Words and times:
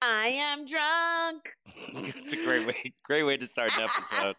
I 0.00 0.28
am 0.28 0.64
drunk. 0.64 1.52
it's 2.16 2.32
a 2.32 2.44
great 2.44 2.66
way, 2.66 2.92
great 3.04 3.24
way 3.24 3.36
to 3.36 3.46
start 3.46 3.76
an 3.76 3.82
episode. 3.82 4.36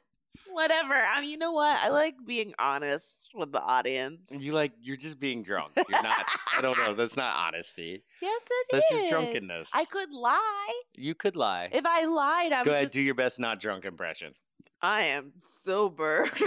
Whatever. 0.52 0.94
I 0.94 1.22
mean, 1.22 1.30
you 1.30 1.38
know 1.38 1.52
what? 1.52 1.78
I 1.80 1.90
like 1.90 2.16
being 2.26 2.54
honest 2.58 3.30
with 3.36 3.52
the 3.52 3.62
audience. 3.62 4.30
You 4.32 4.54
like, 4.54 4.72
you're 4.82 4.98
just 4.98 5.20
being 5.20 5.44
drunk. 5.44 5.72
You're 5.76 6.02
not. 6.04 6.26
I 6.58 6.62
don't 6.62 6.78
know. 6.78 6.96
That's 6.96 7.18
not 7.18 7.36
honesty. 7.36 8.04
Yes, 8.22 8.42
it 8.52 8.68
That's 8.72 8.92
is. 8.92 9.00
just 9.00 9.12
drunkenness. 9.12 9.72
I 9.74 9.86
could 9.86 10.12
lie. 10.12 10.82
You 10.94 11.16
could 11.16 11.38
lie. 11.38 11.70
If 11.72 11.86
I 11.86 12.04
lied, 12.04 12.52
I'm 12.52 12.66
Go 12.66 12.72
ahead, 12.72 12.84
just. 12.84 12.94
do 12.94 13.02
your 13.02 13.16
best 13.16 13.40
not 13.40 13.62
drunk 13.62 13.86
impression. 13.86 14.34
I 14.82 15.04
am 15.04 15.34
sober. 15.38 16.26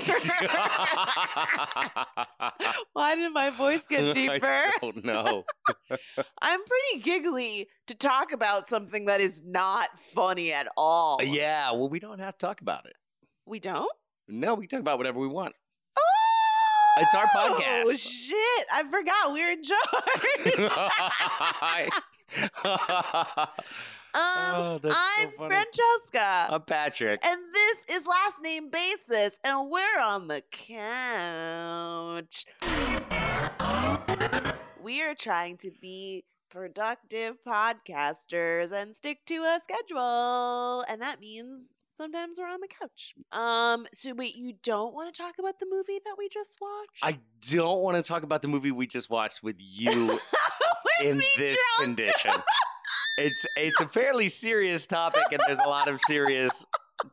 Why 2.94 3.14
did 3.14 3.30
my 3.32 3.50
voice 3.50 3.86
get 3.86 4.14
deeper? 4.14 4.46
I 4.46 4.72
don't 4.80 5.04
know. 5.04 5.44
I'm 6.40 6.60
pretty 6.64 7.02
giggly 7.02 7.68
to 7.88 7.94
talk 7.94 8.32
about 8.32 8.70
something 8.70 9.04
that 9.06 9.20
is 9.20 9.42
not 9.44 9.98
funny 9.98 10.52
at 10.52 10.68
all. 10.76 11.18
Uh, 11.20 11.24
yeah, 11.24 11.70
well, 11.72 11.88
we 11.90 11.98
don't 12.00 12.20
have 12.20 12.38
to 12.38 12.46
talk 12.46 12.60
about 12.62 12.86
it. 12.86 12.94
We 13.44 13.60
don't? 13.60 13.92
No, 14.28 14.54
we 14.54 14.66
can 14.66 14.78
talk 14.78 14.80
about 14.80 14.96
whatever 14.98 15.18
we 15.18 15.28
want. 15.28 15.54
Oh, 15.98 17.02
It's 17.02 17.14
our 17.14 17.28
oh, 17.34 17.58
podcast. 17.60 18.00
shit. 18.00 18.66
I 18.72 18.84
forgot 18.84 19.32
we 19.34 19.44
were 19.44 19.50
in 19.50 19.62
charge. 19.62 19.82
Um, 24.14 24.20
Oh, 24.54 24.78
that's 24.82 24.94
I'm 25.20 25.30
funny. 25.38 25.54
Franchesca. 25.54 26.50
I'm 26.52 26.62
Patrick. 26.62 27.24
and 27.24 27.40
this 27.52 27.84
is 27.96 28.06
Last 28.06 28.42
Name 28.42 28.68
Basis, 28.70 29.38
and 29.42 29.70
we're 29.70 29.98
on 30.00 30.28
the 30.28 30.42
couch. 30.50 32.44
We 34.82 35.00
are 35.02 35.14
trying 35.14 35.56
to 35.58 35.70
be 35.80 36.24
productive 36.50 37.36
podcasters 37.46 38.72
and 38.72 38.94
stick 38.94 39.18
to 39.26 39.36
a 39.44 39.58
schedule, 39.60 40.84
and 40.88 41.00
that 41.00 41.20
means 41.20 41.72
sometimes 41.94 42.38
we're 42.38 42.48
on 42.48 42.60
the 42.60 42.68
couch. 42.68 43.14
Um, 43.32 43.86
so 43.94 44.12
wait, 44.14 44.34
you 44.36 44.54
don't 44.62 44.92
want 44.92 45.14
to 45.14 45.22
talk 45.22 45.34
about 45.38 45.58
the 45.58 45.66
movie 45.70 46.00
that 46.04 46.16
we 46.18 46.28
just 46.28 46.58
watched? 46.60 47.02
I 47.02 47.18
don't 47.50 47.80
want 47.80 47.96
to 47.96 48.02
talk 48.06 48.24
about 48.24 48.42
the 48.42 48.48
movie 48.48 48.72
we 48.72 48.86
just 48.86 49.08
watched 49.08 49.42
with 49.42 49.56
you 49.58 50.06
With 50.08 50.20
in 51.02 51.18
this 51.38 51.58
drunk. 51.78 51.96
condition. 51.96 52.32
It's 53.18 53.44
it's 53.56 53.80
a 53.80 53.88
fairly 53.88 54.28
serious 54.28 54.86
topic, 54.86 55.22
and 55.32 55.40
there's 55.46 55.58
a 55.58 55.68
lot 55.68 55.88
of 55.88 56.00
serious 56.08 56.64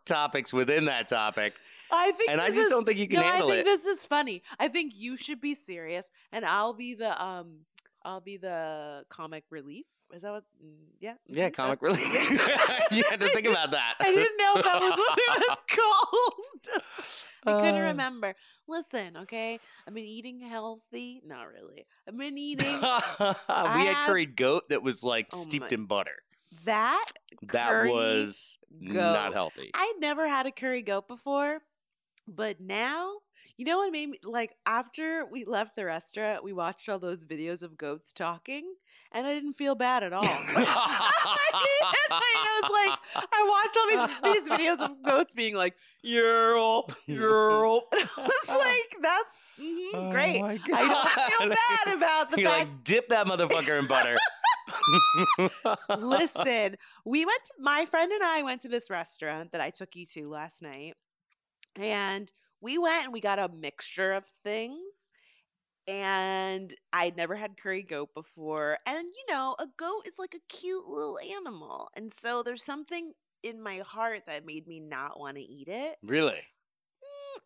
topics 0.05 0.53
within 0.53 0.85
that 0.85 1.07
topic. 1.07 1.53
I 1.91 2.11
think, 2.11 2.29
And 2.29 2.39
I 2.39 2.47
just 2.47 2.59
is- 2.59 2.67
don't 2.67 2.85
think 2.85 2.99
you 2.99 3.07
can 3.07 3.17
no, 3.17 3.23
handle 3.23 3.47
I 3.51 3.55
think 3.55 3.61
it. 3.61 3.65
this 3.65 3.85
is 3.85 4.05
funny. 4.05 4.43
I 4.59 4.67
think 4.67 4.93
you 4.95 5.17
should 5.17 5.41
be 5.41 5.55
serious, 5.55 6.11
and 6.31 6.45
I'll 6.45 6.73
be 6.73 6.93
the 6.93 7.21
um, 7.21 7.61
I'll 8.05 8.21
be 8.21 8.37
the 8.37 9.05
comic 9.09 9.43
relief. 9.49 9.85
Is 10.13 10.21
that 10.23 10.31
what? 10.31 10.43
mm, 10.63 10.73
Yeah. 10.99 11.13
Yeah, 11.27 11.49
mhm, 11.49 11.53
comic 11.53 11.79
that's- 11.81 11.99
relief. 12.01 12.31
you 12.91 13.03
had 13.09 13.19
to 13.19 13.27
think 13.29 13.47
about 13.47 13.71
that. 13.71 13.95
I 13.99 14.11
didn't 14.11 14.37
know 14.37 14.53
that 14.61 14.79
was 14.81 14.91
what 14.91 15.17
it 15.19 15.39
was 15.49 15.61
called. 15.67 16.83
I 17.45 17.51
couldn't 17.61 17.81
Uh, 17.81 17.87
remember. 17.87 18.35
Listen, 18.67 19.15
okay, 19.17 19.59
I've 19.87 19.93
been 19.93 20.03
eating 20.05 20.39
healthy. 20.41 21.21
Not 21.25 21.43
really. 21.47 21.85
I've 22.07 22.17
been 22.17 22.37
eating 22.37 22.79
we 22.81 22.85
had 22.85 23.35
have- 23.95 24.07
curried 24.07 24.35
goat 24.35 24.63
that 24.69 24.83
was 24.83 25.03
like 25.03 25.27
Oh 25.33 25.37
steeped 25.37 25.71
my- 25.71 25.75
in 25.77 25.85
butter. 25.85 26.15
that. 26.65 27.05
That 27.43 27.85
was 27.87 28.57
not 28.71 29.33
healthy. 29.33 29.69
I'd 29.73 29.95
never 29.99 30.27
had 30.27 30.47
a 30.47 30.51
curry 30.51 30.81
goat 30.81 31.07
before, 31.07 31.59
but 32.27 32.59
now, 32.59 33.13
you 33.59 33.65
know 33.65 33.79
what 33.79 33.91
made 33.91 34.07
me 34.09 34.17
like 34.23 34.55
after 34.65 35.25
we 35.29 35.43
left 35.43 35.75
the 35.75 35.83
restaurant, 35.83 36.45
we 36.45 36.53
watched 36.53 36.87
all 36.87 36.97
those 36.97 37.25
videos 37.25 37.61
of 37.61 37.77
goats 37.77 38.13
talking, 38.13 38.73
and 39.11 39.27
I 39.27 39.33
didn't 39.33 39.55
feel 39.55 39.75
bad 39.75 40.01
at 40.01 40.13
all. 40.13 40.23
I 42.11 42.61
was 42.61 42.71
like, 42.71 43.27
I 43.33 43.43
watched 43.49 43.77
all 43.77 43.87
these, 44.23 44.47
these 44.47 44.49
videos 44.49 44.79
of 44.81 45.03
goats 45.03 45.33
being 45.33 45.55
like, 45.55 45.75
"Yerl, 46.05 46.89
yerl," 47.09 47.81
and 47.91 48.09
I 48.17 48.21
was 48.21 48.49
like, 48.49 49.01
"That's 49.01 49.43
mhm, 49.59 50.09
great." 50.09 50.41
I 50.41 50.87
don't 50.87 51.09
feel 51.09 51.49
bad 51.49 51.97
about 51.97 52.31
the 52.31 52.39
You're 52.39 52.49
fact 52.49 52.69
like 52.69 52.83
dip 52.85 53.09
that 53.09 53.27
motherfucker 53.27 53.77
in 53.77 53.87
butter. 53.87 54.15
Listen, 55.97 56.77
we 57.05 57.25
went 57.25 57.43
to 57.43 57.53
my 57.59 57.85
friend 57.85 58.09
and 58.09 58.23
I 58.23 58.41
went 58.43 58.61
to 58.61 58.69
this 58.69 58.89
restaurant 58.89 59.51
that 59.51 59.59
I 59.59 59.69
took 59.69 59.97
you 59.97 60.05
to 60.13 60.29
last 60.29 60.61
night. 60.61 60.95
And 61.75 62.31
we 62.61 62.77
went 62.77 63.05
and 63.05 63.13
we 63.13 63.21
got 63.21 63.39
a 63.39 63.49
mixture 63.49 64.13
of 64.13 64.25
things. 64.43 65.07
And 65.87 66.73
I'd 66.93 67.17
never 67.17 67.35
had 67.35 67.57
curry 67.57 67.81
goat 67.83 68.09
before. 68.13 68.77
And 68.85 69.05
you 69.05 69.33
know, 69.33 69.55
a 69.59 69.67
goat 69.77 70.03
is 70.05 70.19
like 70.19 70.35
a 70.35 70.53
cute 70.55 70.85
little 70.85 71.17
animal. 71.19 71.89
And 71.95 72.13
so 72.13 72.43
there's 72.43 72.63
something 72.63 73.13
in 73.41 73.61
my 73.61 73.79
heart 73.79 74.23
that 74.27 74.45
made 74.45 74.67
me 74.67 74.79
not 74.79 75.19
want 75.19 75.37
to 75.37 75.43
eat 75.43 75.67
it. 75.67 75.97
really? 76.03 76.41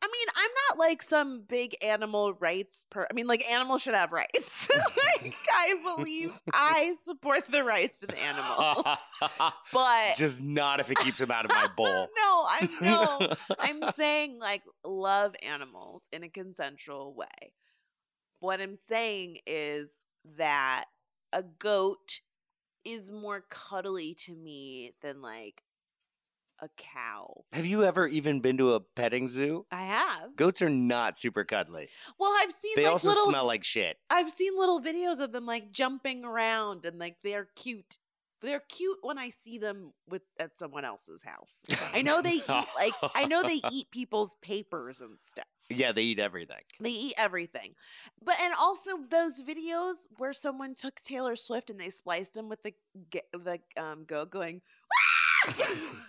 I 0.01 0.07
mean, 0.07 0.27
I'm 0.35 0.49
not 0.69 0.79
like 0.79 1.01
some 1.01 1.43
big 1.47 1.75
animal 1.83 2.33
rights 2.33 2.85
per 2.89 3.07
I 3.09 3.13
mean, 3.13 3.27
like 3.27 3.49
animals 3.49 3.81
should 3.81 3.93
have 3.95 4.11
rights. 4.11 4.69
like 5.23 5.35
I 5.53 5.75
believe 5.83 6.33
I 6.53 6.93
support 6.99 7.45
the 7.45 7.63
rights 7.63 8.03
of 8.03 8.09
animals. 8.11 8.85
But 9.71 10.17
Just 10.17 10.41
not 10.41 10.79
if 10.79 10.91
it 10.91 10.97
keeps 10.97 11.17
them 11.17 11.31
out 11.31 11.45
of 11.45 11.51
my 11.51 11.67
bowl. 11.77 11.85
no, 11.85 12.07
I 12.17 12.69
know. 12.81 13.33
I'm 13.59 13.91
saying 13.91 14.39
like 14.39 14.63
love 14.83 15.35
animals 15.41 16.07
in 16.11 16.23
a 16.23 16.29
consensual 16.29 17.13
way. 17.13 17.53
What 18.39 18.61
I'm 18.61 18.75
saying 18.75 19.37
is 19.47 20.05
that 20.37 20.85
a 21.31 21.43
goat 21.43 22.19
is 22.85 23.09
more 23.09 23.45
cuddly 23.49 24.13
to 24.13 24.35
me 24.35 24.93
than 25.01 25.21
like 25.21 25.63
a 26.63 26.69
cow. 26.77 27.43
Have 27.51 27.65
you 27.65 27.83
ever 27.83 28.07
even 28.07 28.39
been 28.39 28.57
to 28.57 28.73
a 28.73 28.79
petting 28.79 29.27
zoo? 29.27 29.65
I 29.71 29.83
have. 29.83 30.35
Goats 30.35 30.61
are 30.61 30.69
not 30.69 31.17
super 31.17 31.43
cuddly. 31.43 31.89
Well, 32.17 32.33
I've 32.39 32.53
seen 32.53 32.71
They 32.75 32.83
like 32.83 32.93
also 32.93 33.09
little 33.09 33.25
smell 33.29 33.45
like 33.45 33.63
shit. 33.63 33.97
I've 34.09 34.31
seen 34.31 34.57
little 34.57 34.81
videos 34.81 35.19
of 35.19 35.31
them 35.31 35.45
like 35.45 35.71
jumping 35.71 36.23
around 36.23 36.85
and 36.85 36.97
like 36.97 37.17
they're 37.23 37.49
cute. 37.55 37.97
They're 38.41 38.63
cute 38.67 38.97
when 39.01 39.17
I 39.17 39.29
see 39.29 39.57
them 39.57 39.93
with 40.09 40.21
at 40.37 40.57
someone 40.57 40.83
else's 40.83 41.21
house. 41.23 41.63
I 41.93 42.01
know 42.01 42.21
they 42.21 42.33
eat 42.35 42.49
like 42.49 42.93
I 43.15 43.25
know 43.25 43.41
they 43.41 43.61
eat 43.71 43.89
people's 43.91 44.35
papers 44.41 44.99
and 45.01 45.15
stuff. 45.19 45.45
Yeah, 45.69 45.93
they 45.93 46.03
eat 46.03 46.19
everything. 46.19 46.61
They 46.81 46.89
eat 46.89 47.13
everything. 47.17 47.73
But 48.21 48.35
and 48.41 48.53
also 48.59 48.97
those 49.09 49.41
videos 49.41 50.07
where 50.17 50.33
someone 50.33 50.75
took 50.75 50.99
Taylor 50.99 51.37
Swift 51.37 51.69
and 51.69 51.79
they 51.79 51.89
spliced 51.89 52.35
him 52.35 52.49
with 52.49 52.61
the 52.63 52.73
the 53.33 53.59
um 53.77 54.03
goat 54.05 54.29
going 54.29 54.61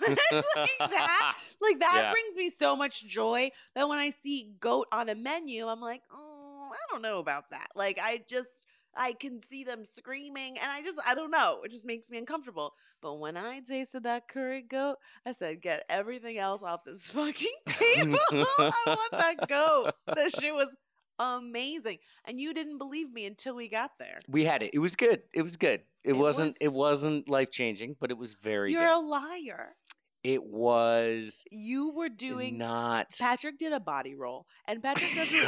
like 0.06 0.90
that. 0.90 1.34
Like 1.60 1.80
that 1.80 2.00
Yeah. 2.04 2.10
brings 2.10 2.36
me 2.36 2.50
so 2.50 2.76
much 2.76 3.06
joy 3.06 3.50
that 3.74 3.88
when 3.88 3.98
I 3.98 4.10
see 4.10 4.50
goat 4.60 4.86
on 4.92 5.08
a 5.08 5.14
menu, 5.14 5.66
I'm 5.66 5.80
like, 5.80 6.02
oh, 6.12 6.70
I 6.72 6.92
don't 6.92 7.02
know 7.02 7.18
about 7.18 7.50
that. 7.50 7.68
Like 7.74 7.98
I 8.02 8.22
just 8.28 8.66
I 8.96 9.12
can 9.12 9.40
see 9.40 9.64
them 9.64 9.84
screaming 9.84 10.56
and 10.58 10.70
I 10.70 10.82
just 10.82 10.98
I 11.06 11.14
don't 11.14 11.30
know. 11.30 11.62
It 11.64 11.70
just 11.70 11.84
makes 11.86 12.10
me 12.10 12.18
uncomfortable. 12.18 12.72
But 13.02 13.14
when 13.18 13.36
I 13.36 13.60
tasted 13.60 14.04
that 14.04 14.28
curry 14.28 14.62
goat, 14.62 14.96
I 15.26 15.32
said, 15.32 15.60
get 15.62 15.84
everything 15.88 16.38
else 16.38 16.62
off 16.62 16.84
this 16.84 17.06
fucking 17.10 17.56
table. 17.66 18.18
I 18.30 18.72
want 18.86 19.12
that 19.12 19.48
goat. 19.48 19.92
That 20.14 20.32
shit 20.32 20.54
was 20.54 20.76
amazing. 21.18 21.98
And 22.24 22.40
you 22.40 22.52
didn't 22.54 22.78
believe 22.78 23.12
me 23.12 23.26
until 23.26 23.54
we 23.54 23.68
got 23.68 23.92
there. 23.98 24.18
we 24.28 24.44
had 24.44 24.62
it. 24.62 24.70
It 24.74 24.78
was 24.78 24.96
good. 24.96 25.22
It 25.34 25.42
was 25.42 25.56
good. 25.56 25.80
It, 26.04 26.10
It 26.10 26.16
wasn't. 26.16 26.56
It 26.60 26.68
was- 26.68 26.76
wasn't 26.76 27.28
life 27.28 27.50
changing, 27.50 27.96
but 28.00 28.10
it 28.10 28.18
was 28.18 28.34
very 28.34 28.72
You're 28.72 28.82
good. 28.86 28.96
a 28.96 28.98
liar. 29.00 29.74
it 30.22 30.42
was 30.42 31.44
You 31.50 31.90
were 31.90 32.08
doing 32.08 32.56
not. 32.58 33.14
Patrick 33.18 33.58
did 33.58 33.72
a 33.74 33.80
body 33.80 34.14
roll. 34.14 34.46
And 34.66 34.82
Patrick 34.82 35.10
doesn't 35.14 35.44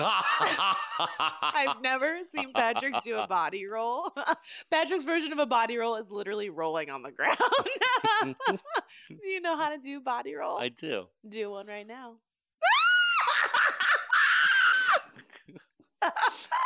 I've 1.43 1.81
never 1.83 2.19
seen 2.31 2.53
Patrick 2.53 2.95
do 3.03 3.17
a 3.17 3.27
body 3.27 3.67
roll. 3.67 4.13
Patrick's 4.71 5.05
version 5.05 5.33
of 5.33 5.39
a 5.39 5.47
body 5.47 5.77
roll 5.79 5.97
is 5.97 6.11
literally 6.11 6.51
rolling 6.51 6.91
on 6.91 7.03
the 7.03 7.11
ground. 7.13 7.39
do 9.09 9.27
you 9.29 9.41
know 9.41 9.57
how 9.57 9.71
to 9.71 9.79
do 9.79 10.01
body 10.01 10.35
roll? 10.35 10.59
I 10.59 10.69
do. 10.69 11.07
do 11.29 11.51
one 11.51 11.67
right 11.67 11.87
now. 11.87 12.17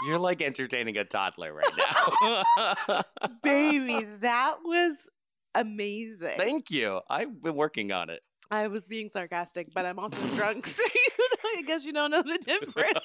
You're 0.06 0.18
like 0.18 0.40
entertaining 0.40 0.96
a 0.96 1.04
toddler 1.04 1.52
right 1.52 2.74
now. 2.86 3.02
Baby, 3.42 4.06
that 4.20 4.56
was 4.64 5.08
amazing. 5.54 6.36
Thank 6.36 6.70
you. 6.70 7.00
I've 7.08 7.42
been 7.42 7.54
working 7.54 7.92
on 7.92 8.10
it. 8.10 8.20
I 8.50 8.66
was 8.66 8.86
being 8.86 9.08
sarcastic, 9.08 9.68
but 9.72 9.86
I'm 9.86 9.98
also 9.98 10.18
drunk, 10.36 10.66
so 10.66 10.82
you 10.82 11.26
know, 11.28 11.50
I 11.58 11.62
guess 11.62 11.84
you 11.84 11.92
don't 11.92 12.10
know 12.10 12.22
the 12.22 12.38
difference. 12.38 12.98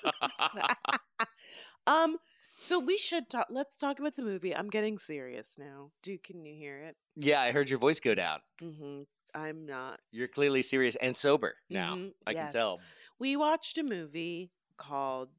um, 1.87 2.17
so 2.57 2.79
we 2.79 2.97
should 2.97 3.29
talk. 3.29 3.47
Let's 3.51 3.77
talk 3.77 3.99
about 3.99 4.15
the 4.15 4.23
movie. 4.23 4.55
I'm 4.55 4.69
getting 4.69 4.97
serious 4.97 5.55
now. 5.59 5.91
Do 6.01 6.17
can 6.17 6.43
you 6.45 6.55
hear 6.55 6.79
it? 6.79 6.95
Yeah, 7.15 7.41
I 7.41 7.51
heard 7.51 7.69
your 7.69 7.77
voice 7.77 7.99
go 7.99 8.15
down. 8.15 8.39
Mm-hmm. 8.61 9.01
I'm 9.35 9.65
not. 9.65 9.99
You're 10.11 10.29
clearly 10.29 10.63
serious 10.63 10.95
and 10.95 11.15
sober 11.15 11.55
now. 11.69 11.95
Mhm, 11.95 12.13
I 12.25 12.33
can 12.33 12.49
tell. 12.49 12.79
We 13.19 13.35
watched 13.35 13.77
a 13.77 13.83
movie 13.83 14.51
called 14.77 15.29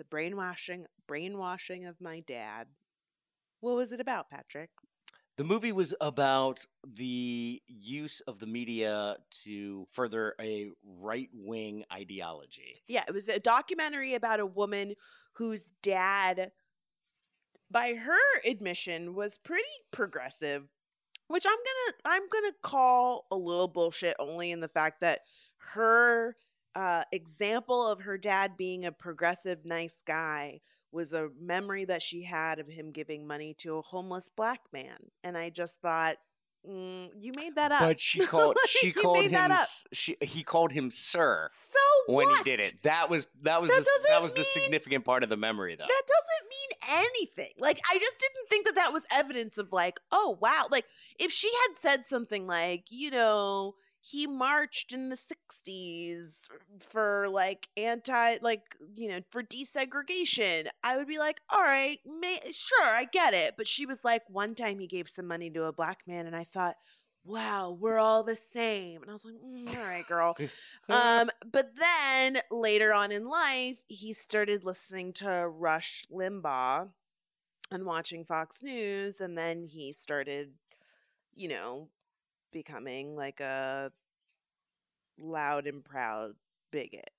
"The 0.00 0.04
Brainwashing 0.04 0.86
Brainwashing 1.06 1.84
of 1.84 2.00
My 2.00 2.20
Dad." 2.20 2.68
What 3.60 3.76
was 3.76 3.92
it 3.92 4.00
about, 4.00 4.30
Patrick? 4.30 4.70
The 5.36 5.44
movie 5.44 5.72
was 5.72 5.94
about 6.00 6.64
the 6.82 7.62
use 7.66 8.22
of 8.22 8.38
the 8.38 8.46
media 8.46 9.18
to 9.42 9.86
further 9.92 10.34
a 10.40 10.70
right 10.82 11.28
wing 11.34 11.84
ideology. 11.92 12.82
Yeah, 12.88 13.04
it 13.06 13.12
was 13.12 13.28
a 13.28 13.38
documentary 13.38 14.14
about 14.14 14.40
a 14.40 14.46
woman 14.46 14.94
whose 15.34 15.70
dad, 15.82 16.50
by 17.70 17.92
her 17.92 18.40
admission, 18.48 19.14
was 19.14 19.36
pretty 19.36 19.68
progressive, 19.90 20.66
which 21.28 21.44
I'm 21.46 21.58
gonna 21.58 21.98
I'm 22.06 22.28
gonna 22.30 22.54
call 22.62 23.26
a 23.30 23.36
little 23.36 23.68
bullshit 23.68 24.16
only 24.18 24.50
in 24.50 24.60
the 24.60 24.68
fact 24.68 25.02
that 25.02 25.20
her 25.74 26.38
uh, 26.74 27.04
example 27.12 27.86
of 27.86 28.00
her 28.00 28.18
dad 28.18 28.56
being 28.56 28.84
a 28.84 28.92
progressive, 28.92 29.64
nice 29.64 30.02
guy 30.06 30.60
was 30.92 31.12
a 31.12 31.28
memory 31.40 31.84
that 31.84 32.02
she 32.02 32.22
had 32.22 32.58
of 32.58 32.66
him 32.66 32.90
giving 32.90 33.26
money 33.26 33.54
to 33.58 33.76
a 33.76 33.82
homeless 33.82 34.28
black 34.28 34.60
man, 34.72 34.96
and 35.24 35.36
I 35.36 35.50
just 35.50 35.80
thought. 35.80 36.16
Mm, 36.68 37.10
you 37.18 37.32
made 37.36 37.54
that 37.54 37.72
up. 37.72 37.80
But 37.80 37.98
she 37.98 38.26
called 38.26 38.48
Like, 38.48 38.56
she 38.68 38.92
called 38.92 39.16
him 39.24 39.50
she 39.92 40.18
he 40.20 40.42
called 40.42 40.70
him 40.72 40.90
sir 40.90 41.48
So 41.50 41.78
what? 42.04 42.26
when 42.26 42.36
he 42.36 42.42
did 42.42 42.60
it. 42.60 42.82
That 42.82 43.08
was 43.08 43.26
that 43.44 43.62
was 43.62 43.70
That 43.70 43.78
the, 43.80 44.08
that 44.10 44.22
was 44.22 44.34
the 44.34 44.42
significant 44.42 45.06
part 45.06 45.22
of 45.22 45.30
the 45.30 45.38
memory 45.38 45.74
though. 45.74 45.86
that 45.86 46.02
doesn't 46.06 46.50
mean 46.50 46.60
anything. 47.06 47.52
Like, 47.58 47.80
I 47.90 47.98
just 47.98 48.18
didn't 48.18 48.48
think 48.48 48.66
that 48.66 48.74
that 48.76 48.92
was 48.92 49.06
evidence 49.12 49.58
of, 49.58 49.72
like, 49.72 50.00
oh, 50.12 50.36
wow. 50.40 50.66
Like, 50.70 50.84
if 51.18 51.32
she 51.32 51.50
had 51.66 51.76
said 51.76 52.06
something 52.06 52.46
like, 52.46 52.84
you 52.90 53.10
know, 53.10 53.74
he 54.00 54.26
marched 54.26 54.92
in 54.92 55.10
the 55.10 55.16
60s 55.16 56.48
for, 56.78 57.28
like, 57.28 57.68
anti, 57.76 58.36
like, 58.40 58.62
you 58.94 59.08
know, 59.08 59.20
for 59.30 59.42
desegregation, 59.42 60.68
I 60.82 60.96
would 60.96 61.06
be 61.06 61.18
like, 61.18 61.40
all 61.50 61.62
right, 61.62 61.98
may- 62.06 62.50
sure, 62.52 62.84
I 62.84 63.04
get 63.04 63.34
it. 63.34 63.54
But 63.56 63.68
she 63.68 63.86
was 63.86 64.04
like, 64.04 64.22
one 64.28 64.54
time 64.54 64.78
he 64.78 64.86
gave 64.86 65.08
some 65.08 65.26
money 65.26 65.50
to 65.50 65.64
a 65.64 65.72
black 65.72 66.00
man, 66.06 66.26
and 66.26 66.34
I 66.34 66.44
thought, 66.44 66.76
wow, 67.24 67.76
we're 67.78 67.98
all 67.98 68.22
the 68.22 68.36
same. 68.36 69.02
And 69.02 69.10
I 69.10 69.12
was 69.12 69.24
like, 69.24 69.34
mm, 69.34 69.76
all 69.76 69.84
right, 69.84 70.06
girl. 70.06 70.36
Um, 70.88 71.30
but 71.52 71.76
then 71.76 72.38
later 72.50 72.92
on 72.92 73.12
in 73.12 73.28
life, 73.28 73.80
he 73.86 74.12
started 74.12 74.64
listening 74.64 75.12
to 75.14 75.46
Rush 75.46 76.04
Limbaugh 76.10 76.88
and 77.70 77.84
watching 77.84 78.24
Fox 78.24 78.60
News, 78.60 79.20
and 79.20 79.38
then 79.38 79.62
he 79.62 79.92
started, 79.92 80.50
you 81.36 81.46
know, 81.48 81.88
becoming 82.50 83.16
like 83.16 83.40
a 83.40 83.92
loud 85.18 85.66
and 85.66 85.84
proud 85.84 86.32
bigot. 86.70 87.10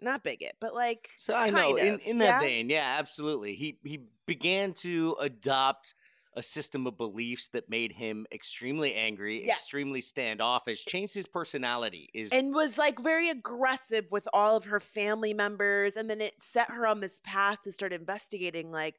Not 0.00 0.24
bigot, 0.24 0.56
but 0.60 0.74
like 0.74 1.10
So 1.16 1.34
I 1.34 1.50
know 1.50 1.76
kind 1.76 1.78
in, 1.78 1.98
in 2.00 2.18
that 2.18 2.34
yeah? 2.34 2.38
vein, 2.38 2.68
yeah, 2.70 2.96
absolutely. 2.98 3.54
He 3.54 3.78
he 3.84 4.08
began 4.26 4.72
to 4.74 5.16
adopt 5.20 5.94
a 6.34 6.42
system 6.42 6.86
of 6.86 6.96
beliefs 6.96 7.48
that 7.48 7.68
made 7.68 7.92
him 7.92 8.26
extremely 8.32 8.94
angry, 8.94 9.44
Yes. 9.44 9.62
extremely 9.62 10.00
standoffish, 10.00 10.86
changed 10.86 11.14
his 11.14 11.26
personality. 11.26 12.08
Is 12.14 12.30
and 12.30 12.54
was 12.54 12.78
like 12.78 12.98
very 12.98 13.28
aggressive 13.28 14.06
with 14.10 14.26
all 14.32 14.56
of 14.56 14.64
her 14.64 14.80
family 14.80 15.34
members 15.34 15.96
and 15.96 16.08
then 16.08 16.20
it 16.20 16.40
set 16.40 16.70
her 16.70 16.86
on 16.86 17.00
this 17.00 17.18
path 17.22 17.60
to 17.62 17.72
start 17.72 17.92
investigating 17.92 18.70
like 18.70 18.96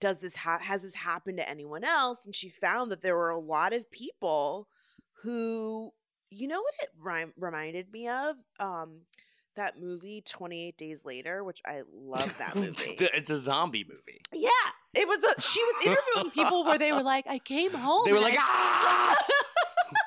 does 0.00 0.20
this 0.20 0.36
ha- 0.36 0.58
has 0.58 0.82
this 0.82 0.94
happened 0.94 1.38
to 1.38 1.48
anyone 1.48 1.84
else 1.84 2.26
and 2.26 2.34
she 2.34 2.50
found 2.50 2.90
that 2.92 3.02
there 3.02 3.16
were 3.16 3.30
a 3.30 3.38
lot 3.38 3.72
of 3.72 3.90
people 3.90 4.68
who 5.24 5.90
you 6.30 6.46
know 6.48 6.60
what 6.60 6.74
it 6.82 6.90
rhyme- 7.00 7.32
reminded 7.38 7.90
me 7.90 8.08
of 8.08 8.36
um 8.60 9.00
that 9.56 9.80
movie 9.80 10.22
28 10.26 10.76
days 10.76 11.04
later 11.04 11.42
which 11.42 11.60
i 11.66 11.82
love 11.92 12.36
that 12.38 12.54
movie 12.54 12.96
it's 12.98 13.30
a 13.30 13.36
zombie 13.36 13.84
movie. 13.88 14.20
yeah 14.32 14.50
it 14.94 15.08
was 15.08 15.22
a 15.24 15.40
she 15.40 15.62
was 15.64 15.86
interviewing 15.86 16.30
people 16.30 16.64
where 16.64 16.78
they 16.78 16.92
were 16.92 17.02
like 17.02 17.26
i 17.26 17.38
came 17.38 17.72
home 17.72 18.02
They 18.04 18.12
were 18.12 18.20
like, 18.20 18.34
I- 18.38 18.42
ah! 18.42 19.16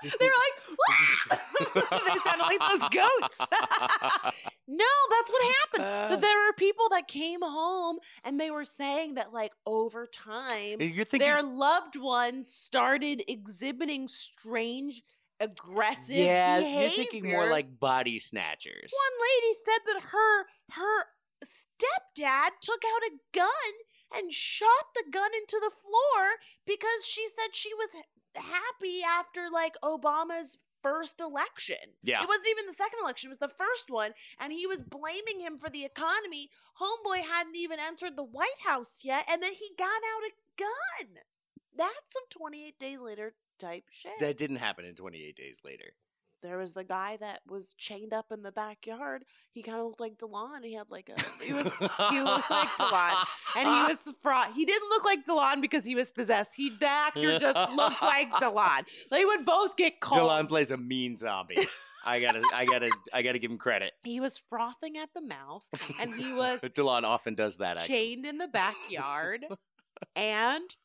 they 0.20 0.26
were 0.26 0.32
like 0.46 1.74
they 1.74 2.20
sounded 2.20 2.44
like 2.44 2.60
those 2.60 2.90
goats 2.90 3.40
No, 4.68 4.86
that's 5.10 5.32
what 5.32 5.56
happened. 5.62 5.84
Uh. 5.84 6.10
that 6.10 6.22
there 6.22 6.38
were 6.46 6.54
people 6.54 6.90
that 6.90 7.08
came 7.08 7.42
home 7.42 8.00
and 8.24 8.40
they 8.40 8.52
were 8.52 8.66
saying 8.66 9.16
that 9.16 9.34
like 9.34 9.54
over 9.66 10.08
time 10.08 10.80
thinking 10.80 11.20
their 11.20 11.42
loved 11.42 11.96
ones 11.96 12.48
started 12.48 13.24
exhibiting 13.28 14.08
strange 14.08 15.02
aggressive 15.40 16.16
yeah, 16.16 16.60
behaviors. 16.60 16.98
you're 16.98 17.06
thinking 17.06 17.32
more 17.32 17.50
like 17.50 17.68
body 17.80 18.20
snatchers. 18.20 18.92
one 18.92 19.16
lady 19.22 19.54
said 19.64 19.80
that 19.94 20.02
her 20.02 20.46
her 20.72 21.06
stepdad 21.46 22.50
took 22.62 22.82
out 22.84 23.12
a 23.12 23.38
gun 23.38 23.74
and 24.16 24.34
shot 24.34 24.86
the 24.96 25.04
gun 25.12 25.30
into 25.36 25.60
the 25.62 25.72
floor 25.72 26.24
because 26.66 27.06
she 27.06 27.28
said 27.28 27.54
she 27.54 27.74
was 27.74 27.90
happy 28.38 29.02
after 29.04 29.50
like 29.52 29.76
Obama's 29.84 30.58
first 30.82 31.20
election. 31.20 31.78
Yeah. 32.04 32.22
It 32.22 32.28
wasn't 32.28 32.50
even 32.52 32.68
the 32.68 32.74
second 32.74 33.00
election, 33.02 33.28
it 33.28 33.36
was 33.36 33.38
the 33.40 33.48
first 33.48 33.90
one. 33.90 34.12
And 34.40 34.54
he 34.54 34.68
was 34.68 34.82
blaming 34.82 35.40
him 35.40 35.58
for 35.58 35.70
the 35.70 35.86
economy. 35.86 36.50
Homeboy 36.82 37.22
hadn't 37.22 37.56
even 37.56 37.80
entered 37.80 38.16
the 38.16 38.24
White 38.24 38.62
House 38.66 39.00
yet, 39.04 39.26
and 39.30 39.42
then 39.42 39.54
he 39.54 39.70
got 39.78 39.88
out 39.88 40.30
a 40.30 40.32
gun. 40.58 41.16
That's 41.76 42.14
some 42.14 42.24
28 42.30 42.80
days 42.80 43.00
later 43.00 43.34
type 43.60 43.84
shit. 43.90 44.20
That 44.20 44.38
didn't 44.38 44.58
happen 44.58 44.86
in 44.86 44.96
28 44.96 45.36
days 45.36 45.60
later. 45.64 45.94
There 46.42 46.58
was 46.58 46.74
the 46.74 46.84
guy 46.84 47.18
that 47.20 47.42
was 47.48 47.74
chained 47.74 48.14
up 48.14 48.32
in 48.32 48.44
the 48.44 48.52
backyard. 48.52 49.26
He 49.52 49.64
kind 49.64 49.80
of 49.80 49.86
looked 49.86 50.00
like 50.00 50.18
Delon. 50.18 50.64
He 50.64 50.74
had 50.74 50.90
like 50.90 51.10
a 51.10 51.44
he 51.44 51.54
was 51.54 51.66
he 52.10 52.22
looked 52.22 52.50
like 52.50 52.70
Delon, 52.70 53.26
and 53.56 53.68
he 53.68 53.84
was 53.90 54.08
fraud. 54.22 54.54
He 54.54 54.66
didn't 54.66 54.90
look 54.90 55.06
like 55.06 55.26
Delon 55.26 55.62
because 55.62 55.84
he 55.84 55.96
was 55.96 56.12
possessed. 56.12 56.56
He 56.56 56.70
the 56.70 56.88
actor 56.88 57.40
just 57.40 57.72
looked 57.74 58.02
like 58.02 58.30
Delon. 58.32 58.86
They 59.12 59.26
would 59.26 59.46
both 59.46 59.78
get 59.78 60.00
called. 60.00 60.22
Delon 60.22 60.48
plays 60.48 60.72
a 60.72 60.78
mean 60.78 61.18
zombie. 61.18 61.68
I 62.06 62.22
gotta, 62.22 62.42
I 62.54 62.66
gotta, 62.66 62.90
I 63.14 63.22
gotta 63.22 63.40
give 63.40 63.52
him 63.52 63.58
credit. 63.58 63.94
He 64.04 64.20
was 64.20 64.42
frothing 64.50 64.98
at 64.98 65.10
the 65.14 65.22
mouth, 65.22 65.66
and 66.00 66.14
he 66.14 66.32
was 66.34 66.62
Delon 66.62 67.04
often 67.04 67.36
does 67.36 67.58
that. 67.58 67.78
Actually. 67.78 67.96
chained 67.96 68.26
in 68.26 68.38
the 68.38 68.48
backyard, 68.48 69.46
and 70.16 70.76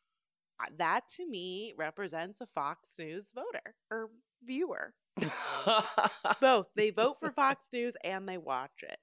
uh, 0.61 0.67
that 0.79 1.09
to 1.17 1.29
me 1.29 1.75
represents 1.77 2.41
a 2.41 2.47
Fox 2.47 2.97
News 2.99 3.31
voter 3.35 3.75
or 3.91 4.11
viewer. 4.45 4.95
both. 6.41 6.67
They 6.75 6.91
vote 6.91 7.19
for 7.19 7.31
fox 7.33 7.69
news 7.73 7.97
and 8.05 8.29
they 8.29 8.39
watch 8.39 8.83
it. 8.83 8.99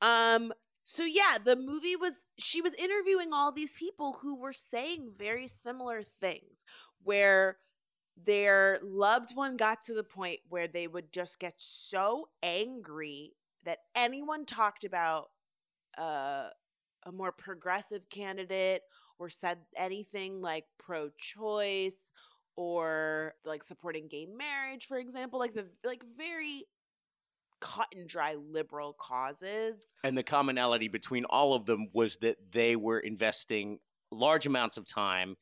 Um 0.00 0.52
so 0.84 1.04
yeah 1.04 1.38
the 1.44 1.54
movie 1.54 1.94
was 1.94 2.26
she 2.38 2.60
was 2.60 2.74
interviewing 2.74 3.32
all 3.32 3.52
these 3.52 3.76
people 3.76 4.18
who 4.20 4.36
were 4.36 4.52
saying 4.52 5.12
very 5.16 5.46
similar 5.46 6.02
things 6.20 6.64
where 7.04 7.58
their 8.24 8.80
loved 8.82 9.36
one 9.36 9.56
got 9.56 9.82
to 9.82 9.94
the 9.94 10.04
point 10.04 10.40
where 10.48 10.68
they 10.68 10.86
would 10.88 11.12
just 11.12 11.38
get 11.40 11.54
so 11.56 12.28
angry 12.42 13.32
that 13.64 13.78
anyone 13.96 14.44
talked 14.44 14.84
about 14.84 15.30
uh, 15.98 16.48
a 17.04 17.12
more 17.12 17.32
progressive 17.32 18.08
candidate 18.10 18.82
or 19.18 19.28
said 19.28 19.58
anything 19.76 20.40
like 20.40 20.64
pro-choice 20.78 22.12
or 22.56 23.34
like 23.44 23.62
supporting 23.62 24.08
gay 24.08 24.26
marriage 24.26 24.86
for 24.86 24.98
example 24.98 25.38
like 25.38 25.54
the 25.54 25.66
like 25.84 26.02
very 26.16 26.66
cut 27.62 27.86
and 27.96 28.06
dry 28.06 28.34
liberal 28.34 28.94
causes. 28.98 29.94
And 30.04 30.18
the 30.18 30.22
commonality 30.22 30.88
between 30.88 31.24
all 31.24 31.54
of 31.54 31.64
them 31.64 31.88
was 31.94 32.16
that 32.16 32.36
they 32.50 32.76
were 32.76 32.98
investing 32.98 33.78
large 34.10 34.44
amounts 34.44 34.76
of 34.76 34.84
time 34.84 35.36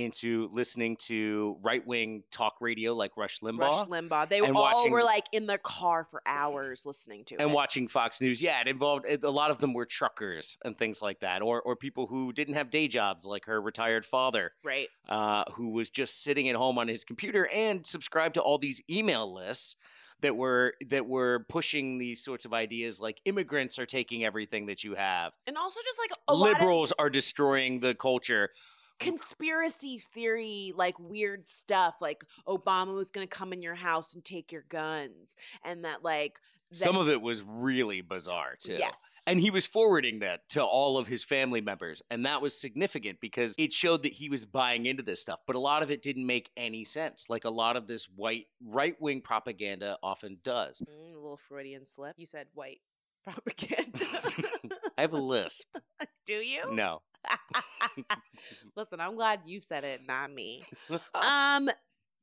into 0.00 0.48
listening 0.52 0.96
to 0.96 1.56
right 1.62 1.86
wing 1.86 2.22
talk 2.30 2.54
radio 2.60 2.94
like 2.94 3.16
Rush 3.16 3.40
Limbaugh. 3.40 3.58
rush 3.58 3.88
limbaugh 3.88 4.28
they 4.28 4.40
all 4.40 4.52
watching- 4.52 4.90
were 4.90 5.02
like 5.02 5.26
in 5.32 5.46
the 5.46 5.58
car 5.58 6.06
for 6.10 6.22
hours 6.26 6.84
listening 6.84 7.24
to 7.26 7.36
and 7.40 7.50
it 7.50 7.54
watching 7.54 7.88
Fox 7.88 8.20
News, 8.20 8.42
yeah, 8.42 8.60
it 8.60 8.68
involved 8.68 9.06
it, 9.06 9.22
a 9.24 9.30
lot 9.30 9.50
of 9.50 9.58
them 9.58 9.72
were 9.72 9.86
truckers 9.86 10.56
and 10.64 10.76
things 10.76 11.02
like 11.02 11.20
that, 11.20 11.42
or 11.42 11.62
or 11.62 11.76
people 11.76 12.06
who 12.06 12.32
didn't 12.32 12.54
have 12.54 12.70
day 12.70 12.88
jobs, 12.88 13.24
like 13.24 13.44
her 13.46 13.60
retired 13.60 14.04
father, 14.04 14.52
right 14.64 14.88
uh, 15.08 15.44
who 15.52 15.70
was 15.70 15.90
just 15.90 16.22
sitting 16.22 16.48
at 16.48 16.56
home 16.56 16.78
on 16.78 16.88
his 16.88 17.04
computer 17.04 17.46
and 17.48 17.86
subscribed 17.86 18.34
to 18.34 18.40
all 18.40 18.58
these 18.58 18.82
email 18.90 19.32
lists 19.32 19.76
that 20.22 20.36
were 20.36 20.74
that 20.88 21.06
were 21.06 21.46
pushing 21.48 21.98
these 21.98 22.22
sorts 22.22 22.44
of 22.44 22.52
ideas, 22.52 23.00
like 23.00 23.20
immigrants 23.24 23.78
are 23.78 23.86
taking 23.86 24.24
everything 24.24 24.66
that 24.66 24.84
you 24.84 24.94
have, 24.94 25.32
and 25.46 25.56
also 25.56 25.80
just 25.84 25.98
like 25.98 26.10
lot 26.34 26.50
of 26.52 26.58
liberals 26.58 26.92
are 26.98 27.10
destroying 27.10 27.80
the 27.80 27.94
culture. 27.94 28.50
Conspiracy 29.00 29.98
theory 29.98 30.72
like 30.76 30.98
weird 30.98 31.48
stuff 31.48 31.96
like 32.00 32.24
obama 32.46 32.94
was 32.94 33.10
going 33.10 33.26
to 33.26 33.30
come 33.36 33.52
in 33.52 33.62
your 33.62 33.74
house 33.74 34.14
and 34.14 34.24
take 34.24 34.52
your 34.52 34.64
guns 34.68 35.36
and 35.64 35.84
that 35.84 36.04
like 36.04 36.38
Some 36.72 36.96
of 36.96 37.08
it 37.08 37.20
was 37.20 37.42
really 37.42 38.00
bizarre 38.00 38.54
too. 38.58 38.74
yes 38.78 39.22
And 39.26 39.40
he 39.40 39.50
was 39.50 39.66
forwarding 39.66 40.20
that 40.20 40.48
to 40.50 40.62
all 40.62 40.98
of 40.98 41.06
his 41.08 41.24
family 41.24 41.60
members. 41.60 42.00
And 42.10 42.24
that 42.26 42.40
was 42.40 42.60
significant 42.60 43.18
because 43.20 43.54
it 43.58 43.72
showed 43.72 44.02
that 44.04 44.12
he 44.12 44.28
was 44.28 44.44
buying 44.44 44.86
into 44.86 45.02
this 45.02 45.20
stuff. 45.20 45.40
But 45.46 45.56
a 45.56 45.58
lot 45.58 45.82
of 45.82 45.90
it 45.90 46.02
didn't 46.02 46.26
make 46.26 46.50
any 46.56 46.84
sense, 46.84 47.26
like 47.28 47.44
a 47.44 47.50
lot 47.50 47.76
of 47.76 47.86
this 47.88 48.04
white 48.14 48.46
right 48.64 48.94
wing 49.00 49.20
propaganda 49.20 49.98
often 50.02 50.38
does. 50.44 50.80
Mm, 50.80 51.14
a 51.14 51.18
little 51.18 51.36
freudian 51.36 51.86
slip 51.86 52.14
you 52.18 52.26
said 52.26 52.46
white 52.54 52.80
propaganda 53.24 54.06
I 54.96 55.00
have 55.02 55.12
a 55.12 55.18
lisp. 55.18 55.66
do 56.26 56.34
you 56.34 56.72
No. 56.72 57.02
Listen, 58.76 59.00
I'm 59.00 59.16
glad 59.16 59.40
you 59.44 59.60
said 59.60 59.84
it, 59.84 60.02
not 60.06 60.32
me. 60.32 60.64
Um, 61.14 61.70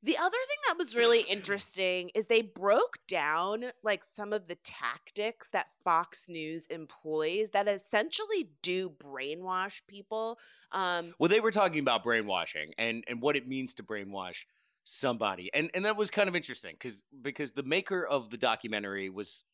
the 0.03 0.17
other 0.17 0.29
thing 0.29 0.57
that 0.67 0.77
was 0.77 0.95
really 0.95 1.21
interesting 1.21 2.11
is 2.13 2.27
they 2.27 2.43
broke 2.43 2.99
down 3.07 3.65
like 3.83 4.03
some 4.03 4.31
of 4.31 4.45
the 4.45 4.55
tactics 4.55 5.49
that 5.49 5.67
Fox 5.83 6.29
News 6.29 6.67
employs 6.67 7.49
that 7.49 7.67
essentially 7.67 8.49
do 8.61 8.91
brainwash 8.91 9.81
people. 9.87 10.37
Um, 10.71 11.13
Well, 11.17 11.29
they 11.29 11.39
were 11.39 11.51
talking 11.51 11.79
about 11.79 12.03
brainwashing 12.03 12.73
and 12.77 13.03
and 13.07 13.21
what 13.21 13.35
it 13.35 13.47
means 13.47 13.73
to 13.75 13.83
brainwash 13.83 14.45
somebody, 14.83 15.51
and 15.53 15.71
and 15.73 15.83
that 15.85 15.97
was 15.97 16.11
kind 16.11 16.29
of 16.29 16.35
interesting 16.35 16.75
because 16.75 17.03
because 17.21 17.51
the 17.53 17.63
maker 17.63 18.05
of 18.05 18.29
the 18.29 18.37
documentary 18.37 19.09
was 19.09 19.45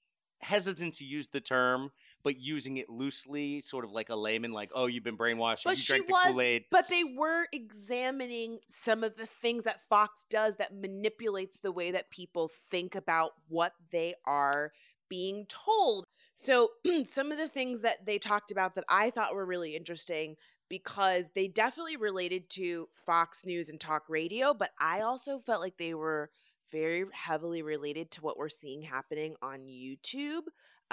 hesitant 0.41 0.95
to 0.95 1.05
use 1.05 1.29
the 1.29 1.39
term, 1.39 1.89
but 2.23 2.39
using 2.39 2.77
it 2.77 2.89
loosely, 2.89 3.61
sort 3.61 3.85
of 3.85 3.91
like 3.91 4.09
a 4.09 4.15
layman, 4.15 4.51
like, 4.51 4.71
"Oh, 4.73 4.87
you've 4.87 5.03
been 5.03 5.17
brainwashed. 5.17 5.63
but 5.63 5.71
you 5.71 5.75
she 5.83 5.93
drank 5.93 6.07
the 6.07 6.13
was, 6.13 6.25
Kool 6.27 6.41
Aid." 6.41 6.65
but 6.71 6.87
they 6.87 7.03
were 7.03 7.45
examining 7.51 8.59
some 8.69 9.03
of 9.03 9.15
the 9.15 9.25
things 9.25 9.65
that 9.65 9.81
Fox 9.87 10.25
does 10.29 10.55
that 10.57 10.73
manipulates 10.73 11.59
the 11.59 11.71
way 11.71 11.91
that 11.91 12.09
people 12.09 12.49
think 12.69 12.95
about 12.95 13.31
what 13.47 13.73
they 13.91 14.13
are 14.25 14.71
being 15.09 15.45
told. 15.47 16.05
So, 16.33 16.69
some 17.03 17.31
of 17.31 17.37
the 17.37 17.47
things 17.47 17.81
that 17.81 18.05
they 18.05 18.17
talked 18.17 18.51
about 18.51 18.75
that 18.75 18.85
I 18.89 19.09
thought 19.09 19.35
were 19.35 19.45
really 19.45 19.75
interesting 19.75 20.35
because 20.69 21.29
they 21.35 21.47
definitely 21.47 21.97
related 21.97 22.49
to 22.49 22.87
Fox 22.93 23.45
News 23.45 23.69
and 23.69 23.79
talk 23.79 24.09
radio, 24.09 24.53
but 24.53 24.71
I 24.79 25.01
also 25.01 25.37
felt 25.37 25.61
like 25.61 25.77
they 25.77 25.93
were 25.93 26.31
very 26.71 27.05
heavily 27.13 27.61
related 27.61 28.09
to 28.11 28.21
what 28.21 28.37
we're 28.37 28.49
seeing 28.49 28.81
happening 28.81 29.35
on 29.41 29.67
YouTube. 29.67 30.41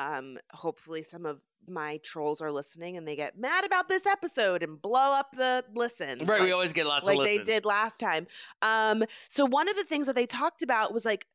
Um, 0.01 0.39
hopefully, 0.53 1.03
some 1.03 1.27
of 1.27 1.41
my 1.69 1.99
trolls 2.03 2.41
are 2.41 2.51
listening 2.51 2.97
and 2.97 3.07
they 3.07 3.15
get 3.17 3.39
mad 3.39 3.65
about 3.65 3.89
this 3.89 4.07
episode 4.07 4.63
and 4.63 4.81
blow 4.81 5.13
up 5.13 5.37
the 5.37 5.65
listen. 5.75 6.19
Right, 6.25 6.41
we 6.41 6.53
always 6.53 6.73
get 6.73 6.87
lots 6.87 7.07
like 7.07 7.19
of 7.19 7.25
they 7.25 7.39
did 7.39 7.65
last 7.65 7.99
time. 7.99 8.27
Um, 8.63 9.05
so 9.29 9.45
one 9.45 9.69
of 9.69 9.77
the 9.77 9.85
things 9.85 10.07
that 10.07 10.17
they 10.17 10.27
talked 10.27 10.63
about 10.63 10.95
was 10.95 11.05
like 11.05 11.27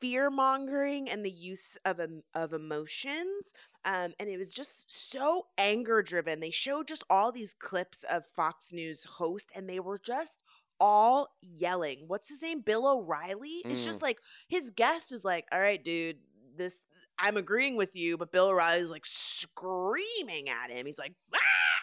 fear 0.00 0.30
mongering 0.30 1.10
and 1.10 1.24
the 1.24 1.30
use 1.30 1.76
of 1.84 2.00
em- 2.00 2.22
of 2.34 2.52
emotions. 2.52 3.52
Um, 3.84 4.14
and 4.18 4.28
it 4.28 4.38
was 4.38 4.52
just 4.52 4.90
so 5.12 5.46
anger 5.58 6.02
driven. 6.02 6.40
They 6.40 6.50
showed 6.50 6.88
just 6.88 7.04
all 7.10 7.30
these 7.30 7.54
clips 7.54 8.02
of 8.04 8.26
Fox 8.26 8.72
News 8.72 9.04
host, 9.04 9.50
and 9.54 9.68
they 9.68 9.78
were 9.78 9.98
just 9.98 10.42
all 10.80 11.28
yelling. 11.40 12.04
What's 12.06 12.28
his 12.28 12.42
name? 12.42 12.60
Bill 12.60 12.86
O'Reilly. 12.86 13.62
It's 13.64 13.84
just 13.84 14.02
like 14.02 14.18
his 14.48 14.70
guest 14.70 15.12
is 15.12 15.24
like, 15.24 15.46
"All 15.52 15.60
right, 15.60 15.82
dude." 15.82 16.18
This 16.56 16.84
I'm 17.18 17.36
agreeing 17.36 17.76
with 17.76 17.96
you, 17.96 18.16
but 18.16 18.32
Bill 18.32 18.48
O'Reilly's 18.48 18.90
like 18.90 19.06
screaming 19.06 20.48
at 20.48 20.70
him. 20.70 20.86
He's 20.86 20.98
like, 20.98 21.14
ah! 21.34 21.38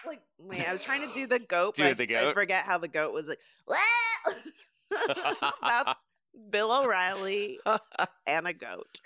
like 0.06 0.22
man, 0.40 0.66
I 0.68 0.74
was 0.74 0.84
trying 0.84 1.08
to 1.08 1.14
do 1.14 1.28
the 1.28 1.40
goat, 1.48 1.76
Do 1.76 1.84
but 1.84 1.90
I, 1.92 1.94
the 1.94 2.04
I 2.18 2.22
goat? 2.22 2.34
forget 2.34 2.66
how 2.66 2.78
the 2.78 2.88
goat 2.88 3.14
was 3.14 3.28
like. 3.28 3.40
"Ah!" 3.72 5.54
That's 5.68 6.00
Bill 6.50 6.72
O'Reilly 6.72 7.60
and 8.28 8.48
a 8.48 8.54
goat 8.54 9.02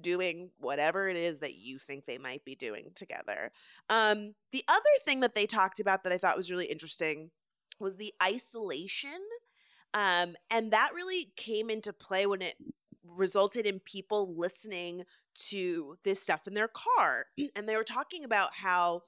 doing 0.00 0.50
whatever 0.58 1.08
it 1.08 1.16
is 1.16 1.38
that 1.38 1.54
you 1.54 1.78
think 1.78 2.04
they 2.04 2.18
might 2.18 2.44
be 2.44 2.54
doing 2.56 2.90
together. 2.94 3.52
Um, 3.88 4.34
the 4.50 4.64
other 4.68 4.82
thing 5.04 5.20
that 5.20 5.34
they 5.34 5.46
talked 5.46 5.78
about 5.80 6.02
that 6.04 6.12
I 6.12 6.18
thought 6.18 6.36
was 6.36 6.50
really 6.50 6.66
interesting 6.66 7.30
was 7.78 7.96
the 7.96 8.12
isolation. 8.22 9.18
Um, 9.92 10.34
and 10.50 10.72
that 10.72 10.94
really 10.94 11.32
came 11.36 11.70
into 11.70 11.92
play 11.92 12.26
when 12.26 12.42
it 12.42 12.56
resulted 13.06 13.66
in 13.66 13.78
people 13.80 14.34
listening 14.36 15.04
to 15.50 15.96
this 16.04 16.22
stuff 16.22 16.46
in 16.46 16.54
their 16.54 16.68
car. 16.68 17.26
and 17.56 17.68
they 17.68 17.76
were 17.76 17.84
talking 17.84 18.24
about 18.24 18.50
how 18.54 19.02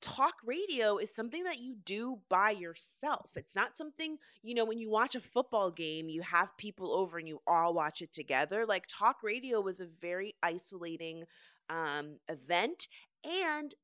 talk 0.00 0.34
radio 0.44 0.98
is 0.98 1.12
something 1.14 1.42
that 1.44 1.58
you 1.58 1.74
do 1.84 2.20
by 2.28 2.50
yourself. 2.50 3.30
It's 3.36 3.56
not 3.56 3.76
something, 3.76 4.16
you 4.42 4.54
know, 4.54 4.64
when 4.64 4.78
you 4.78 4.90
watch 4.90 5.16
a 5.16 5.20
football 5.20 5.70
game, 5.70 6.08
you 6.08 6.22
have 6.22 6.56
people 6.56 6.92
over 6.92 7.18
and 7.18 7.26
you 7.26 7.40
all 7.46 7.74
watch 7.74 8.00
it 8.00 8.12
together. 8.12 8.64
Like 8.64 8.86
talk 8.88 9.22
radio 9.22 9.60
was 9.60 9.80
a 9.80 9.86
very 10.00 10.34
isolating 10.42 11.24
um 11.70 12.16
event 12.28 12.88
and 13.24 13.74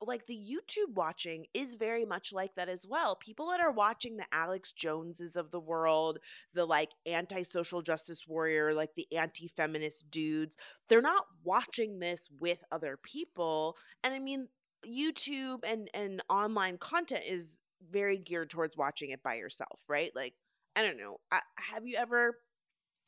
like 0.00 0.26
the 0.26 0.36
YouTube 0.36 0.94
watching 0.94 1.46
is 1.54 1.74
very 1.74 2.04
much 2.04 2.32
like 2.32 2.54
that 2.56 2.68
as 2.68 2.86
well. 2.86 3.16
People 3.16 3.48
that 3.48 3.60
are 3.60 3.70
watching 3.70 4.16
the 4.16 4.26
Alex 4.32 4.72
Joneses 4.72 5.36
of 5.36 5.50
the 5.50 5.60
world, 5.60 6.18
the 6.52 6.64
like 6.64 6.90
anti 7.06 7.42
social 7.42 7.82
justice 7.82 8.26
warrior, 8.26 8.74
like 8.74 8.94
the 8.94 9.06
anti 9.16 9.48
feminist 9.48 10.10
dudes, 10.10 10.56
they're 10.88 11.00
not 11.00 11.24
watching 11.42 11.98
this 11.98 12.28
with 12.40 12.62
other 12.72 12.98
people. 13.02 13.76
And 14.02 14.14
I 14.14 14.18
mean, 14.18 14.48
YouTube 14.86 15.60
and 15.64 15.88
and 15.94 16.22
online 16.28 16.78
content 16.78 17.22
is 17.26 17.60
very 17.90 18.16
geared 18.16 18.50
towards 18.50 18.76
watching 18.76 19.10
it 19.10 19.22
by 19.22 19.34
yourself, 19.34 19.80
right? 19.88 20.10
Like, 20.14 20.34
I 20.76 20.82
don't 20.82 20.98
know. 20.98 21.18
I, 21.30 21.40
have 21.56 21.86
you 21.86 21.96
ever 21.96 22.38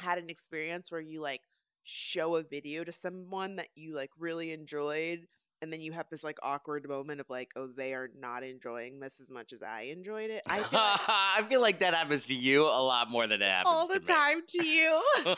had 0.00 0.18
an 0.18 0.28
experience 0.30 0.92
where 0.92 1.00
you 1.00 1.20
like 1.20 1.40
show 1.84 2.36
a 2.36 2.42
video 2.42 2.84
to 2.84 2.92
someone 2.92 3.56
that 3.56 3.68
you 3.74 3.94
like 3.94 4.10
really 4.18 4.52
enjoyed 4.52 5.26
and 5.66 5.72
then 5.72 5.80
you 5.80 5.90
have 5.90 6.08
this 6.08 6.22
like 6.22 6.38
awkward 6.44 6.88
moment 6.88 7.20
of 7.20 7.28
like, 7.28 7.50
oh, 7.56 7.66
they 7.66 7.92
are 7.92 8.08
not 8.20 8.44
enjoying 8.44 9.00
this 9.00 9.20
as 9.20 9.32
much 9.32 9.52
as 9.52 9.64
I 9.64 9.80
enjoyed 9.82 10.30
it. 10.30 10.42
I 10.46 10.62
feel 10.62 10.78
like 10.78 11.00
I 11.08 11.44
feel 11.48 11.60
like 11.60 11.80
that 11.80 11.92
happens 11.92 12.28
to 12.28 12.36
you 12.36 12.62
a 12.62 12.80
lot 12.80 13.10
more 13.10 13.26
than 13.26 13.42
it 13.42 13.50
happens 13.50 13.74
all 13.74 13.88
the 13.88 13.98
to 13.98 14.06
time 14.06 14.42
to 14.46 14.64
you. 14.64 15.02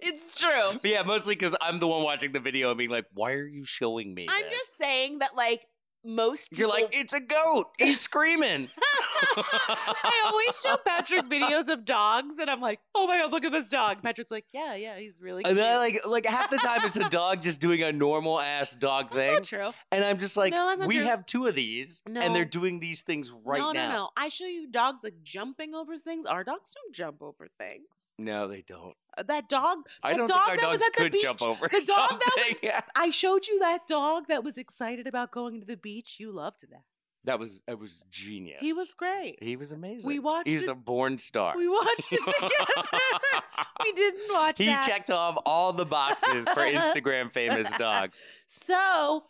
it's 0.00 0.40
true. 0.40 0.78
But 0.80 0.90
yeah, 0.90 1.02
mostly 1.02 1.34
because 1.34 1.54
I'm 1.60 1.78
the 1.78 1.86
one 1.86 2.02
watching 2.02 2.32
the 2.32 2.40
video 2.40 2.70
and 2.70 2.78
being 2.78 2.88
like, 2.88 3.04
"Why 3.12 3.32
are 3.32 3.46
you 3.46 3.66
showing 3.66 4.14
me?" 4.14 4.26
I'm 4.30 4.44
this?" 4.44 4.52
just 4.52 4.78
saying 4.78 5.18
that 5.18 5.36
like 5.36 5.66
most 6.04 6.50
people 6.50 6.60
You're 6.60 6.68
like, 6.68 6.88
"It's 6.92 7.12
a 7.12 7.20
goat. 7.20 7.66
He's 7.78 8.00
screaming." 8.00 8.68
I 9.36 10.22
always 10.26 10.60
show 10.60 10.76
Patrick 10.84 11.26
videos 11.28 11.68
of 11.68 11.84
dogs, 11.84 12.38
and 12.38 12.48
I'm 12.50 12.60
like, 12.60 12.80
"Oh 12.94 13.06
my 13.06 13.18
god, 13.18 13.32
look 13.32 13.44
at 13.44 13.52
this 13.52 13.68
dog!" 13.68 14.02
Patrick's 14.02 14.30
like, 14.30 14.44
"Yeah, 14.52 14.74
yeah, 14.74 14.98
he's 14.98 15.20
really 15.20 15.44
And 15.44 15.54
cute." 15.56 15.58
then, 15.58 15.76
like, 15.78 16.06
like 16.06 16.26
half 16.26 16.50
the 16.50 16.56
time 16.58 16.80
it's 16.84 16.96
a 16.96 17.08
dog 17.08 17.40
just 17.42 17.60
doing 17.60 17.82
a 17.82 17.92
normal 17.92 18.40
ass 18.40 18.74
dog 18.74 19.12
thing, 19.12 19.42
true. 19.42 19.70
and 19.92 20.04
I'm 20.04 20.18
just 20.18 20.36
like, 20.36 20.52
No, 20.52 20.76
we 20.86 20.96
true. 20.96 21.04
have 21.04 21.26
two 21.26 21.46
of 21.46 21.54
these, 21.54 22.02
and 22.06 22.34
they're 22.34 22.44
doing 22.44 22.80
these 22.80 23.02
things 23.02 23.30
right 23.44 23.60
no, 23.60 23.72
now. 23.72 23.88
no, 23.88 23.94
no. 23.96 24.10
I 24.16 24.28
show 24.28 24.46
you 24.46 24.68
dogs 24.70 25.04
like 25.04 25.22
jumping 25.22 25.74
over 25.74 25.98
things. 25.98 26.26
Our 26.26 26.44
dogs 26.44 26.74
don't 26.74 26.94
jump 26.94 27.22
over 27.22 27.48
things. 27.58 27.86
No, 28.18 28.48
they 28.48 28.62
don't. 28.66 28.94
Uh, 29.18 29.22
That 29.24 29.48
dog. 29.48 29.78
I 30.02 30.14
don't 30.14 30.26
dog 30.28 30.46
think 30.46 30.50
our 30.50 30.56
that 30.58 30.68
was 30.70 30.80
dogs 30.80 30.88
at 30.88 30.96
the 30.96 31.02
could 31.02 31.12
beach. 31.12 31.22
jump 31.22 31.42
over 31.42 31.68
The 31.68 31.84
dog 31.86 32.10
that 32.20 32.44
was. 32.48 32.58
Yeah. 32.62 32.80
I 32.96 33.10
showed 33.10 33.46
you 33.46 33.58
that 33.60 33.86
dog 33.86 34.28
that 34.28 34.44
was 34.44 34.56
excited 34.58 35.06
about 35.06 35.30
going 35.32 35.60
to 35.60 35.66
the 35.66 35.76
beach. 35.76 36.16
You 36.18 36.32
loved 36.32 36.62
that. 36.70 36.82
That 37.24 37.38
was 37.38 37.62
it 37.66 37.78
was 37.78 38.04
genius. 38.10 38.58
He 38.60 38.72
was 38.72 38.94
great. 38.94 39.42
he 39.42 39.56
was 39.56 39.72
amazing. 39.72 40.06
We 40.06 40.18
watched 40.18 40.48
He's 40.48 40.64
it- 40.64 40.70
a 40.70 40.74
born 40.74 41.18
star. 41.18 41.54
We 41.56 41.68
watched 41.68 42.12
it 42.12 42.20
together. 42.24 42.98
we 43.84 43.92
didn't 43.92 44.32
watch 44.32 44.58
he 44.58 44.66
that. 44.66 44.86
checked 44.86 45.10
off 45.10 45.36
all 45.44 45.72
the 45.72 45.84
boxes 45.84 46.48
for 46.48 46.60
Instagram 46.60 47.32
famous 47.32 47.70
dogs. 47.72 48.24
So, 48.46 49.24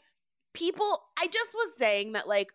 people, 0.55 1.03
I 1.19 1.27
just 1.29 1.55
was 1.55 1.77
saying 1.77 2.13
that, 2.13 2.29
like, 2.29 2.53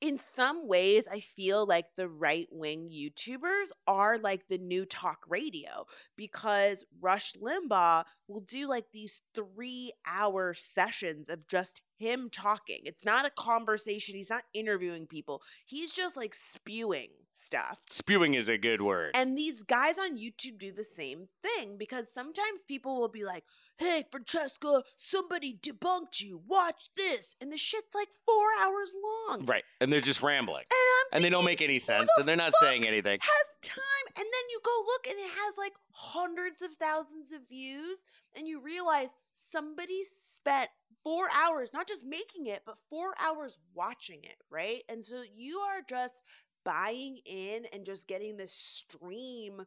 in 0.00 0.18
some 0.18 0.68
ways, 0.68 1.08
I 1.10 1.20
feel 1.20 1.66
like 1.66 1.94
the 1.94 2.08
right 2.08 2.46
wing 2.50 2.90
YouTubers 2.92 3.70
are 3.86 4.18
like 4.18 4.46
the 4.46 4.58
new 4.58 4.84
talk 4.84 5.24
radio 5.28 5.86
because 6.16 6.84
Rush 7.00 7.32
Limbaugh 7.34 8.04
will 8.28 8.40
do 8.40 8.68
like 8.68 8.86
these 8.92 9.20
three 9.34 9.92
hour 10.06 10.54
sessions 10.54 11.28
of 11.28 11.48
just 11.48 11.80
him 11.98 12.28
talking. 12.30 12.80
It's 12.84 13.04
not 13.04 13.26
a 13.26 13.30
conversation, 13.30 14.14
he's 14.14 14.30
not 14.30 14.44
interviewing 14.54 15.06
people, 15.06 15.42
he's 15.66 15.90
just 15.90 16.16
like 16.16 16.34
spewing 16.34 17.08
stuff. 17.32 17.80
Spewing 17.90 18.34
is 18.34 18.48
a 18.48 18.56
good 18.56 18.80
word. 18.80 19.12
And 19.14 19.36
these 19.36 19.64
guys 19.64 19.98
on 19.98 20.16
YouTube 20.16 20.58
do 20.58 20.72
the 20.72 20.84
same 20.84 21.26
thing 21.42 21.76
because 21.76 22.12
sometimes 22.12 22.62
people 22.66 23.00
will 23.00 23.08
be 23.08 23.24
like, 23.24 23.44
hey, 23.78 24.04
Franchesca, 24.12 24.82
somebody 24.96 25.58
debunked 25.62 26.20
you. 26.20 26.40
Watch 26.46 26.90
this. 26.96 27.36
And 27.40 27.52
the 27.52 27.56
shit's 27.56 27.94
like 27.94 28.08
four 28.26 28.44
hours 28.60 28.94
long. 29.28 29.44
right. 29.46 29.64
And 29.80 29.92
they're 29.92 30.00
just 30.00 30.22
rambling. 30.22 30.64
And 30.70 30.88
I'm 31.12 31.16
And 31.16 31.24
they 31.24 31.30
don't 31.30 31.44
make 31.44 31.62
any 31.62 31.78
sense. 31.78 32.08
the 32.16 32.22
And 32.22 32.28
they're 32.28 32.36
not 32.36 32.52
saying 32.60 32.86
anything. 32.86 33.14
It 33.14 33.22
has 33.22 33.58
time. 33.62 34.06
And 34.16 34.24
then 34.24 34.44
you 34.50 34.60
go 34.64 34.84
look 34.86 35.06
and 35.06 35.16
it 35.18 35.30
has 35.30 35.54
like 35.56 35.72
hundreds 35.92 36.62
of 36.62 36.74
thousands 36.74 37.32
of 37.32 37.40
views. 37.48 38.04
And 38.36 38.46
you 38.48 38.60
realize 38.60 39.14
somebody 39.32 40.02
spent 40.02 40.70
four 41.04 41.28
hours, 41.34 41.70
not 41.72 41.86
just 41.86 42.04
making 42.04 42.46
it, 42.46 42.62
but 42.66 42.76
four 42.90 43.14
hours 43.20 43.56
watching 43.74 44.20
it, 44.24 44.36
right? 44.50 44.82
And 44.88 45.04
so 45.04 45.22
you 45.36 45.58
are 45.58 45.80
just 45.88 46.22
buying 46.64 47.18
in 47.24 47.64
and 47.72 47.84
just 47.84 48.08
getting 48.08 48.36
this 48.36 48.52
stream 48.52 49.62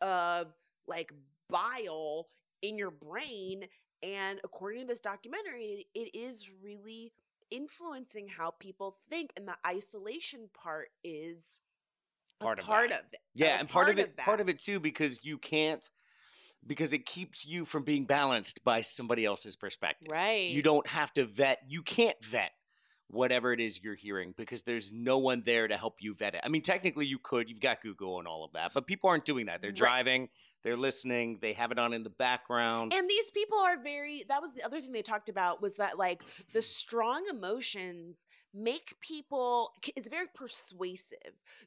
of 0.00 0.48
like 0.86 1.12
bile 1.48 2.26
in 2.64 2.78
your 2.78 2.90
brain. 2.90 3.64
And 4.02 4.40
according 4.44 4.82
to 4.82 4.86
this 4.86 5.00
documentary, 5.00 5.86
it, 5.94 6.14
is 6.14 6.48
really 6.62 7.12
influencing 7.50 8.28
how 8.28 8.52
people 8.58 8.96
think. 9.08 9.32
And 9.36 9.46
the 9.46 9.56
isolation 9.66 10.48
part 10.54 10.88
is 11.02 11.60
a 12.40 12.44
Part 12.44 12.58
of 12.58 12.66
part 12.66 12.90
of 12.90 12.98
it. 13.12 13.20
Yeah, 13.34 13.58
and 13.58 13.68
part 13.68 13.88
of 13.88 13.98
it 13.98 14.16
that. 14.16 14.24
part 14.24 14.40
of 14.40 14.48
it 14.48 14.58
too 14.58 14.80
because 14.80 15.24
you 15.24 15.38
can't 15.38 15.88
because 16.66 16.92
it 16.92 17.06
keeps 17.06 17.46
you 17.46 17.64
from 17.64 17.84
being 17.84 18.06
balanced 18.06 18.62
by 18.64 18.80
somebody 18.80 19.24
else's 19.24 19.54
perspective. 19.54 20.10
Right. 20.10 20.50
You 20.50 20.62
don't 20.62 20.86
have 20.86 21.12
to 21.14 21.26
vet. 21.26 21.60
You 21.68 21.82
can't 21.82 22.16
vet 22.24 22.52
whatever 23.08 23.52
it 23.52 23.60
is 23.60 23.82
you're 23.82 23.94
hearing 23.94 24.34
because 24.36 24.62
there's 24.62 24.92
no 24.92 25.18
one 25.18 25.42
there 25.44 25.68
to 25.68 25.76
help 25.76 25.96
you 26.00 26.14
vet 26.14 26.34
it. 26.34 26.40
I 26.44 26.48
mean, 26.48 26.62
technically 26.62 27.06
you 27.06 27.18
could, 27.18 27.48
you've 27.48 27.60
got 27.60 27.80
Google 27.80 28.18
and 28.18 28.26
all 28.26 28.44
of 28.44 28.52
that, 28.52 28.72
but 28.74 28.86
people 28.86 29.10
aren't 29.10 29.24
doing 29.24 29.46
that. 29.46 29.60
They're 29.60 29.70
Right. 29.70 29.76
driving, 29.76 30.28
they're 30.62 30.76
listening, 30.76 31.38
they 31.40 31.52
have 31.52 31.70
it 31.70 31.78
on 31.78 31.92
in 31.92 32.02
the 32.02 32.10
background. 32.10 32.92
And 32.94 33.08
these 33.08 33.30
people 33.30 33.58
are 33.58 33.76
very 33.76 34.24
that 34.28 34.40
was 34.40 34.54
the 34.54 34.64
other 34.64 34.80
thing 34.80 34.92
they 34.92 35.02
talked 35.02 35.28
about 35.28 35.60
was 35.62 35.76
that 35.76 35.98
like 35.98 36.22
the 36.52 36.62
strong 36.62 37.24
emotions 37.30 38.24
make 38.54 38.94
people 39.00 39.72
is 39.96 40.06
very 40.08 40.26
persuasive. 40.32 41.18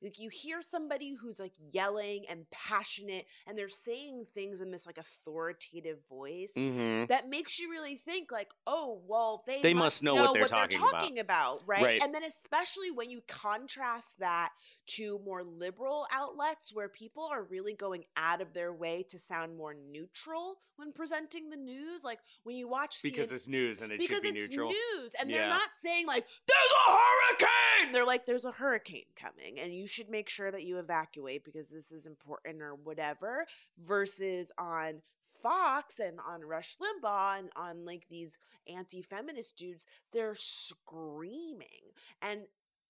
Like 0.01 0.19
you 0.19 0.29
hear 0.29 0.61
somebody 0.61 1.13
who's 1.13 1.39
like 1.39 1.53
yelling 1.71 2.23
and 2.29 2.49
passionate 2.49 3.25
and 3.45 3.57
they're 3.57 3.67
saying 3.69 4.25
things 4.33 4.61
in 4.61 4.71
this 4.71 4.85
like 4.85 4.97
authoritative 4.97 5.99
voice. 6.09 6.53
Mhm. 6.55 7.07
That 7.09 7.29
makes 7.29 7.59
you 7.59 7.69
really 7.69 7.97
think 7.97 8.31
like, 8.31 8.51
oh, 8.65 9.01
well, 9.05 9.43
they, 9.45 9.61
They 9.61 9.73
must 9.73 10.01
know 10.03 10.15
what 10.15 10.33
they're 10.33 10.45
talking 10.47 10.79
about. 10.79 10.91
talking 10.91 11.19
about, 11.19 11.61
right? 11.65 11.83
Right. 11.83 12.01
And 12.01 12.13
then 12.13 12.23
especially 12.23 12.91
when 12.91 13.09
you 13.09 13.21
contrast 13.27 14.19
that 14.19 14.51
to 14.87 15.19
more 15.25 15.43
liberal 15.43 16.07
outlets 16.13 16.73
where 16.73 16.89
people 16.89 17.27
are 17.31 17.43
really 17.43 17.73
going 17.73 18.03
out 18.15 18.41
of 18.41 18.53
their 18.53 18.73
way 18.73 19.03
to 19.09 19.19
sound 19.19 19.55
more 19.55 19.75
neutral 19.91 20.57
when 20.77 20.91
presenting 20.91 21.49
the 21.49 21.57
news. 21.57 22.03
Like 22.03 22.19
when 22.43 22.55
you 22.55 22.67
watch 22.67 22.99
because 23.03 23.27
CNN 23.27 23.33
it's 23.33 23.47
news 23.47 23.81
and 23.81 23.91
it 23.91 24.01
should 24.01 24.21
be 24.21 24.29
it's 24.29 24.49
neutral. 24.49 24.69
news 24.69 25.13
and 25.19 25.29
they're 25.29 25.49
not 25.49 25.69
saying 25.73 26.07
like 26.07 26.25
there's 26.47 26.73
a 26.87 26.91
hurricane 26.91 27.93
they're 27.93 28.05
like 28.05 28.25
there's 28.25 28.45
a 28.45 28.51
hurricane 28.51 29.03
coming 29.15 29.59
and 29.59 29.73
you 29.73 29.87
should 29.87 30.09
make 30.09 30.29
sure 30.29 30.51
that 30.51 30.63
you 30.63 30.77
evacuate 30.77 31.43
because 31.43 31.69
this 31.69 31.91
is 31.91 32.05
important 32.05 32.61
or 32.61 32.75
whatever 32.75 33.45
versus 33.83 34.51
on 34.57 35.01
Fox 35.41 35.99
and 35.99 36.19
on 36.27 36.41
Rush 36.41 36.77
Limbaugh 36.77 37.39
and 37.39 37.49
on 37.55 37.85
like 37.85 38.07
these 38.09 38.37
anti-feminist 38.67 39.55
dudes 39.55 39.85
they're 40.11 40.35
screaming 40.35 41.91
and 42.21 42.41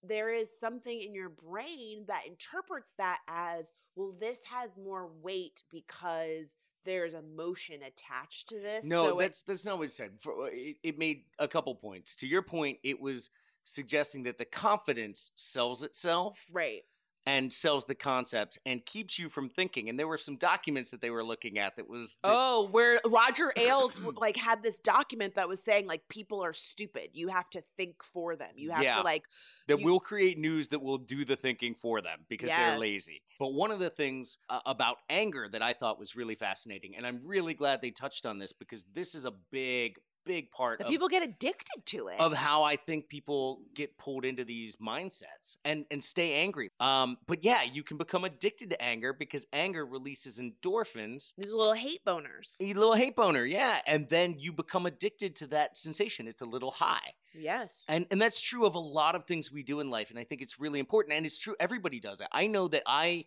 there 0.04 0.34
is 0.34 0.60
something 0.60 1.02
in 1.02 1.14
your 1.14 1.30
brain 1.30 2.06
that 2.08 2.24
interprets 2.28 2.94
that 2.98 3.20
as 3.28 3.74
well 3.96 4.14
this 4.20 4.44
has 4.44 4.78
more 4.78 5.10
weight 5.22 5.64
because 5.72 6.56
there's 6.86 7.14
emotion 7.16 7.82
attached 7.84 8.48
to 8.50 8.60
this 8.60 8.88
No, 8.88 9.04
so 9.04 9.20
it- 9.20 9.24
that's 9.24 9.44
that's 9.44 9.66
not 9.66 9.78
what 9.78 9.86
it 9.88 9.92
said. 9.92 10.12
For, 10.20 10.44
uh, 10.44 10.50
it, 10.52 10.78
it 10.84 10.98
made 10.98 11.24
a 11.40 11.48
couple 11.48 11.76
points. 11.76 12.16
To 12.18 12.28
your 12.28 12.42
point, 12.42 12.78
it 12.84 13.00
was 13.00 13.30
suggesting 13.66 14.24
that 14.24 14.38
the 14.38 14.46
confidence 14.46 15.32
sells 15.36 15.84
itself 15.84 16.46
right 16.54 16.84
and 17.28 17.52
sells 17.52 17.84
the 17.86 17.94
concepts 17.94 18.58
and 18.66 18.84
keeps 18.86 19.20
you 19.20 19.28
from 19.30 19.50
thinking. 19.50 19.90
And 19.90 20.00
there 20.00 20.08
were 20.08 20.18
some 20.18 20.38
documents 20.38 20.92
that 20.92 21.02
they 21.02 21.10
were 21.10 21.24
looking 21.24 21.60
at 21.60 21.76
that 21.76 21.88
was 21.88 22.18
that- 22.24 22.32
Oh, 22.34 22.70
where 22.72 23.00
Roger 23.06 23.52
Ailes 23.58 24.00
like 24.16 24.38
had 24.38 24.64
this 24.64 24.80
document 24.80 25.36
that 25.36 25.48
was 25.50 25.62
saying 25.64 25.88
like 25.88 26.08
people 26.08 26.44
are 26.44 26.54
stupid. 26.54 27.10
You 27.14 27.28
have 27.28 27.50
to 27.52 27.62
think 27.76 28.02
for 28.02 28.36
them. 28.36 28.52
You 28.56 28.72
have 28.72 28.82
Yeah. 28.84 28.96
to 28.96 29.02
like 29.02 29.26
that 29.68 29.80
you- 29.80 29.86
will 29.86 30.00
create 30.00 30.38
news 30.40 30.70
that 30.70 30.82
will 30.82 30.98
do 30.98 31.26
the 31.26 31.36
thinking 31.36 31.76
for 31.76 32.02
them 32.02 32.20
because 32.30 32.50
they're 32.50 32.80
lazy. 32.80 33.22
But 33.40 33.54
one 33.54 33.72
of 33.72 33.80
the 33.80 33.90
things 33.92 34.38
uh, 34.50 34.62
about 34.66 34.98
anger 35.10 35.48
that 35.52 35.62
I 35.62 35.74
thought 35.74 36.00
was 36.00 36.16
really 36.16 36.34
fascinating, 36.36 36.96
and 36.96 37.06
I'm 37.06 37.20
really 37.24 37.54
glad 37.54 37.82
they 37.82 37.92
touched 37.92 38.26
on 38.26 38.40
this 38.40 38.52
because 38.54 38.84
this 38.96 39.14
is 39.14 39.26
a 39.26 39.34
big, 39.52 39.98
big 40.28 40.52
part 40.52 40.82
of, 40.82 40.88
people 40.88 41.08
get 41.08 41.24
addicted 41.24 41.86
to 41.88 42.08
it. 42.10 42.20
of 42.20 42.34
how 42.34 42.64
I 42.64 42.76
think 42.76 43.10
people 43.10 43.62
get 43.74 43.98
pulled 43.98 44.26
into 44.26 44.44
these 44.44 44.76
mindsets 44.78 45.58
and 45.66 45.86
and 45.90 46.04
stay 46.04 46.34
angry. 46.34 46.70
Um, 46.80 47.18
but 47.28 47.44
yeah, 47.44 47.64
you 47.64 47.84
can 47.84 47.98
become 47.98 48.24
addicted 48.26 48.70
to 48.72 48.82
anger 48.82 49.14
because 49.14 49.48
anger 49.54 49.86
releases 49.86 50.40
endorphins. 50.40 51.34
These 51.38 51.54
little 51.54 51.74
hate 51.74 52.04
boners. 52.06 52.56
A 52.60 52.74
little 52.74 52.94
hate 52.94 53.16
boner, 53.16 53.46
yeah, 53.46 53.80
and 53.88 54.08
then 54.10 54.36
you 54.38 54.52
become 54.52 54.86
addicted 54.86 55.36
to 55.38 55.48
that 55.48 55.78
sensation. 55.78 56.28
It's 56.28 56.42
a 56.42 56.46
little 56.46 56.72
high. 56.72 57.14
Yes. 57.34 57.86
And 57.90 58.06
and 58.12 58.22
that's 58.22 58.42
true 58.42 58.66
of 58.66 58.76
a 58.76 58.80
lot 58.80 59.16
of 59.16 59.24
things 59.26 59.52
we 59.52 59.64
do 59.64 59.80
in 59.80 59.90
life, 59.90 60.10
and 60.10 60.20
I 60.20 60.24
think 60.24 60.42
it's 60.42 60.60
really 60.60 60.80
important. 60.80 61.16
And 61.16 61.26
it's 61.26 61.38
true 61.38 61.56
everybody 61.60 62.00
does 62.00 62.22
it. 62.22 62.28
I 62.32 62.48
know 62.48 62.68
that 62.70 62.84
I, 62.86 63.26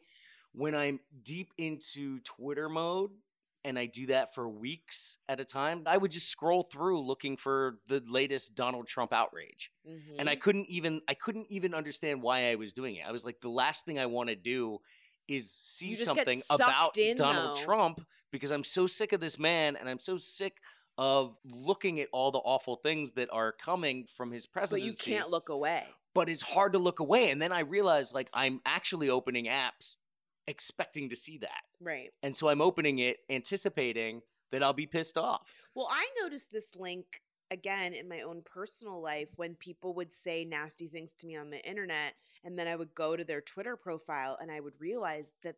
when 0.52 0.74
I'm 0.74 1.00
deep 1.22 1.52
into 1.58 2.20
Twitter 2.20 2.68
mode, 2.68 3.10
and 3.64 3.78
I 3.78 3.86
do 3.86 4.06
that 4.06 4.34
for 4.34 4.48
weeks 4.48 5.18
at 5.28 5.40
a 5.40 5.44
time, 5.44 5.82
I 5.86 5.96
would 5.96 6.10
just 6.10 6.28
scroll 6.28 6.64
through 6.72 7.00
looking 7.06 7.36
for 7.36 7.78
the 7.86 8.00
latest 8.06 8.54
Donald 8.54 8.86
Trump 8.86 9.12
outrage, 9.12 9.70
and 10.18 10.28
I 10.28 10.36
Mhm. 10.36 10.40
couldn't 10.40 10.66
even 10.68 11.00
I 11.08 11.14
couldn't 11.14 11.46
even 11.50 11.74
understand 11.74 12.22
why 12.22 12.50
I 12.50 12.54
was 12.56 12.72
doing 12.72 12.96
it. 12.96 13.06
I 13.06 13.12
was 13.12 13.24
like, 13.24 13.40
the 13.40 13.50
last 13.50 13.84
thing 13.84 13.98
I 13.98 14.06
want 14.06 14.28
to 14.30 14.36
do 14.36 14.78
is 15.28 15.52
see 15.52 15.88
You 15.88 15.96
just 15.96 16.14
get 16.14 16.26
something 16.26 16.42
about 16.50 16.96
in, 16.98 17.16
Donald 17.16 17.54
though. 17.54 17.60
Trump 17.64 18.00
because 18.32 18.50
I'm 18.50 18.64
so 18.64 18.86
sick 18.86 19.12
of 19.12 19.20
this 19.20 19.38
man, 19.38 19.76
and 19.76 19.88
I'm 19.88 19.98
so 19.98 20.16
sick. 20.18 20.58
Of 20.98 21.38
looking 21.46 21.98
at 22.00 22.08
all 22.12 22.30
the 22.30 22.40
awful 22.40 22.76
things 22.76 23.12
that 23.12 23.30
are 23.32 23.52
coming 23.52 24.06
from 24.06 24.30
his 24.30 24.46
presidency. 24.46 24.90
but 24.90 25.06
you 25.08 25.14
can't 25.18 25.30
look 25.30 25.48
away. 25.48 25.86
but 26.14 26.28
it's 26.28 26.42
hard 26.42 26.74
to 26.74 26.78
look 26.78 27.00
away. 27.00 27.30
And 27.30 27.40
then 27.40 27.52
I 27.52 27.60
realized 27.60 28.14
like 28.14 28.28
I'm 28.34 28.60
actually 28.66 29.08
opening 29.08 29.46
apps 29.46 29.96
expecting 30.46 31.08
to 31.08 31.16
see 31.16 31.38
that. 31.38 31.62
Right. 31.80 32.10
And 32.22 32.34
so 32.34 32.48
I'm 32.48 32.60
opening 32.60 32.98
it 32.98 33.18
anticipating 33.28 34.22
that 34.52 34.62
I'll 34.62 34.72
be 34.72 34.86
pissed 34.86 35.16
off. 35.16 35.54
Well, 35.74 35.88
I 35.90 36.08
noticed 36.22 36.52
this 36.52 36.76
link 36.76 37.22
again 37.50 37.94
in 37.94 38.08
my 38.08 38.20
own 38.22 38.42
personal 38.44 39.00
life 39.00 39.28
when 39.36 39.54
people 39.56 39.94
would 39.94 40.12
say 40.12 40.44
nasty 40.44 40.86
things 40.88 41.14
to 41.14 41.26
me 41.26 41.36
on 41.36 41.50
the 41.50 41.64
internet 41.68 42.14
and 42.44 42.58
then 42.58 42.68
I 42.68 42.76
would 42.76 42.94
go 42.94 43.16
to 43.16 43.24
their 43.24 43.40
Twitter 43.40 43.76
profile 43.76 44.38
and 44.40 44.50
I 44.50 44.60
would 44.60 44.74
realize 44.80 45.32
that 45.42 45.56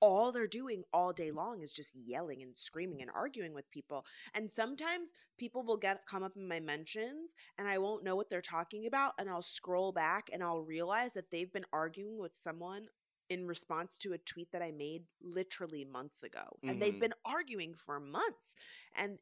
all 0.00 0.32
they're 0.32 0.46
doing 0.46 0.84
all 0.92 1.12
day 1.12 1.30
long 1.30 1.60
is 1.60 1.72
just 1.72 1.94
yelling 1.94 2.42
and 2.42 2.56
screaming 2.56 3.02
and 3.02 3.10
arguing 3.14 3.52
with 3.52 3.70
people. 3.70 4.06
And 4.34 4.50
sometimes 4.50 5.12
people 5.38 5.64
will 5.64 5.76
get 5.76 6.06
come 6.06 6.22
up 6.22 6.36
in 6.36 6.46
my 6.46 6.60
mentions 6.60 7.34
and 7.58 7.66
I 7.66 7.78
won't 7.78 8.04
know 8.04 8.16
what 8.16 8.30
they're 8.30 8.40
talking 8.40 8.86
about 8.86 9.14
and 9.18 9.28
I'll 9.28 9.42
scroll 9.42 9.92
back 9.92 10.30
and 10.32 10.42
I'll 10.42 10.62
realize 10.62 11.14
that 11.14 11.30
they've 11.30 11.52
been 11.52 11.66
arguing 11.72 12.18
with 12.18 12.36
someone 12.36 12.86
in 13.30 13.46
response 13.46 13.98
to 13.98 14.12
a 14.12 14.18
tweet 14.18 14.52
that 14.52 14.62
I 14.62 14.70
made 14.72 15.04
literally 15.20 15.84
months 15.84 16.22
ago. 16.22 16.60
And 16.68 16.80
they've 16.80 16.98
Mhm. 16.98 17.00
been 17.00 17.14
arguing 17.24 17.74
for 17.74 18.00
months. 18.00 18.54
And 18.94 19.20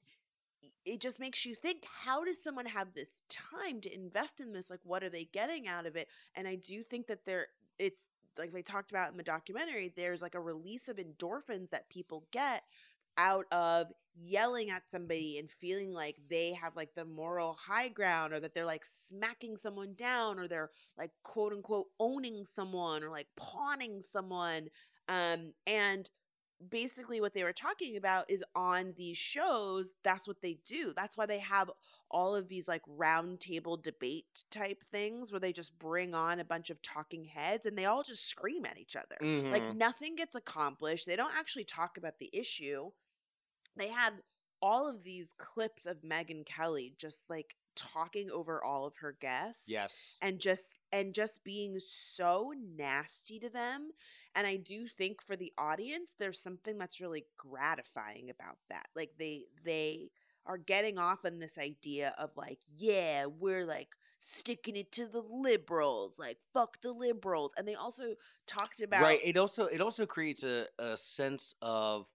it 0.85 1.01
just 1.01 1.21
makes 1.21 1.45
you 1.45 1.55
think 1.55 1.85
how 1.85 2.25
does 2.25 2.42
someone 2.42 2.66
have 2.66 2.95
this 2.95 3.23
time 3.29 3.81
to 3.81 3.95
invest 3.95 4.40
in 4.40 4.53
this 4.53 4.71
like 4.71 4.81
what 4.85 5.03
are 5.03 5.09
they 5.11 5.25
getting 5.25 5.69
out 5.69 5.87
of 5.87 5.97
it 5.97 6.09
and 6.35 6.49
i 6.49 6.55
do 6.57 6.83
think 6.83 7.07
that 7.07 7.25
there 7.25 7.49
it's 7.79 8.09
like 8.38 8.53
they 8.53 8.62
talked 8.62 8.90
about 8.90 9.11
in 9.11 9.16
the 9.16 9.23
documentary 9.23 9.92
there's 9.95 10.23
like 10.23 10.35
a 10.35 10.40
release 10.40 10.88
of 10.88 10.97
endorphins 10.97 11.71
that 11.71 11.88
people 11.88 12.27
get 12.33 12.64
out 13.16 13.46
of 13.52 13.88
yelling 14.18 14.70
at 14.70 14.88
somebody 14.88 15.38
and 15.38 15.50
feeling 15.50 15.92
like 15.92 16.16
they 16.31 16.52
have 16.52 16.74
like 16.76 16.94
the 16.94 17.05
moral 17.05 17.55
high 17.61 17.88
ground 17.88 18.33
or 18.33 18.40
that 18.40 18.55
they're 18.55 18.64
like 18.64 18.85
smacking 18.85 19.57
someone 19.57 19.94
down 19.94 20.38
or 20.38 20.48
they're 20.48 20.70
like 20.96 21.11
quote 21.22 21.52
unquote 21.52 21.87
owning 22.00 22.44
someone 22.44 23.02
or 23.02 23.11
like 23.11 23.26
pawning 23.37 24.02
someone 24.02 24.68
um 25.09 25.52
and 25.66 26.11
basically 26.70 27.20
what 27.20 27.35
they 27.35 27.44
were 27.44 27.52
talking 27.52 27.96
about 27.96 28.31
is 28.31 28.42
on 28.55 28.94
these 28.96 29.16
shows 29.16 29.92
that's 30.02 30.26
what 30.26 30.40
they 30.40 30.59
do. 30.64 30.92
That's 30.96 31.16
why 31.16 31.26
they 31.26 31.38
have 31.40 31.70
all 32.11 32.35
of 32.35 32.48
these 32.48 32.68
like 32.68 32.83
round 32.87 33.40
table 33.40 33.76
debate 33.76 34.26
type 34.50 34.83
things 34.90 35.31
where 35.31 35.40
they 35.40 35.52
just 35.52 35.79
bring 35.79 36.14
on 36.14 36.40
a 36.40 36.44
bunch 36.44 36.70
of 36.70 36.81
talking 36.83 37.24
heads 37.24 37.66
and 37.66 37.76
they 37.76 37.85
all 37.85 38.02
just 38.02 38.26
scream 38.29 38.64
at 38.64 38.79
each 38.79 38.96
other. 38.96 39.18
Like 39.50 39.64
Mhm. 39.64 39.70
nothing 39.70 40.16
gets 40.16 40.35
accomplished. 40.35 41.07
They 41.07 41.16
don't 41.16 41.37
actually 41.37 41.64
talk 41.64 41.98
about 41.98 42.18
the 42.18 42.31
issue 42.33 42.90
they 43.76 43.88
had 43.88 44.14
all 44.62 44.88
of 44.88 45.04
these 45.04 45.32
clips 45.32 45.86
of 45.86 46.02
Megyn 46.02 46.44
Kelly 46.44 46.94
just 46.98 47.28
like 47.30 47.56
talking 47.76 48.30
over 48.30 48.64
all 48.64 48.86
of 48.86 48.96
her 48.96 49.16
guests 49.20 49.68
yes. 49.68 50.14
and 50.22 50.40
just 50.40 50.78
and 50.92 51.14
just 51.14 51.44
being 51.44 51.78
so 51.78 52.52
nasty 52.74 53.38
to 53.38 53.50
them 53.50 53.90
and 54.34 54.46
i 54.46 54.56
do 54.56 54.88
think 54.88 55.22
for 55.22 55.36
the 55.36 55.52
audience 55.58 56.16
there's 56.18 56.40
something 56.40 56.78
that's 56.78 57.02
really 57.02 57.26
gratifying 57.36 58.30
about 58.30 58.56
that 58.70 58.86
like 58.96 59.10
they 59.18 59.44
they 59.62 60.08
are 60.46 60.56
getting 60.56 60.98
off 60.98 61.26
on 61.26 61.38
this 61.38 61.58
idea 61.58 62.14
of 62.18 62.30
like 62.34 62.60
yeah 62.78 63.26
we're 63.26 63.66
like 63.66 63.94
sticking 64.18 64.76
it 64.76 64.90
to 64.90 65.06
the 65.06 65.22
liberals 65.30 66.18
like 66.18 66.38
fuck 66.54 66.80
the 66.80 66.90
liberals 66.90 67.52
and 67.58 67.68
they 67.68 67.74
also 67.74 68.14
talked 68.46 68.80
about 68.80 69.02
Right. 69.02 69.20
It 69.22 69.36
also 69.36 69.66
it 69.66 69.80
also 69.80 70.06
creates 70.06 70.42
a, 70.42 70.66
a 70.78 70.96
sense 70.96 71.54
of 71.60 72.06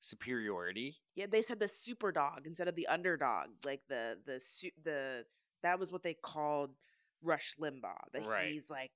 superiority. 0.00 0.96
yeah 1.16 1.26
they 1.30 1.42
said 1.42 1.58
the 1.58 1.68
super 1.68 2.12
dog 2.12 2.42
instead 2.46 2.68
of 2.68 2.74
the 2.76 2.86
underdog 2.86 3.48
like 3.64 3.80
the 3.88 4.16
the 4.26 4.38
su- 4.40 4.70
the 4.84 5.24
that 5.62 5.78
was 5.78 5.90
what 5.92 6.02
they 6.02 6.14
called 6.14 6.70
rush 7.22 7.54
limbaugh 7.60 7.96
that 8.12 8.24
Right. 8.24 8.46
he's 8.46 8.70
like 8.70 8.92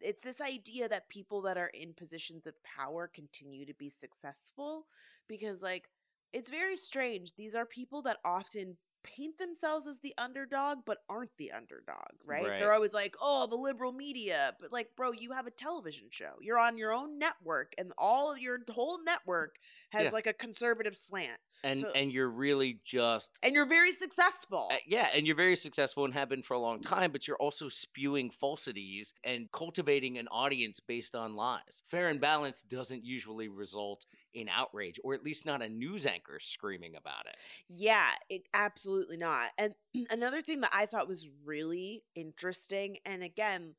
it's 0.00 0.22
this 0.22 0.40
idea 0.40 0.86
that 0.88 1.08
people 1.08 1.40
that 1.42 1.56
are 1.56 1.70
in 1.72 1.94
positions 1.94 2.46
of 2.46 2.54
power 2.62 3.08
continue 3.12 3.64
to 3.64 3.74
be 3.74 3.88
successful 3.88 4.86
because 5.28 5.62
like 5.62 5.88
it's 6.32 6.50
very 6.50 6.76
strange 6.76 7.34
these 7.36 7.54
are 7.54 7.64
people 7.64 8.02
that 8.02 8.18
often 8.24 8.76
paint 9.04 9.38
themselves 9.38 9.86
as 9.86 9.98
the 9.98 10.12
underdog 10.18 10.78
but 10.84 10.98
aren't 11.08 11.36
the 11.36 11.52
underdog, 11.52 12.08
right? 12.24 12.44
Right. 12.44 12.58
They're 12.58 12.72
always 12.72 12.94
like, 12.94 13.14
"Oh, 13.20 13.46
the 13.46 13.54
liberal 13.56 13.92
media." 13.92 14.56
But 14.58 14.72
like, 14.72 14.88
bro, 14.96 15.12
you 15.12 15.30
have 15.32 15.46
a 15.46 15.50
television 15.50 16.08
show. 16.10 16.32
You're 16.40 16.58
on 16.58 16.76
your 16.78 16.92
own 16.92 17.18
network 17.18 17.74
and 17.78 17.92
all 17.98 18.32
of 18.32 18.38
your 18.38 18.58
whole 18.70 18.98
network 19.04 19.58
has 19.90 20.04
Yeah. 20.04 20.10
like 20.10 20.26
a 20.26 20.32
conservative 20.32 20.96
slant. 20.96 21.40
and 21.62 21.78
So- 21.78 21.92
and 21.92 22.12
you're 22.12 22.28
really 22.28 22.80
just 22.84 23.38
And 23.42 23.54
you're 23.54 23.64
very 23.64 23.92
successful. 23.92 24.68
Uh, 24.70 24.76
yeah, 24.86 25.08
and 25.14 25.26
you're 25.26 25.36
very 25.36 25.56
successful 25.56 26.04
and 26.04 26.12
have 26.12 26.28
been 26.28 26.42
for 26.42 26.52
a 26.54 26.58
long 26.58 26.80
time, 26.80 27.10
but 27.12 27.26
you're 27.26 27.38
also 27.38 27.70
spewing 27.70 28.28
falsities 28.30 29.14
and 29.24 29.50
cultivating 29.52 30.18
an 30.18 30.28
audience 30.28 30.80
based 30.80 31.14
on 31.14 31.36
lies. 31.36 31.82
Fair 31.86 32.08
and 32.08 32.20
balanced 32.20 32.68
doesn't 32.68 33.04
usually 33.04 33.48
result 33.48 34.04
in 34.34 34.48
outrage, 34.48 34.98
or 35.04 35.14
at 35.14 35.22
least 35.22 35.46
not 35.46 35.62
a 35.62 35.68
news 35.68 36.06
anchor 36.06 36.38
screaming 36.40 36.96
about 36.96 37.26
it. 37.26 37.36
Yeah, 37.68 38.10
it, 38.28 38.42
absolutely 38.52 39.16
not. 39.16 39.50
And 39.58 39.74
another 40.10 40.42
thing 40.42 40.60
that 40.62 40.72
I 40.74 40.86
thought 40.86 41.08
was 41.08 41.28
really 41.44 42.04
interesting, 42.14 42.98
and 43.04 43.22
again, 43.22 43.74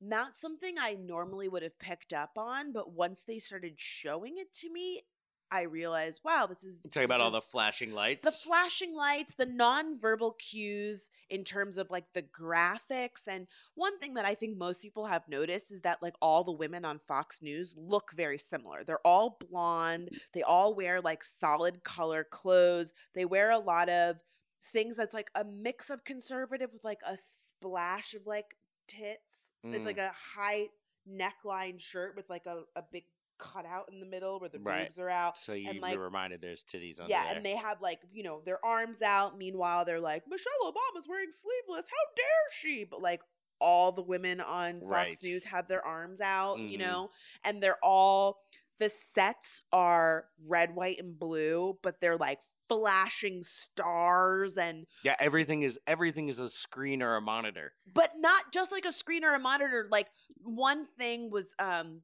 not 0.00 0.38
something 0.38 0.76
I 0.78 0.94
normally 0.94 1.48
would 1.48 1.62
have 1.62 1.78
picked 1.78 2.12
up 2.12 2.32
on, 2.36 2.72
but 2.72 2.92
once 2.92 3.24
they 3.24 3.38
started 3.40 3.74
showing 3.76 4.38
it 4.38 4.52
to 4.54 4.72
me, 4.72 5.02
I 5.50 5.62
realized, 5.62 6.20
wow, 6.24 6.46
this 6.46 6.62
is 6.64 6.80
Talking 6.82 7.04
about 7.04 7.20
all 7.20 7.30
the 7.30 7.40
flashing 7.40 7.92
lights. 7.92 8.24
the 8.24 8.30
flashing 8.30 8.94
lights, 8.94 9.34
the 9.34 9.46
non-verbal 9.46 10.32
cues 10.32 11.10
in 11.30 11.42
terms 11.44 11.78
of 11.78 11.90
like 11.90 12.04
the 12.12 12.22
graphics. 12.22 13.26
And 13.28 13.46
one 13.74 13.98
thing 13.98 14.14
that 14.14 14.24
I 14.24 14.34
think 14.34 14.56
most 14.58 14.82
people 14.82 15.06
have 15.06 15.26
noticed 15.28 15.72
is 15.72 15.80
that 15.82 16.02
like 16.02 16.14
all 16.20 16.44
the 16.44 16.52
women 16.52 16.84
on 16.84 16.98
Fox 16.98 17.40
News 17.40 17.74
look 17.78 18.12
very 18.14 18.38
similar. 18.38 18.84
They're 18.84 19.06
all 19.06 19.38
blonde. 19.50 20.10
They 20.34 20.42
all 20.42 20.74
wear 20.74 21.00
like 21.00 21.24
solid 21.24 21.82
color 21.84 22.24
clothes. 22.24 22.92
They 23.14 23.24
wear 23.24 23.50
a 23.50 23.58
lot 23.58 23.88
of 23.88 24.16
things 24.62 24.96
that's 24.96 25.14
like 25.14 25.30
a 25.34 25.44
mix 25.44 25.88
of 25.88 26.04
conservative 26.04 26.72
with 26.72 26.84
like 26.84 27.00
a 27.06 27.16
splash 27.16 28.14
of 28.14 28.26
like 28.26 28.56
tits. 28.86 29.54
It's 29.64 29.82
Mm. 29.82 29.86
like 29.86 29.98
a 29.98 30.12
high 30.34 30.68
neckline 31.10 31.80
shirt 31.80 32.14
with 32.16 32.28
like 32.28 32.44
a, 32.46 32.64
a 32.76 32.82
big 32.92 33.04
cutout 33.38 33.88
in 33.92 34.00
the 34.00 34.06
middle 34.06 34.38
where 34.40 34.48
the 34.48 34.58
Right. 34.58 34.86
boobs 34.86 34.98
are 34.98 35.08
out 35.08 35.38
so 35.38 35.52
you 35.52 35.70
and, 35.70 35.80
like- 35.80 35.96
were 35.96 36.04
reminded 36.04 36.40
there's 36.40 36.64
titties 36.64 37.00
under 37.00 37.10
yeah, 37.10 37.24
there. 37.26 37.36
and 37.36 37.44
they 37.46 37.56
have 37.56 37.80
like 37.80 38.00
you 38.12 38.22
know 38.22 38.40
their 38.44 38.64
arms 38.64 39.00
out. 39.02 39.38
Meanwhile, 39.38 39.84
they're 39.84 40.00
like 40.00 40.26
Michelle 40.28 40.52
Obama's 40.64 41.08
wearing 41.08 41.30
sleeveless. 41.30 41.86
How 41.88 42.14
dare 42.16 42.26
she? 42.52 42.84
But 42.84 43.00
like 43.00 43.22
all 43.60 43.90
the 43.92 44.02
women 44.02 44.40
on 44.40 44.80
Fox 44.80 44.84
Right. 44.90 45.16
News 45.22 45.44
have 45.44 45.66
their 45.68 45.84
arms 45.84 46.20
out, 46.20 46.58
you 46.58 46.78
Mhm. 46.78 46.80
know, 46.80 47.10
and 47.44 47.62
they're 47.62 47.82
all 47.84 48.44
the 48.78 48.88
sets 48.88 49.62
are 49.72 50.28
red, 50.46 50.74
white, 50.76 51.00
and 51.00 51.18
blue, 51.18 51.78
but 51.82 51.98
they're 52.00 52.16
like 52.16 52.38
flashing 52.68 53.42
stars 53.42 54.58
and 54.58 54.86
yeah, 55.02 55.16
everything 55.18 55.62
is 55.62 55.78
everything 55.86 56.28
is 56.28 56.38
a 56.38 56.48
screen 56.48 57.02
or 57.02 57.16
a 57.16 57.20
monitor. 57.20 57.72
but 57.86 58.12
not 58.16 58.52
just 58.52 58.70
like 58.72 58.84
a 58.84 58.92
screen 58.92 59.24
or 59.24 59.34
a 59.34 59.38
monitor. 59.38 59.88
Like 59.90 60.08
one 60.42 60.84
thing 60.84 61.30
was 61.30 61.54
um 61.58 62.02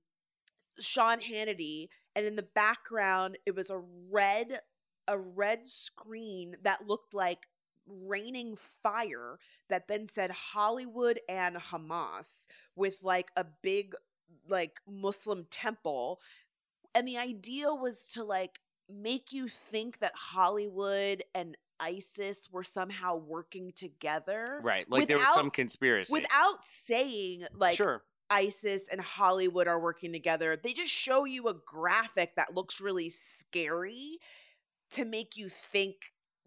Sean 0.81 1.21
Hannity, 1.21 1.89
and 2.15 2.27
in 2.27 2.37
the 2.37 2.43
background 2.43 3.39
it 3.47 3.55
was 3.55 3.71
a 3.71 3.83
red 4.11 4.61
a 5.07 5.19
red 5.19 5.67
screen 5.67 6.57
that 6.63 6.87
looked 6.87 7.15
like 7.15 7.47
raining 7.87 8.57
fire 8.57 9.39
that 9.69 9.89
then 9.89 10.09
said 10.09 10.31
Hollywood 10.31 11.21
and 11.29 11.57
Hamas 11.57 12.47
with 12.77 13.03
like 13.03 13.31
a 13.37 13.45
big 13.63 13.95
like 14.49 14.81
Muslim 14.89 15.47
temple. 15.51 16.21
And 16.95 17.07
the 17.07 17.19
idea 17.19 17.75
was 17.75 18.05
to 18.15 18.25
like 18.25 18.61
make 18.89 19.33
you 19.33 19.49
think 19.49 19.99
that 19.99 20.13
Hollywood 20.15 21.23
and 21.35 21.57
ISIS 21.81 22.49
were 22.51 22.63
somehow 22.63 23.17
working 23.17 23.73
together 23.75 24.61
Right. 24.63 24.89
Like 24.89 25.09
there 25.09 25.17
was 25.17 25.35
some 25.35 25.51
conspiracy. 25.51 26.13
without 26.13 26.65
saying 26.65 27.45
like 27.55 27.77
sure. 27.77 28.03
ISIS 28.31 28.89
and 28.89 29.01
Hollywood 29.01 29.69
are 29.69 29.81
working 29.81 30.13
together. 30.13 30.57
They 30.57 30.73
just 30.73 30.93
show 30.93 31.25
you 31.25 31.49
a 31.49 31.55
graphic 31.55 32.35
that 32.37 32.55
looks 32.55 32.81
really 32.81 33.11
scary 33.11 34.19
to 34.93 35.05
make 35.05 35.37
you 35.37 35.49
think 35.49 35.97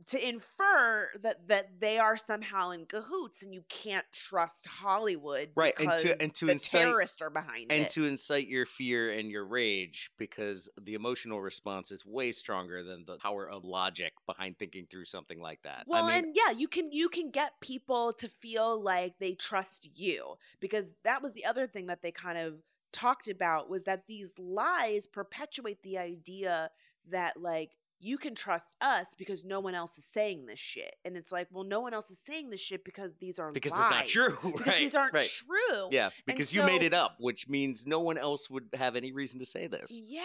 to 0.06 0.30
infer 0.30 1.10
that 1.22 1.48
that 1.48 1.80
they 1.80 1.98
are 1.98 2.16
somehow 2.16 2.70
in 2.70 2.86
cahoots 2.86 3.42
and 3.42 3.52
you 3.54 3.64
can't 3.68 4.06
trust 4.14 4.68
Hollywood 4.68 5.50
Right, 5.56 5.74
and 5.80 5.92
to- 6.00 6.22
and 6.22 6.34
to 6.36 6.46
the 6.46 6.52
incite- 6.54 6.82
terrorists 6.82 7.22
are 7.22 7.32
behind 7.32 7.72
it. 7.72 7.76
and 7.76 7.82
it. 7.86 7.90
to 7.90 8.06
incite 8.06 8.48
your 8.48 8.68
fear 8.68 9.10
and 9.10 9.30
your 9.32 9.44
rage 9.46 10.12
because 10.18 10.70
the 10.80 10.94
emotional 10.94 11.42
response 11.42 11.92
is 11.92 12.06
way 12.06 12.32
stronger 12.32 12.84
than 12.84 13.06
the 13.06 13.18
power 13.18 13.50
of 13.50 13.64
logic 13.66 14.14
behind 14.28 14.60
thinking 14.60 14.86
through 14.86 15.06
something 15.06 15.42
like 15.42 15.62
that. 15.64 15.84
Well, 15.88 16.06
I 16.06 16.08
mean, 16.16 16.26
and 16.26 16.36
yeah, 16.36 16.52
you 16.52 16.68
can 16.68 16.92
you 16.92 17.10
can 17.10 17.32
get 17.32 17.54
people 17.60 18.14
to 18.14 18.30
feel 18.30 18.82
like 18.82 19.18
they 19.20 19.34
trust 19.34 19.90
you 19.98 20.36
because 20.60 20.94
that 21.04 21.22
was 21.24 21.34
the 21.34 21.46
other 21.46 21.66
thing 21.68 21.88
that 21.88 22.02
they 22.04 22.12
kind 22.12 22.38
of 22.38 22.62
talked 22.94 23.28
about 23.30 23.70
was 23.70 23.84
that 23.86 24.06
these 24.06 24.32
lies 24.38 25.08
perpetuate 25.08 25.82
the 25.84 25.98
idea 25.98 26.70
that 27.10 27.42
like 27.42 27.72
you 28.00 28.18
can 28.18 28.36
trust 28.36 28.76
us 28.82 29.16
because 29.18 29.44
no 29.44 29.60
one 29.60 29.74
else 29.76 29.98
is 29.98 30.06
saying 30.06 30.46
this 30.46 30.60
shit. 30.60 30.96
And 31.06 31.18
it's 31.18 31.32
like, 31.32 31.48
well, 31.52 31.64
no 31.64 31.80
one 31.80 31.94
else 31.94 32.12
is 32.12 32.20
saying 32.20 32.50
this 32.50 32.60
shit 32.60 32.84
because 32.86 33.14
these 33.20 33.40
are 33.40 33.52
because 33.52 33.72
lies. 33.72 33.82
it's 33.82 33.90
not 33.90 34.06
true, 34.08 34.38
Because 34.52 34.68
right? 34.68 34.78
these 34.80 34.96
aren't 34.96 35.14
right. 35.14 35.28
true. 35.30 35.88
Yeah, 35.92 36.10
because 36.26 36.54
you 36.54 36.64
made 36.64 36.84
it 36.84 36.94
up, 36.94 37.16
which 37.20 37.50
means 37.50 37.86
no 37.88 38.00
one 38.00 38.18
else 38.18 38.50
would 38.50 38.66
have 38.76 38.96
any 38.96 39.12
reason 39.12 39.40
to 39.40 39.46
say 39.46 39.68
this. 39.68 40.02
Yeah, 40.06 40.22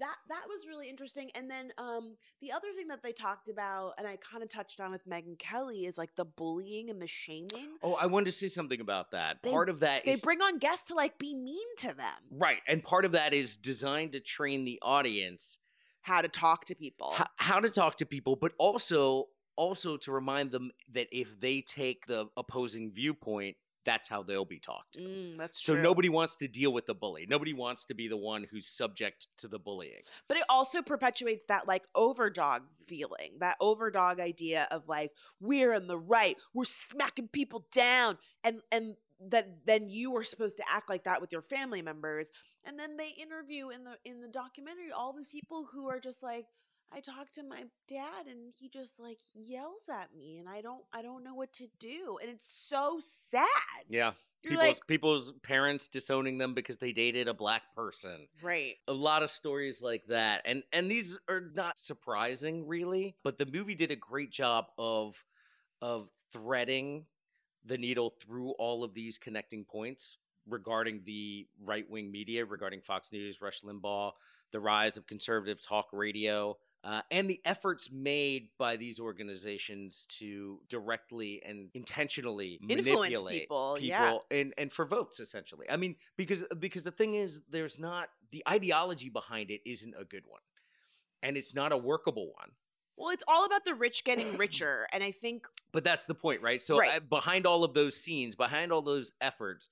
that 0.00 0.14
that 0.28 0.42
was 0.48 0.66
really 0.66 0.88
interesting. 0.88 1.30
And 1.34 1.50
then 1.50 1.72
um 1.78 2.16
the 2.40 2.52
other 2.52 2.68
thing 2.76 2.88
that 2.88 3.02
they 3.02 3.12
talked 3.12 3.48
about, 3.48 3.94
and 3.98 4.06
I 4.06 4.16
kind 4.16 4.42
of 4.42 4.48
touched 4.48 4.80
on 4.80 4.92
with 4.92 5.06
Megyn 5.08 5.38
Kelly, 5.38 5.86
is 5.86 5.98
like 5.98 6.14
the 6.14 6.24
bullying 6.24 6.90
and 6.90 7.00
the 7.00 7.06
shaming. 7.06 7.76
Oh, 7.82 7.94
I 7.94 8.06
wanted 8.06 8.26
to 8.26 8.32
say 8.32 8.46
something 8.48 8.80
about 8.80 9.10
that. 9.12 9.38
They- 9.42 9.50
part 9.50 9.68
of 9.68 9.80
that 9.80 10.04
They 10.04 10.12
is 10.12 10.22
bring 10.22 10.40
on 10.42 10.58
guests 10.58 10.88
to 10.88 10.94
like 10.94 11.18
be 11.18 11.34
mean 11.34 11.66
to 11.78 11.88
them, 11.88 12.14
right, 12.30 12.60
and 12.68 12.82
part 12.82 13.04
of 13.04 13.12
that 13.12 13.34
is 13.34 13.56
designed 13.56 14.12
to 14.12 14.20
train 14.20 14.64
the 14.64 14.78
audience 14.82 15.58
how 16.06 16.22
to 16.22 16.28
talk 16.28 16.64
to 16.66 16.74
people. 16.76 17.12
how, 17.14 17.26
how 17.36 17.58
to 17.60 17.68
talk 17.68 17.96
to 17.96 18.06
people, 18.06 18.36
but 18.36 18.52
also 18.58 19.26
also 19.56 19.96
to 19.96 20.12
remind 20.12 20.52
them 20.52 20.70
that 20.92 21.08
if 21.10 21.40
they 21.40 21.62
take 21.62 22.06
the 22.06 22.26
opposing 22.36 22.92
viewpoint, 22.92 23.56
that's 23.86 24.08
how 24.08 24.22
they'll 24.22 24.44
be 24.44 24.58
talked. 24.60 24.98
Mm, 24.98 25.38
that's 25.38 25.64
So 25.64 25.72
true. 25.74 25.82
nobody 25.82 26.08
wants 26.08 26.36
to 26.36 26.48
deal 26.48 26.72
with 26.72 26.86
the 26.86 26.94
bully. 26.94 27.24
Nobody 27.28 27.54
wants 27.54 27.84
to 27.86 27.94
be 27.94 28.06
the 28.08 28.16
one 28.16 28.44
who's 28.50 28.66
subject 28.66 29.28
to 29.38 29.48
the 29.48 29.58
bullying. 29.58 30.02
But 30.28 30.36
it 30.36 30.44
also 30.48 30.82
perpetuates 30.82 31.46
that 31.46 31.66
like 31.66 31.86
overdog 31.96 32.60
feeling, 32.86 33.38
that 33.40 33.56
overdog 33.62 34.20
idea 34.20 34.68
of 34.70 34.88
like 34.88 35.12
we're 35.40 35.72
in 35.72 35.86
the 35.86 35.98
right, 35.98 36.36
we're 36.52 36.64
smacking 36.64 37.28
people 37.28 37.66
down, 37.72 38.18
and 38.44 38.60
and 38.70 38.96
that 39.28 39.66
then 39.66 39.88
you 39.88 40.10
were 40.10 40.24
supposed 40.24 40.58
to 40.58 40.64
act 40.72 40.88
like 40.88 41.04
that 41.04 41.20
with 41.20 41.32
your 41.32 41.42
family 41.42 41.82
members. 41.82 42.30
And 42.64 42.78
then 42.78 42.96
they 42.96 43.10
interview 43.20 43.70
in 43.70 43.84
the 43.84 43.96
in 44.04 44.20
the 44.20 44.28
documentary 44.28 44.92
all 44.92 45.12
these 45.12 45.30
people 45.30 45.66
who 45.72 45.88
are 45.88 46.00
just 46.00 46.22
like. 46.22 46.46
I 46.92 47.00
talked 47.00 47.34
to 47.34 47.42
my 47.42 47.64
dad 47.88 48.28
and 48.30 48.54
he 48.56 48.68
just 48.68 49.00
like 49.00 49.18
yells 49.34 49.88
at 49.90 50.14
me 50.16 50.38
and 50.38 50.48
I 50.48 50.60
don't 50.60 50.84
I 50.92 51.02
don't 51.02 51.24
know 51.24 51.34
what 51.34 51.52
to 51.54 51.66
do 51.80 52.18
and 52.22 52.30
it's 52.30 52.48
so 52.48 53.00
sad. 53.00 53.44
Yeah. 53.88 54.12
You're 54.44 54.52
People's 54.52 54.66
like 54.68 54.86
people's 54.86 55.32
parents 55.42 55.88
disowning 55.88 56.38
them 56.38 56.54
because 56.54 56.76
they 56.76 56.92
dated 56.92 57.26
a 57.26 57.34
black 57.34 57.62
person. 57.74 58.28
right. 58.40 58.76
a 58.86 58.92
lot 58.92 59.24
of 59.24 59.32
stories 59.32 59.82
like 59.82 60.06
that 60.06 60.42
and 60.44 60.62
and 60.72 60.88
these 60.88 61.18
are 61.28 61.50
not 61.54 61.76
surprising 61.76 62.68
really 62.68 63.16
but 63.24 63.36
the 63.36 63.46
movie 63.46 63.74
did 63.74 63.90
a 63.90 63.96
great 63.96 64.30
job 64.30 64.66
of 64.78 65.22
of 65.82 66.08
threading 66.32 67.04
the 67.66 67.78
needle 67.78 68.10
through 68.20 68.50
all 68.52 68.84
of 68.84 68.94
these 68.94 69.18
connecting 69.18 69.64
points 69.64 70.18
regarding 70.48 71.02
the 71.04 71.46
right-wing 71.64 72.10
media 72.10 72.44
regarding 72.44 72.80
fox 72.80 73.12
news 73.12 73.40
rush 73.40 73.62
limbaugh 73.62 74.12
the 74.52 74.60
rise 74.60 74.96
of 74.96 75.06
conservative 75.06 75.60
talk 75.60 75.86
radio 75.92 76.56
uh, 76.86 77.02
and 77.10 77.28
the 77.28 77.40
efforts 77.44 77.90
made 77.90 78.48
by 78.58 78.76
these 78.76 79.00
organizations 79.00 80.06
to 80.08 80.60
directly 80.68 81.42
and 81.44 81.68
intentionally 81.74 82.60
Influence 82.68 82.86
manipulate 82.86 83.40
people, 83.40 83.76
yeah. 83.80 84.18
and 84.30 84.54
and 84.56 84.72
for 84.72 84.84
votes 84.84 85.18
essentially. 85.18 85.66
I 85.68 85.76
mean, 85.76 85.96
because 86.16 86.44
because 86.60 86.84
the 86.84 86.92
thing 86.92 87.14
is, 87.14 87.42
there's 87.50 87.80
not 87.80 88.10
the 88.30 88.44
ideology 88.48 89.08
behind 89.08 89.50
it 89.50 89.62
isn't 89.66 89.94
a 89.98 90.04
good 90.04 90.22
one, 90.28 90.42
and 91.24 91.36
it's 91.36 91.56
not 91.56 91.72
a 91.72 91.76
workable 91.76 92.32
one. 92.36 92.50
Well, 92.96 93.10
it's 93.10 93.24
all 93.28 93.44
about 93.44 93.64
the 93.64 93.74
rich 93.74 94.04
getting 94.04 94.32
richer 94.36 94.86
and 94.92 95.02
I 95.04 95.10
think 95.10 95.46
But 95.72 95.84
that's 95.84 96.06
the 96.06 96.14
point, 96.14 96.42
right? 96.42 96.62
So 96.62 96.78
Right. 96.78 96.92
uh, 96.96 97.00
behind 97.00 97.46
all 97.46 97.64
of 97.64 97.74
those 97.74 97.96
scenes, 97.96 98.36
behind 98.36 98.72
all 98.72 98.82
those 98.82 99.12
efforts, 99.20 99.68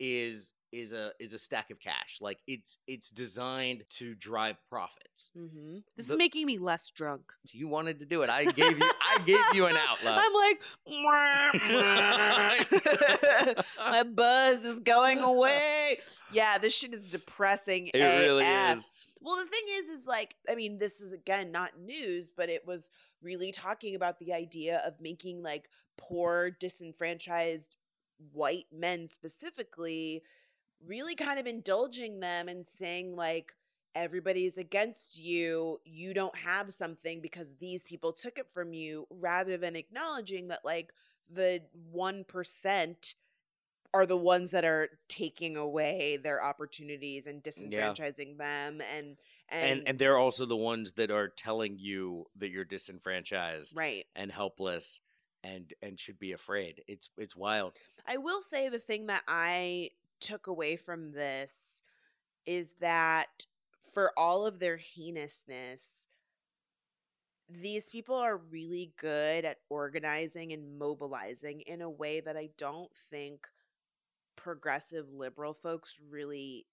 is 0.00 0.54
is 0.74 0.92
a 0.92 1.12
is 1.18 1.32
a 1.32 1.38
stack 1.38 1.70
of 1.70 1.80
cash. 1.80 2.18
Like 2.20 2.38
it's 2.46 2.76
it's 2.86 3.10
designed 3.10 3.84
to 3.90 4.14
drive 4.14 4.56
profits. 4.68 5.30
Mm-hmm. 5.36 5.78
This 5.96 6.08
The- 6.08 6.14
is 6.14 6.18
making 6.18 6.46
me 6.46 6.58
less 6.58 6.90
drunk. 6.90 7.32
You 7.52 7.68
wanted 7.68 8.00
to 8.00 8.06
do 8.06 8.22
it. 8.22 8.30
I 8.30 8.44
gave 8.46 8.78
you 8.78 8.90
I 9.00 9.18
gave 9.24 9.38
you 9.54 9.66
an 9.66 9.76
outlet. 9.76 10.14
I'm 10.18 10.32
like, 10.34 10.60
my 13.78 14.02
buzz 14.02 14.64
is 14.64 14.80
going 14.80 15.20
away. 15.20 15.98
Yeah, 16.32 16.58
this 16.58 16.76
shit 16.76 16.92
is 16.92 17.02
depressing. 17.02 17.90
It 17.94 18.02
really 18.02 18.44
is. 18.44 18.90
Well, 19.20 19.36
the 19.36 19.46
thing 19.46 19.62
is, 19.70 19.88
is 19.88 20.06
like, 20.06 20.34
I 20.50 20.54
mean, 20.54 20.78
this 20.78 21.00
is 21.00 21.12
again 21.12 21.52
not 21.52 21.78
news, 21.78 22.30
but 22.36 22.48
it 22.48 22.66
was 22.66 22.90
really 23.22 23.52
talking 23.52 23.94
about 23.94 24.18
the 24.18 24.32
idea 24.32 24.82
of 24.84 25.00
making 25.00 25.42
like 25.42 25.68
poor, 25.96 26.50
disenfranchised 26.50 27.76
white 28.32 28.66
men 28.72 29.06
specifically 29.08 30.22
really 30.86 31.14
kind 31.14 31.38
of 31.38 31.46
indulging 31.46 32.20
them 32.20 32.48
and 32.48 32.66
saying 32.66 33.16
like 33.16 33.52
everybody's 33.94 34.58
against 34.58 35.20
you 35.22 35.80
you 35.84 36.12
don't 36.12 36.36
have 36.36 36.72
something 36.72 37.20
because 37.20 37.54
these 37.60 37.84
people 37.84 38.12
took 38.12 38.38
it 38.38 38.46
from 38.52 38.72
you 38.72 39.06
rather 39.08 39.56
than 39.56 39.76
acknowledging 39.76 40.48
that 40.48 40.64
like 40.64 40.92
the 41.30 41.62
1% 41.94 43.14
are 43.94 44.06
the 44.06 44.16
ones 44.16 44.50
that 44.50 44.64
are 44.64 44.88
taking 45.08 45.56
away 45.56 46.18
their 46.22 46.42
opportunities 46.42 47.28
and 47.28 47.42
disenfranchising 47.42 48.36
them 48.36 48.82
and 48.92 49.16
and, 49.50 49.78
and 49.78 49.88
and 49.88 49.98
they're 49.98 50.18
also 50.18 50.46
the 50.46 50.56
ones 50.56 50.92
that 50.92 51.10
are 51.10 51.28
telling 51.28 51.76
you 51.78 52.24
that 52.36 52.50
you're 52.50 52.64
disenfranchised 52.64 53.76
right 53.78 54.06
and 54.16 54.32
helpless 54.32 55.00
and 55.44 55.72
and 55.82 56.00
should 56.00 56.18
be 56.18 56.32
afraid. 56.32 56.82
It's 56.88 57.10
it's 57.18 57.36
wild. 57.36 57.74
I 58.08 58.16
will 58.16 58.40
say 58.40 58.68
the 58.68 58.78
thing 58.78 59.06
that 59.06 59.22
I 59.28 59.90
took 60.24 60.46
away 60.46 60.76
from 60.76 61.12
this 61.12 61.82
is 62.46 62.74
that 62.80 63.46
for 63.92 64.12
all 64.16 64.46
of 64.46 64.58
their 64.58 64.78
heinousness, 64.78 66.08
these 67.48 67.90
people 67.90 68.16
are 68.16 68.38
really 68.38 68.92
good 68.96 69.44
at 69.44 69.58
organizing 69.68 70.52
and 70.52 70.78
mobilizing 70.78 71.60
in 71.60 71.82
a 71.82 71.90
way 71.90 72.20
that 72.20 72.36
I 72.36 72.48
don't 72.56 72.90
think 73.10 73.46
progressive 74.36 75.12
liberal 75.12 75.52
folks 75.52 75.94
really 76.10 76.66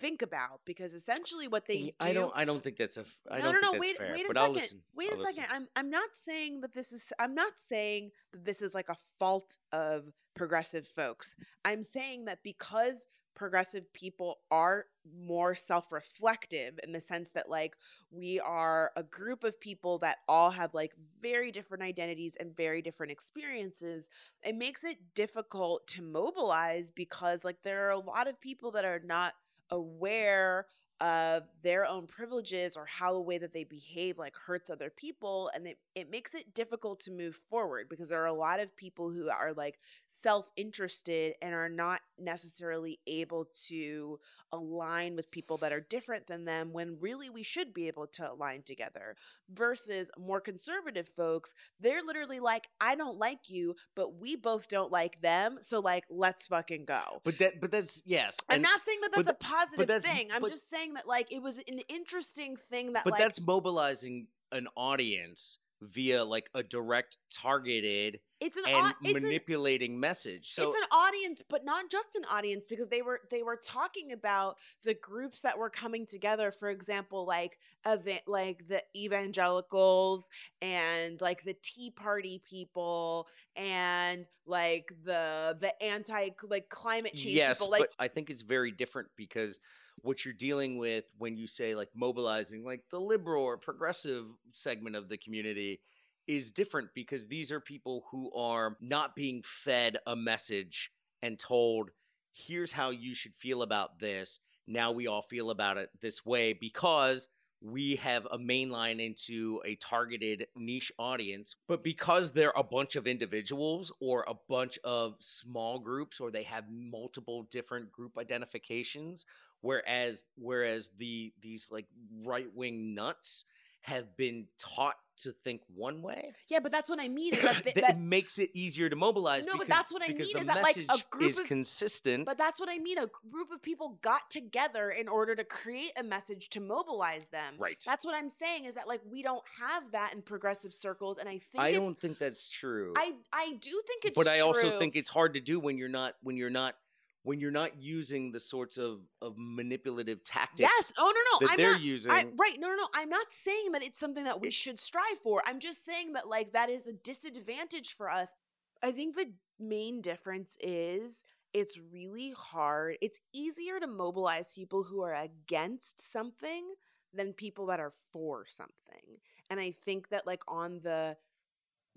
think 0.00 0.22
about 0.22 0.60
because 0.64 0.94
essentially 0.94 1.46
what 1.46 1.66
they 1.66 1.76
mm, 1.76 1.86
do 1.86 2.06
I 2.08 2.12
don't 2.12 2.32
I 2.34 2.44
don't 2.44 2.62
think 2.62 2.76
that's 2.76 2.96
a 2.96 3.04
I 3.30 3.38
no, 3.38 3.52
don't 3.52 3.54
no, 3.54 3.60
think 3.60 3.62
no. 3.62 3.72
that's 3.72 3.80
Wait, 3.80 3.98
fair. 3.98 4.12
wait 4.14 4.26
a 4.26 4.32
second. 4.32 4.80
Wait 4.96 5.12
a 5.12 5.16
second. 5.16 5.44
I'm 5.52 5.68
I'm 5.76 5.90
not 5.90 6.14
saying 6.14 6.62
that 6.62 6.72
this 6.72 6.92
is. 6.92 7.12
I'm 7.18 7.34
not 7.34 7.52
saying 7.56 8.10
that 8.32 8.44
this 8.44 8.62
is 8.62 8.74
like 8.74 8.88
a 8.88 8.96
fault 9.18 9.58
of 9.72 10.10
progressive 10.34 10.88
folks. 10.88 11.36
I'm 11.64 11.82
saying 11.82 12.24
that 12.24 12.38
because 12.42 13.06
progressive 13.34 13.90
people 13.94 14.38
are 14.50 14.86
more 15.18 15.54
self-reflective 15.54 16.78
in 16.82 16.92
the 16.92 17.00
sense 17.00 17.30
that 17.30 17.48
like 17.48 17.74
we 18.10 18.38
are 18.40 18.90
a 18.96 19.02
group 19.02 19.44
of 19.44 19.58
people 19.58 19.98
that 19.98 20.18
all 20.28 20.50
have 20.50 20.74
like 20.74 20.92
very 21.22 21.50
different 21.50 21.82
identities 21.82 22.36
and 22.38 22.54
very 22.54 22.82
different 22.82 23.10
experiences 23.10 24.10
it 24.42 24.54
makes 24.54 24.84
it 24.84 24.98
difficult 25.14 25.86
to 25.86 26.02
mobilize 26.02 26.90
because 26.90 27.44
like 27.44 27.62
there 27.62 27.86
are 27.86 27.92
a 27.92 27.98
lot 27.98 28.28
of 28.28 28.38
people 28.40 28.72
that 28.72 28.84
are 28.84 29.00
not 29.04 29.32
aware 29.70 30.66
of 31.00 31.44
their 31.62 31.86
own 31.86 32.06
privileges 32.06 32.76
or 32.76 32.84
how 32.84 33.14
the 33.14 33.20
way 33.20 33.38
that 33.38 33.54
they 33.54 33.64
behave 33.64 34.18
like 34.18 34.36
hurts 34.36 34.68
other 34.68 34.92
people 34.94 35.50
and 35.54 35.66
it, 35.66 35.78
it 35.94 36.10
makes 36.10 36.34
it 36.34 36.52
difficult 36.52 37.00
to 37.00 37.10
move 37.10 37.36
forward 37.48 37.88
because 37.88 38.10
there 38.10 38.22
are 38.22 38.26
a 38.26 38.32
lot 38.32 38.60
of 38.60 38.76
people 38.76 39.10
who 39.10 39.30
are 39.30 39.54
like 39.54 39.78
self-interested 40.08 41.32
and 41.40 41.54
are 41.54 41.70
not 41.70 42.02
necessarily 42.18 42.98
able 43.06 43.48
to 43.66 44.18
align 44.52 45.14
with 45.16 45.30
people 45.30 45.56
that 45.58 45.72
are 45.72 45.80
different 45.80 46.26
than 46.26 46.44
them 46.44 46.72
when 46.72 46.96
really 47.00 47.30
we 47.30 47.42
should 47.42 47.72
be 47.72 47.86
able 47.88 48.06
to 48.06 48.30
align 48.30 48.62
together 48.62 49.16
versus 49.52 50.10
more 50.18 50.40
conservative 50.40 51.08
folks 51.16 51.54
they're 51.80 52.02
literally 52.02 52.40
like 52.40 52.68
i 52.80 52.94
don't 52.94 53.18
like 53.18 53.48
you 53.48 53.74
but 53.94 54.18
we 54.20 54.36
both 54.36 54.68
don't 54.68 54.90
like 54.90 55.20
them 55.20 55.58
so 55.60 55.78
like 55.80 56.04
let's 56.10 56.46
fucking 56.48 56.84
go 56.84 57.00
But 57.24 57.38
that 57.38 57.60
but 57.60 57.70
that's 57.70 58.02
yes. 58.06 58.38
I'm 58.48 58.54
and- 58.54 58.62
not 58.62 58.82
saying 58.82 58.98
that 59.02 59.10
but 59.14 59.24
that's 59.24 59.36
a 59.40 59.44
positive 59.44 59.86
that's- 59.86 60.04
thing. 60.16 60.28
I'm 60.32 60.40
but- 60.42 60.50
just 60.50 60.68
saying 60.68 60.94
that 60.94 61.06
like 61.06 61.32
it 61.32 61.42
was 61.42 61.58
an 61.58 61.80
interesting 61.88 62.56
thing 62.56 62.92
that 62.94 63.04
but 63.04 63.12
like 63.12 63.20
that's 63.22 63.40
mobilizing 63.40 64.26
an 64.52 64.66
audience 64.76 65.58
via 65.82 66.24
like 66.24 66.50
a 66.54 66.62
direct 66.62 67.16
targeted 67.30 68.20
it's 68.40 68.56
an 68.56 68.64
and 68.66 68.86
au- 68.86 68.92
it's 69.02 69.22
an 69.22 69.28
manipulating 69.28 70.00
message. 70.00 70.52
So 70.52 70.66
it's 70.66 70.74
an 70.74 70.88
audience, 70.90 71.42
but 71.46 71.64
not 71.64 71.90
just 71.90 72.16
an 72.16 72.24
audience 72.30 72.66
because 72.68 72.88
they 72.88 73.02
were 73.02 73.20
they 73.30 73.42
were 73.42 73.60
talking 73.62 74.12
about 74.12 74.56
the 74.82 74.94
groups 74.94 75.42
that 75.42 75.58
were 75.58 75.68
coming 75.68 76.06
together. 76.06 76.50
For 76.50 76.70
example, 76.70 77.26
like 77.26 77.58
event 77.86 78.22
like 78.26 78.66
the 78.66 78.82
evangelicals 78.96 80.30
and 80.62 81.20
like 81.20 81.42
the 81.42 81.54
Tea 81.62 81.90
Party 81.90 82.42
people 82.48 83.28
and 83.56 84.24
like 84.46 84.90
the 85.04 85.58
the 85.60 85.82
anti 85.82 86.30
like 86.48 86.70
climate 86.70 87.14
change 87.14 87.34
yes, 87.34 87.58
people. 87.58 87.72
Like 87.72 87.80
but 87.80 87.90
I 87.98 88.08
think 88.08 88.30
it's 88.30 88.42
very 88.42 88.70
different 88.70 89.08
because 89.16 89.60
what 90.02 90.24
you're 90.24 90.34
dealing 90.34 90.78
with 90.78 91.04
when 91.18 91.36
you 91.36 91.46
say 91.46 91.74
like 91.74 91.88
mobilizing 91.94 92.64
like 92.64 92.82
the 92.90 93.00
liberal 93.00 93.44
or 93.44 93.56
progressive 93.56 94.24
segment 94.52 94.96
of 94.96 95.08
the 95.08 95.16
community 95.16 95.80
is 96.26 96.52
different 96.52 96.88
because 96.94 97.26
these 97.26 97.50
are 97.50 97.60
people 97.60 98.04
who 98.10 98.32
are 98.34 98.76
not 98.80 99.16
being 99.16 99.42
fed 99.42 99.98
a 100.06 100.14
message 100.14 100.92
and 101.22 101.38
told 101.38 101.90
here's 102.32 102.72
how 102.72 102.90
you 102.90 103.14
should 103.14 103.34
feel 103.34 103.62
about 103.62 103.98
this. 103.98 104.38
Now 104.66 104.92
we 104.92 105.06
all 105.06 105.22
feel 105.22 105.50
about 105.50 105.76
it 105.76 105.90
this 106.00 106.24
way 106.24 106.52
because 106.52 107.28
we 107.62 107.96
have 107.96 108.26
a 108.30 108.38
main 108.38 108.70
line 108.70 109.00
into 109.00 109.60
a 109.66 109.74
targeted 109.76 110.46
niche 110.56 110.92
audience. 110.98 111.56
But 111.68 111.82
because 111.82 112.30
they're 112.30 112.54
a 112.56 112.62
bunch 112.62 112.96
of 112.96 113.06
individuals 113.06 113.92
or 114.00 114.24
a 114.28 114.34
bunch 114.48 114.78
of 114.84 115.16
small 115.18 115.78
groups 115.78 116.20
or 116.20 116.30
they 116.30 116.44
have 116.44 116.64
multiple 116.70 117.46
different 117.50 117.92
group 117.92 118.16
identifications 118.16 119.26
whereas 119.60 120.24
whereas 120.36 120.90
the 120.98 121.32
these 121.40 121.70
like 121.70 121.86
right-wing 122.24 122.94
nuts 122.94 123.44
have 123.82 124.16
been 124.16 124.46
taught 124.58 124.96
to 125.16 125.32
think 125.44 125.60
one 125.74 126.00
way 126.00 126.32
yeah, 126.48 126.60
but 126.60 126.72
that's 126.72 126.88
what 126.88 127.00
I 127.00 127.08
mean 127.08 127.34
is 127.34 127.42
that, 127.42 127.64
that, 127.64 127.74
that 127.74 127.90
it 127.90 127.98
makes 127.98 128.38
it 128.38 128.50
easier 128.54 128.88
to 128.88 128.96
mobilize 128.96 129.46
No, 129.46 129.52
but 129.52 129.66
because, 129.66 129.78
that's 129.78 129.92
what 129.92 130.02
I 130.02 130.08
mean 130.08 130.16
the 130.16 130.38
is 130.38 130.46
that, 130.46 130.62
like, 130.62 130.76
a 130.76 130.80
message 130.80 131.10
group 131.10 131.24
is 131.24 131.40
of- 131.40 131.46
consistent 131.46 132.24
But 132.24 132.38
that's 132.38 132.58
what 132.58 132.68
I 132.68 132.78
mean. 132.78 132.98
A 132.98 133.06
group 133.30 133.50
of 133.52 133.62
people 133.62 133.98
got 134.00 134.30
together 134.30 134.90
in 134.90 135.08
order 135.08 135.34
to 135.34 135.44
create 135.44 135.92
a 135.98 136.02
message 136.02 136.48
to 136.50 136.60
mobilize 136.60 137.28
them. 137.28 137.54
right 137.58 137.82
That's 137.84 138.04
what 138.04 138.14
I'm 138.14 138.28
saying 138.30 138.64
is 138.64 138.74
that 138.74 138.88
like 138.88 139.02
we 139.10 139.22
don't 139.22 139.44
have 139.60 139.90
that 139.92 140.14
in 140.14 140.22
progressive 140.22 140.72
circles, 140.72 141.18
and 141.18 141.28
I 141.28 141.38
think 141.38 141.62
i 141.62 141.72
don't 141.72 141.98
think 141.98 142.18
that's 142.18 142.48
true 142.48 142.94
I 142.96 143.12
I 143.32 143.52
do 143.60 143.82
think 143.86 144.04
it's 144.04 144.16
but 144.16 144.28
I 144.28 144.40
also 144.40 144.78
think 144.78 144.96
it's 144.96 145.08
hard 145.08 145.34
to 145.34 145.40
do 145.40 145.60
when 145.60 145.76
you're 145.76 145.88
not 145.88 146.14
when 146.22 146.36
you're 146.36 146.50
not 146.50 146.76
when 147.22 147.38
you're 147.38 147.50
not 147.50 147.82
using 147.82 148.32
the 148.32 148.40
sorts 148.40 148.78
of 148.78 149.00
of 149.20 149.34
manipulative 149.36 150.24
tactics 150.24 150.70
yes. 150.76 150.92
Oh 150.98 151.04
no 151.04 151.10
no, 151.10 151.46
that 151.46 151.52
I'm 151.52 151.56
they're 151.56 151.72
not. 151.72 151.80
using. 151.80 152.12
I, 152.12 152.26
right, 152.38 152.58
no, 152.58 152.68
no, 152.68 152.76
no. 152.76 152.88
I'm 152.96 153.08
not 153.08 153.30
saying 153.30 153.72
that 153.72 153.82
it's 153.82 153.98
something 153.98 154.24
that 154.24 154.40
we 154.40 154.50
should 154.50 154.80
strive 154.80 155.18
for. 155.22 155.42
I'm 155.46 155.58
just 155.60 155.84
saying 155.84 156.14
that 156.14 156.28
like 156.28 156.52
that 156.52 156.70
is 156.70 156.86
a 156.86 156.92
disadvantage 156.92 157.96
for 157.96 158.10
us. 158.10 158.34
I 158.82 158.92
think 158.92 159.16
the 159.16 159.32
main 159.58 160.00
difference 160.00 160.56
is 160.60 161.24
it's 161.52 161.78
really 161.92 162.32
hard. 162.36 162.96
It's 163.00 163.20
easier 163.32 163.80
to 163.80 163.86
mobilize 163.86 164.52
people 164.52 164.84
who 164.84 165.02
are 165.02 165.14
against 165.14 166.00
something 166.00 166.64
than 167.12 167.32
people 167.32 167.66
that 167.66 167.80
are 167.80 167.92
for 168.12 168.44
something. 168.46 169.18
And 169.50 169.58
I 169.58 169.72
think 169.72 170.08
that 170.10 170.26
like 170.26 170.42
on 170.48 170.80
the 170.82 171.16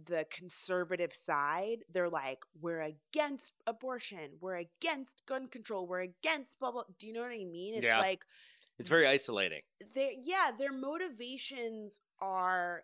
the 0.03 0.25
conservative 0.31 1.13
side, 1.13 1.79
they're 1.91 2.09
like, 2.09 2.39
we're 2.59 2.81
against 2.81 3.53
abortion, 3.67 4.31
we're 4.41 4.57
against 4.57 5.25
gun 5.25 5.47
control, 5.47 5.87
we're 5.87 6.01
against 6.01 6.59
blah 6.59 6.71
blah. 6.71 6.83
Do 6.99 7.07
you 7.07 7.13
know 7.13 7.21
what 7.21 7.31
I 7.31 7.45
mean? 7.45 7.75
It's 7.75 7.83
Yeah. 7.83 7.99
like 7.99 8.25
it's 8.79 8.89
very 8.89 9.07
isolating 9.07 9.61
they 9.93 10.17
yeah 10.23 10.51
their 10.57 10.73
motivations 10.73 12.01
are 12.19 12.83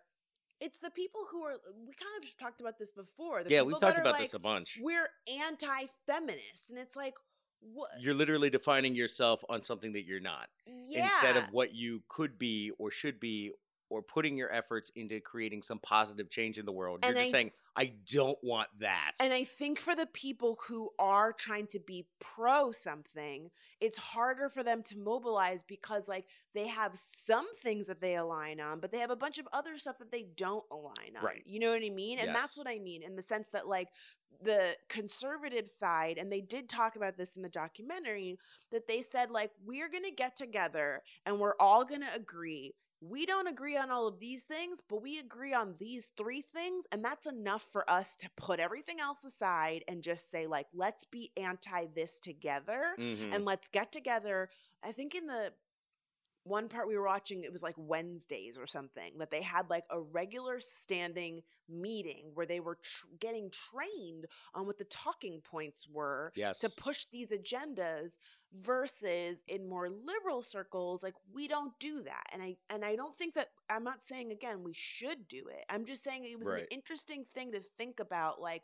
it's 0.60 0.78
the 0.78 0.90
people 0.90 1.22
who 1.30 1.42
are 1.42 1.56
we 1.86 1.94
kind 1.94 2.22
of 2.22 2.36
talked 2.38 2.60
about 2.60 2.78
this 2.78 2.92
before 2.92 3.42
the 3.42 3.50
yeah 3.50 3.62
we've 3.62 3.78
talked 3.78 3.98
about 3.98 4.12
like, 4.12 4.22
this 4.22 4.34
a 4.34 4.38
bunch 4.38 4.78
we're 4.80 5.08
anti-feminist 5.42 6.70
and 6.70 6.78
it's 6.78 6.96
like 6.96 7.14
what 7.60 7.88
you're 7.98 8.14
literally 8.14 8.50
defining 8.50 8.94
yourself 8.94 9.44
on 9.48 9.60
something 9.60 9.92
that 9.92 10.04
you're 10.04 10.20
not 10.20 10.48
yeah 10.66 11.04
instead 11.04 11.36
of 11.36 11.44
what 11.50 11.74
you 11.74 12.02
could 12.08 12.38
be 12.38 12.70
or 12.78 12.90
should 12.90 13.18
be 13.20 13.52
or 13.90 14.02
putting 14.02 14.36
your 14.36 14.52
efforts 14.52 14.90
into 14.96 15.20
creating 15.20 15.62
some 15.62 15.78
positive 15.80 16.30
change 16.30 16.58
in 16.58 16.64
the 16.64 16.72
world 16.72 17.00
you're 17.04 17.14
just 17.14 17.26
I 17.26 17.30
saying 17.30 17.50
i 17.76 17.92
don't 18.10 18.38
want 18.42 18.68
that 18.80 19.12
and 19.20 19.32
I 19.32 19.44
think 19.44 19.78
for 19.80 19.94
the 19.94 20.06
people 20.06 20.58
who 20.66 20.90
are 20.98 21.32
trying 21.32 21.66
to 21.68 21.78
be 21.78 22.06
pro 22.20 22.72
something, 22.72 23.50
it's 23.80 23.96
harder 23.96 24.48
for 24.48 24.62
them 24.62 24.82
to 24.84 24.98
mobilize 24.98 25.62
because 25.62 26.08
like 26.08 26.26
they 26.54 26.66
have 26.66 26.92
some 26.94 27.46
things 27.56 27.86
that 27.88 28.00
they 28.00 28.16
align 28.16 28.60
on, 28.60 28.80
but 28.80 28.90
they 28.92 28.98
have 28.98 29.10
a 29.10 29.16
bunch 29.16 29.38
of 29.38 29.48
other 29.52 29.76
stuff 29.78 29.98
that 29.98 30.10
they 30.10 30.26
don't 30.36 30.64
align 30.70 31.16
on. 31.18 31.24
Right. 31.24 31.42
You 31.44 31.60
know 31.60 31.72
what 31.72 31.82
I 31.84 31.90
mean? 31.90 32.18
And 32.18 32.34
that's 32.34 32.56
what 32.56 32.68
I 32.68 32.78
mean 32.78 33.02
in 33.02 33.16
the 33.16 33.22
sense 33.22 33.50
that 33.50 33.68
like 33.68 33.88
the 34.42 34.74
conservative 34.88 35.68
side, 35.68 36.18
and 36.18 36.32
they 36.32 36.40
did 36.40 36.68
talk 36.68 36.96
about 36.96 37.16
this 37.16 37.36
in 37.36 37.42
the 37.42 37.48
documentary, 37.48 38.38
that 38.70 38.86
they 38.86 39.02
said 39.02 39.30
like 39.30 39.50
we're 39.64 39.88
gonna 39.88 40.10
get 40.10 40.36
together 40.36 41.02
and 41.26 41.38
we're 41.38 41.56
all 41.60 41.84
gonna 41.84 42.10
agree 42.14 42.74
we 43.00 43.24
don't 43.26 43.46
agree 43.46 43.76
on 43.76 43.90
all 43.90 44.06
of 44.06 44.18
these 44.20 44.44
things, 44.44 44.80
but 44.86 45.02
we 45.02 45.18
agree 45.18 45.54
on 45.54 45.74
these 45.78 46.08
three 46.16 46.42
things. 46.42 46.86
And 46.92 47.04
that's 47.04 47.26
enough 47.26 47.66
for 47.72 47.88
us 47.90 48.14
to 48.16 48.30
put 48.36 48.60
everything 48.60 49.00
else 49.00 49.24
aside 49.24 49.84
and 49.88 50.02
just 50.02 50.30
say, 50.30 50.46
like, 50.46 50.66
let's 50.74 51.04
be 51.04 51.32
anti 51.36 51.86
this 51.94 52.20
together 52.20 52.94
Mhm. 52.98 53.34
and 53.34 53.44
let's 53.44 53.68
get 53.68 53.90
together. 53.92 54.50
I 54.82 54.92
think 54.92 55.14
in 55.14 55.26
the 55.26 55.54
one 56.44 56.68
part 56.70 56.88
we 56.88 56.96
were 56.96 57.04
watching 57.06 57.44
it 57.44 57.52
was 57.52 57.62
like 57.62 57.74
wednesdays 57.76 58.56
or 58.56 58.66
something 58.66 59.18
that 59.18 59.30
they 59.30 59.42
had 59.42 59.68
like 59.68 59.84
a 59.90 60.00
regular 60.00 60.58
standing 60.58 61.42
meeting 61.68 62.30
where 62.32 62.46
they 62.46 62.60
were 62.60 62.76
tr- 62.76 63.04
getting 63.20 63.50
trained 63.50 64.24
on 64.54 64.66
what 64.66 64.78
the 64.78 64.84
talking 64.86 65.42
points 65.42 65.86
were 65.86 66.32
Yes. 66.34 66.58
to 66.60 66.70
push 66.70 67.04
these 67.12 67.30
agendas 67.30 68.18
versus 68.62 69.44
in 69.46 69.68
more 69.68 69.88
liberal 69.88 70.42
circles 70.42 71.02
like 71.02 71.14
we 71.32 71.46
don't 71.46 71.78
do 71.78 72.02
that 72.02 72.24
and 72.32 72.42
i 72.42 72.56
and 72.68 72.84
i 72.84 72.96
don't 72.96 73.16
think 73.16 73.32
that 73.34 73.48
i'm 73.68 73.84
not 73.84 74.02
saying 74.02 74.32
again 74.32 74.64
we 74.64 74.72
should 74.72 75.28
do 75.28 75.44
it. 75.48 75.64
I'm 75.68 75.84
just 75.84 76.02
saying 76.02 76.24
it 76.24 76.38
was 76.38 76.48
an 76.48 76.66
interesting 76.70 77.24
thing 77.32 77.52
to 77.52 77.60
think 77.60 78.00
about 78.00 78.40
like 78.40 78.62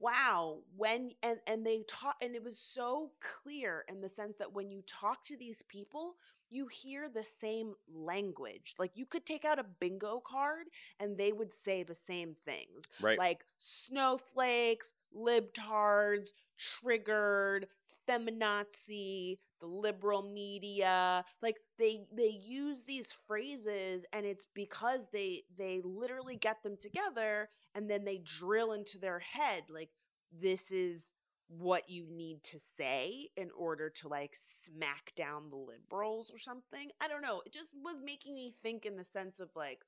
wow 0.00 0.58
when 0.76 1.10
and 1.22 1.38
and 1.46 1.66
they 1.66 1.82
taught 1.88 2.16
and 2.22 2.34
it 2.34 2.42
was 2.42 2.58
so 2.58 3.10
clear 3.20 3.84
in 3.88 4.00
the 4.00 4.08
sense 4.08 4.36
that 4.38 4.52
when 4.52 4.70
you 4.70 4.82
talk 4.86 5.24
to 5.26 5.36
these 5.36 5.62
people 5.62 6.14
you 6.52 6.66
hear 6.66 7.08
the 7.08 7.24
same 7.24 7.72
language. 7.92 8.74
Like 8.78 8.92
you 8.94 9.06
could 9.06 9.24
take 9.24 9.46
out 9.46 9.58
a 9.58 9.64
bingo 9.80 10.20
card 10.24 10.66
and 11.00 11.16
they 11.16 11.32
would 11.32 11.54
say 11.54 11.82
the 11.82 11.94
same 11.94 12.36
things 12.44 12.84
right. 13.00 13.18
like 13.18 13.46
snowflakes, 13.58 14.92
libtards, 15.16 16.28
triggered, 16.58 17.68
feminazi, 18.08 19.38
the 19.60 19.66
liberal 19.66 20.22
media. 20.22 21.24
Like 21.40 21.56
they 21.78 22.04
they 22.12 22.38
use 22.42 22.84
these 22.84 23.12
phrases 23.26 24.04
and 24.12 24.26
it's 24.26 24.46
because 24.54 25.06
they 25.12 25.44
they 25.56 25.80
literally 25.84 26.36
get 26.36 26.62
them 26.62 26.76
together 26.76 27.48
and 27.74 27.88
then 27.90 28.04
they 28.04 28.18
drill 28.24 28.72
into 28.72 28.98
their 28.98 29.20
head 29.20 29.64
like 29.70 29.90
this 30.32 30.70
is 30.72 31.12
what 31.48 31.88
you 31.90 32.06
need 32.10 32.42
to 32.42 32.58
say 32.58 33.28
in 33.36 33.50
order 33.56 33.90
to 33.90 34.08
like 34.08 34.32
smack 34.34 35.12
down 35.16 35.50
the 35.50 35.56
liberals 35.56 36.30
or 36.30 36.38
something. 36.38 36.90
I 37.00 37.08
don't 37.08 37.22
know. 37.22 37.42
It 37.44 37.52
just 37.52 37.74
was 37.82 38.00
making 38.02 38.34
me 38.34 38.52
think 38.62 38.86
in 38.86 38.96
the 38.96 39.04
sense 39.04 39.38
of 39.38 39.50
like 39.54 39.80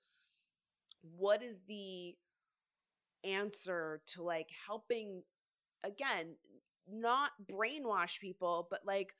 what 1.17 1.43
is 1.43 1.61
the 1.69 2.17
answer 3.25 4.01
to 4.07 4.23
like 4.23 4.49
helping 4.67 5.23
again 5.83 6.37
not 6.91 7.31
brainwash 7.51 8.19
people 8.21 8.67
but 8.71 8.81
like 8.85 9.15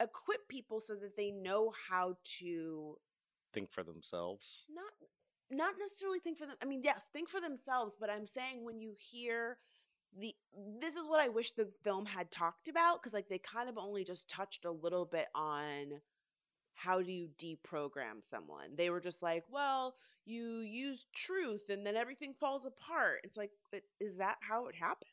equip 0.00 0.46
people 0.48 0.80
so 0.80 0.94
that 0.94 1.16
they 1.16 1.30
know 1.30 1.72
how 1.88 2.16
to 2.24 2.96
Think 3.52 3.70
for 3.72 3.82
themselves. 3.82 4.64
not 4.72 4.92
not 5.50 5.74
necessarily 5.78 6.20
think 6.20 6.38
for 6.38 6.46
them 6.46 6.56
i 6.62 6.64
mean 6.64 6.80
yes 6.84 7.08
think 7.12 7.28
for 7.28 7.40
themselves 7.40 7.96
but 7.98 8.08
i'm 8.08 8.24
saying 8.26 8.64
when 8.64 8.80
you 8.80 8.94
hear 8.96 9.58
the 10.18 10.32
this 10.80 10.94
is 10.96 11.08
what 11.08 11.20
i 11.20 11.28
wish 11.28 11.50
the 11.52 11.68
film 11.82 12.06
had 12.06 12.30
talked 12.30 12.68
about 12.68 13.00
because 13.00 13.12
like 13.12 13.28
they 13.28 13.38
kind 13.38 13.68
of 13.68 13.76
only 13.76 14.04
just 14.04 14.28
touched 14.30 14.64
a 14.64 14.70
little 14.70 15.04
bit 15.04 15.26
on 15.34 16.00
how 16.74 17.02
do 17.02 17.12
you 17.12 17.28
deprogram 17.38 18.22
someone? 18.22 18.70
They 18.74 18.88
were 18.90 19.00
just 19.00 19.22
like 19.22 19.44
well 19.50 19.94
you 20.24 20.60
use 20.60 21.06
truth 21.14 21.68
and 21.70 21.84
then 21.84 21.96
everything 21.96 22.34
falls 22.38 22.64
apart. 22.64 23.20
It's 23.24 23.36
like 23.36 23.50
but 23.70 23.82
is 24.00 24.16
that 24.18 24.36
how 24.40 24.66
it 24.66 24.74
happens 24.74 25.09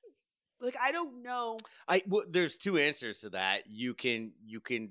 like 0.61 0.75
i 0.81 0.91
don't 0.91 1.23
know 1.23 1.57
I 1.87 2.03
well, 2.07 2.23
there's 2.29 2.57
two 2.57 2.77
answers 2.77 3.21
to 3.21 3.29
that. 3.29 3.63
You 3.67 3.93
can 3.93 4.31
you 4.45 4.59
can 4.59 4.89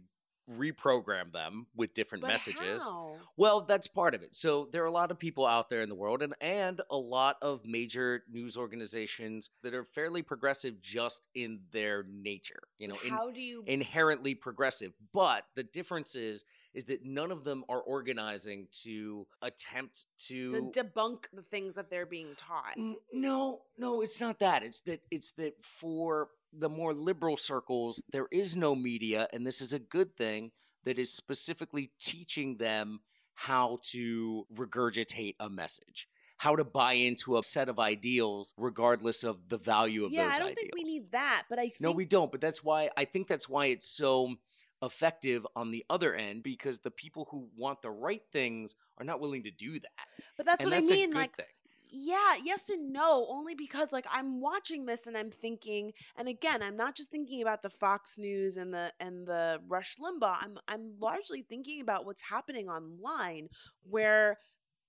reprogram 0.50 1.32
them 1.32 1.66
with 1.74 1.92
different 1.92 2.22
but 2.22 2.28
messages. 2.28 2.84
how? 2.84 3.16
Well, 3.36 3.62
that's 3.62 3.88
part 3.88 4.14
of 4.14 4.22
it. 4.22 4.36
So 4.36 4.68
there 4.70 4.82
are 4.84 4.86
a 4.86 4.92
lot 4.92 5.10
of 5.10 5.18
people 5.18 5.44
out 5.44 5.68
there 5.68 5.82
in 5.82 5.88
the 5.88 5.94
world 5.94 6.22
and 6.22 6.34
and 6.40 6.80
a 6.90 6.96
lot 6.96 7.36
of 7.42 7.66
major 7.66 8.22
news 8.30 8.56
organizations 8.56 9.50
that 9.62 9.74
are 9.74 9.84
fairly 9.84 10.22
progressive 10.22 10.80
just 10.80 11.28
in 11.34 11.60
their 11.72 12.06
nature, 12.08 12.62
you 12.78 12.88
know, 12.88 12.96
in, 13.04 13.10
how 13.10 13.30
do 13.30 13.40
you 13.40 13.64
inherently 13.66 14.34
progressive. 14.34 14.92
But 15.12 15.44
the 15.54 15.64
difference 15.64 16.14
is 16.14 16.44
is 16.76 16.84
that 16.84 17.04
none 17.04 17.32
of 17.32 17.42
them 17.42 17.64
are 17.68 17.80
organizing 17.80 18.68
to 18.84 19.26
attempt 19.42 20.04
to 20.28 20.50
to 20.50 20.60
debunk 20.84 21.24
the 21.32 21.42
things 21.42 21.74
that 21.74 21.90
they're 21.90 22.06
being 22.06 22.34
taught 22.36 22.74
N- 22.76 22.96
No, 23.12 23.62
no, 23.78 24.02
it's 24.02 24.20
not 24.20 24.38
that. 24.40 24.62
It's 24.62 24.82
that 24.82 25.00
it's 25.10 25.32
that 25.32 25.54
for 25.64 26.28
the 26.52 26.68
more 26.68 26.94
liberal 26.94 27.36
circles, 27.36 28.00
there 28.12 28.28
is 28.30 28.56
no 28.56 28.74
media, 28.74 29.26
and 29.32 29.44
this 29.46 29.60
is 29.60 29.72
a 29.72 29.78
good 29.78 30.14
thing 30.16 30.52
that 30.84 30.98
is 30.98 31.12
specifically 31.12 31.90
teaching 32.00 32.56
them 32.58 33.00
how 33.34 33.78
to 33.82 34.46
regurgitate 34.54 35.34
a 35.40 35.50
message, 35.50 36.08
how 36.38 36.56
to 36.56 36.64
buy 36.64 36.92
into 36.94 37.36
a 37.36 37.42
set 37.42 37.68
of 37.68 37.78
ideals, 37.78 38.54
regardless 38.56 39.24
of 39.24 39.36
the 39.48 39.58
value 39.58 40.04
of 40.06 40.12
yeah 40.12 40.24
those 40.24 40.32
i 40.34 40.38
don't 40.38 40.50
ideals. 40.52 40.58
think 40.60 40.74
we 40.74 40.82
need 40.84 41.10
that 41.12 41.42
but 41.50 41.58
i 41.58 41.62
think 41.62 41.80
No, 41.80 41.92
we 41.92 42.04
don't. 42.04 42.30
But 42.30 42.40
that's 42.40 42.62
why 42.64 42.90
I 42.96 43.04
think 43.04 43.26
that's 43.26 43.48
why 43.48 43.66
it's 43.66 43.88
so 43.88 44.36
effective 44.82 45.46
on 45.56 45.70
the 45.70 45.84
other 45.88 46.14
end 46.14 46.42
because 46.42 46.78
the 46.78 46.90
people 46.90 47.26
who 47.30 47.48
want 47.56 47.80
the 47.82 47.90
right 47.90 48.22
things 48.32 48.76
are 48.98 49.04
not 49.04 49.20
willing 49.20 49.42
to 49.42 49.50
do 49.50 49.78
that. 49.78 50.08
but 50.36 50.46
that's 50.46 50.62
and 50.62 50.72
what 50.72 50.80
that's 50.80 50.90
i 50.90 50.94
mean 50.94 51.12
like 51.12 51.34
thing. 51.36 51.46
yeah 51.90 52.34
yes 52.44 52.68
and 52.68 52.92
no 52.92 53.26
only 53.30 53.54
because 53.54 53.92
like 53.92 54.06
i'm 54.12 54.40
watching 54.40 54.84
this 54.84 55.06
and 55.06 55.16
i'm 55.16 55.30
thinking 55.30 55.92
and 56.16 56.28
again 56.28 56.62
i'm 56.62 56.76
not 56.76 56.94
just 56.94 57.10
thinking 57.10 57.40
about 57.42 57.62
the 57.62 57.70
fox 57.70 58.18
news 58.18 58.58
and 58.58 58.72
the 58.72 58.92
and 59.00 59.26
the 59.26 59.58
rush 59.66 59.96
limbaugh 59.96 60.36
i'm 60.42 60.58
i'm 60.68 60.92
largely 61.00 61.42
thinking 61.42 61.80
about 61.80 62.04
what's 62.04 62.22
happening 62.22 62.68
online 62.68 63.48
where 63.88 64.36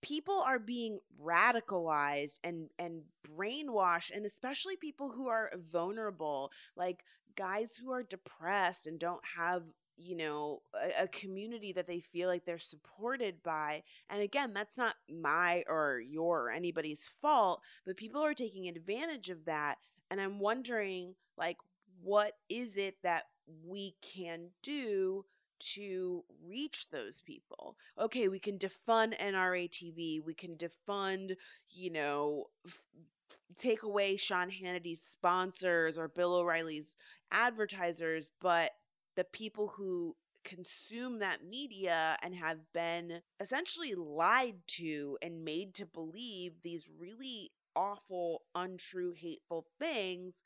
people 0.02 0.44
are 0.46 0.60
being 0.60 1.00
radicalized 1.22 2.40
and 2.44 2.70
and 2.78 3.02
brainwashed 3.36 4.12
and 4.16 4.26
especially 4.26 4.76
people 4.76 5.10
who 5.10 5.28
are 5.28 5.52
vulnerable 5.72 6.52
like 6.76 7.04
guys 7.38 7.76
who 7.76 7.92
are 7.92 8.04
depressed 8.04 8.88
and 8.88 9.00
don't 9.00 9.24
have 9.38 9.64
you 9.98 10.16
know 10.16 10.62
a, 10.76 11.04
a 11.04 11.08
community 11.08 11.72
that 11.72 11.88
they 11.88 12.00
feel 12.00 12.28
like 12.28 12.46
they're 12.46 12.58
supported 12.58 13.42
by 13.44 13.82
and 14.10 14.22
again 14.22 14.54
that's 14.54 14.78
not 14.78 14.96
my 15.10 15.64
or 15.68 16.00
your 16.00 16.46
or 16.46 16.52
anybody's 16.52 17.06
fault 17.22 17.62
but 17.86 17.98
people 17.98 18.22
are 18.24 18.34
taking 18.34 18.68
advantage 18.68 19.30
of 19.30 19.46
that 19.46 19.78
and 20.12 20.22
i'm 20.22 20.40
wondering 20.40 21.16
like 21.38 21.58
what 22.04 22.34
is 22.50 22.78
it 22.78 22.96
that 23.04 23.24
we 23.66 23.96
can 24.02 24.50
do 24.62 25.26
to 25.60 26.24
reach 26.46 26.90
those 26.90 27.22
people? 27.22 27.76
Okay 28.00 28.28
we 28.28 28.40
can 28.40 28.58
defund 28.58 29.18
nra 29.20 29.70
tv 29.70 30.24
we 30.24 30.34
can 30.34 30.56
defund 30.56 31.36
you 31.70 31.92
know 31.92 32.46
f- 32.66 32.84
take 33.56 33.84
away 33.84 34.16
sean 34.16 34.50
hannity's 34.50 35.02
sponsors 35.02 35.98
or 35.98 36.08
bill 36.08 36.36
o'reilly's 36.36 36.96
advertisers 37.32 38.32
but 38.42 38.72
the 39.16 39.24
people 39.24 39.68
who 39.68 40.16
consume 40.44 41.20
that 41.20 41.44
media 41.44 42.16
and 42.24 42.34
have 42.34 42.60
been 42.74 43.20
essentially 43.40 43.96
lied 43.96 44.56
to 44.68 45.18
and 45.22 45.44
made 45.44 45.74
to 45.74 45.86
believe 45.86 46.54
these 46.64 46.88
really 46.98 47.52
awful, 47.78 48.42
untrue, 48.56 49.14
hateful 49.16 49.66
things. 49.80 50.44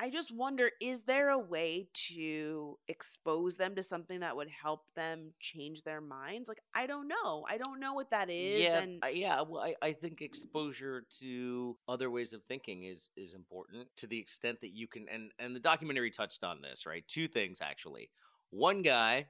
I 0.00 0.10
just 0.10 0.34
wonder 0.34 0.70
is 0.80 1.02
there 1.02 1.30
a 1.30 1.38
way 1.38 1.88
to 2.08 2.78
expose 2.88 3.56
them 3.56 3.76
to 3.76 3.82
something 3.82 4.20
that 4.20 4.36
would 4.36 4.48
help 4.48 4.82
them 4.96 5.32
change 5.38 5.84
their 5.84 6.00
minds? 6.00 6.48
Like, 6.48 6.60
I 6.74 6.86
don't 6.86 7.06
know. 7.06 7.44
I 7.48 7.58
don't 7.58 7.78
know 7.78 7.94
what 7.94 8.10
that 8.10 8.28
is. 8.28 8.62
yeah, 8.62 8.80
and 8.80 9.04
yeah. 9.12 9.42
Well, 9.42 9.62
I, 9.62 9.74
I 9.80 9.92
think 9.92 10.20
exposure 10.20 11.04
to 11.20 11.76
other 11.88 12.10
ways 12.10 12.32
of 12.32 12.42
thinking 12.44 12.84
is 12.84 13.10
is 13.16 13.34
important 13.34 13.86
to 13.98 14.06
the 14.06 14.18
extent 14.18 14.60
that 14.62 14.74
you 14.74 14.88
can. 14.88 15.06
And 15.08 15.30
and 15.38 15.54
the 15.54 15.60
documentary 15.60 16.10
touched 16.10 16.42
on 16.42 16.60
this, 16.60 16.86
right? 16.86 17.06
Two 17.06 17.28
things 17.28 17.60
actually. 17.62 18.10
One 18.50 18.82
guy 18.82 19.26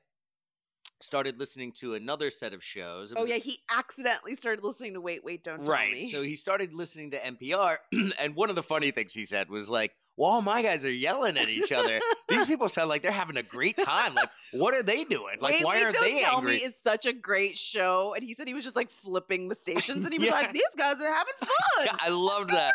started 1.00 1.38
listening 1.38 1.72
to 1.72 1.94
another 1.94 2.30
set 2.30 2.54
of 2.54 2.64
shows. 2.64 3.12
Oh, 3.16 3.24
yeah, 3.24 3.36
he 3.36 3.58
accidentally 3.74 4.34
started 4.34 4.64
listening 4.64 4.94
to 4.94 5.00
Wait, 5.00 5.24
Wait, 5.24 5.44
Don't 5.44 5.58
Tell 5.58 5.72
right. 5.72 5.92
Me. 5.92 6.06
So 6.06 6.22
he 6.22 6.36
started 6.36 6.72
listening 6.72 7.10
to 7.12 7.18
NPR, 7.18 7.76
and 8.18 8.34
one 8.34 8.50
of 8.50 8.56
the 8.56 8.62
funny 8.62 8.90
things 8.90 9.12
he 9.12 9.26
said 9.26 9.50
was 9.50 9.70
like, 9.70 9.92
"Well, 10.16 10.30
all 10.30 10.42
my 10.42 10.62
guys 10.62 10.84
are 10.86 10.92
yelling 10.92 11.36
at 11.38 11.48
each 11.48 11.72
other. 11.72 12.00
These 12.28 12.46
people 12.46 12.68
sound 12.68 12.88
like 12.88 13.02
they're 13.02 13.10
having 13.12 13.36
a 13.36 13.42
great 13.42 13.76
time. 13.78 14.14
Like, 14.14 14.30
what 14.52 14.74
are 14.74 14.82
they 14.82 15.04
doing? 15.04 15.36
Like, 15.40 15.54
Wait, 15.54 15.64
why 15.64 15.82
aren't 15.82 15.98
they 16.00 16.20
Tell 16.20 16.36
angry?" 16.36 16.56
Me 16.56 16.62
is 16.64 16.76
such 16.76 17.06
a 17.06 17.12
great 17.12 17.56
show. 17.58 18.14
And 18.14 18.22
he 18.24 18.34
said 18.34 18.46
he 18.48 18.54
was 18.54 18.64
just 18.64 18.76
like 18.76 18.90
flipping 18.90 19.48
the 19.48 19.54
stations 19.54 20.04
and 20.04 20.12
he 20.12 20.18
was 20.18 20.28
Yeah. 20.28 20.34
like, 20.34 20.52
these 20.52 20.74
guys 20.76 21.00
are 21.00 21.12
having 21.12 21.34
fun. 21.38 21.48
Yeah, 21.86 21.96
I 22.00 22.08
loved 22.10 22.50
that. 22.50 22.74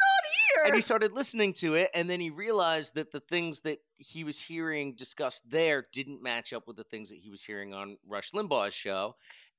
and 0.65 0.75
he 0.75 0.81
started 0.81 1.13
listening 1.13 1.53
to 1.53 1.75
it 1.75 1.89
and 1.93 2.09
then 2.09 2.19
he 2.19 2.29
realized 2.29 2.95
that 2.95 3.11
the 3.11 3.19
things 3.21 3.61
that 3.61 3.79
he 3.97 4.23
was 4.23 4.39
hearing 4.41 4.93
discussed 4.93 5.49
there 5.49 5.85
didn't 5.93 6.21
match 6.21 6.51
up 6.53 6.67
with 6.67 6.75
the 6.75 6.83
things 6.83 7.09
that 7.09 7.17
he 7.19 7.29
was 7.29 7.41
hearing 7.43 7.73
on 7.73 7.97
Rush 8.07 8.31
Limbaugh's 8.31 8.73
show 8.73 9.15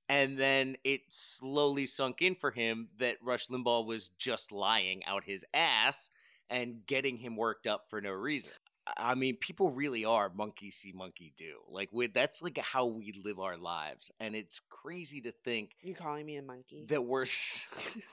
and 0.08 0.36
then 0.36 0.76
it 0.84 1.02
slowly 1.08 1.86
sunk 1.86 2.20
in 2.22 2.34
for 2.34 2.50
him 2.50 2.88
that 2.98 3.16
Rush 3.22 3.46
Limbaugh 3.46 3.86
was 3.86 4.08
just 4.18 4.50
lying 4.52 5.04
out 5.06 5.24
his 5.24 5.44
ass 5.54 6.10
and 6.50 6.84
getting 6.86 7.16
him 7.16 7.36
worked 7.36 7.66
up 7.66 7.84
for 7.88 8.00
no 8.00 8.10
reason. 8.10 8.52
I 8.96 9.14
mean, 9.14 9.36
people 9.36 9.70
really 9.70 10.04
are 10.04 10.30
monkey 10.34 10.70
see, 10.70 10.92
monkey 10.92 11.32
do. 11.36 11.58
Like, 11.68 11.90
with 11.92 12.12
that's 12.12 12.42
like 12.42 12.58
how 12.58 12.86
we 12.86 13.12
live 13.24 13.38
our 13.38 13.56
lives, 13.56 14.10
and 14.20 14.34
it's 14.34 14.60
crazy 14.68 15.20
to 15.22 15.32
think 15.44 15.76
you 15.82 15.94
calling 15.94 16.26
me 16.26 16.36
a 16.36 16.42
monkey? 16.42 16.84
that 16.88 17.04
we're 17.04 17.26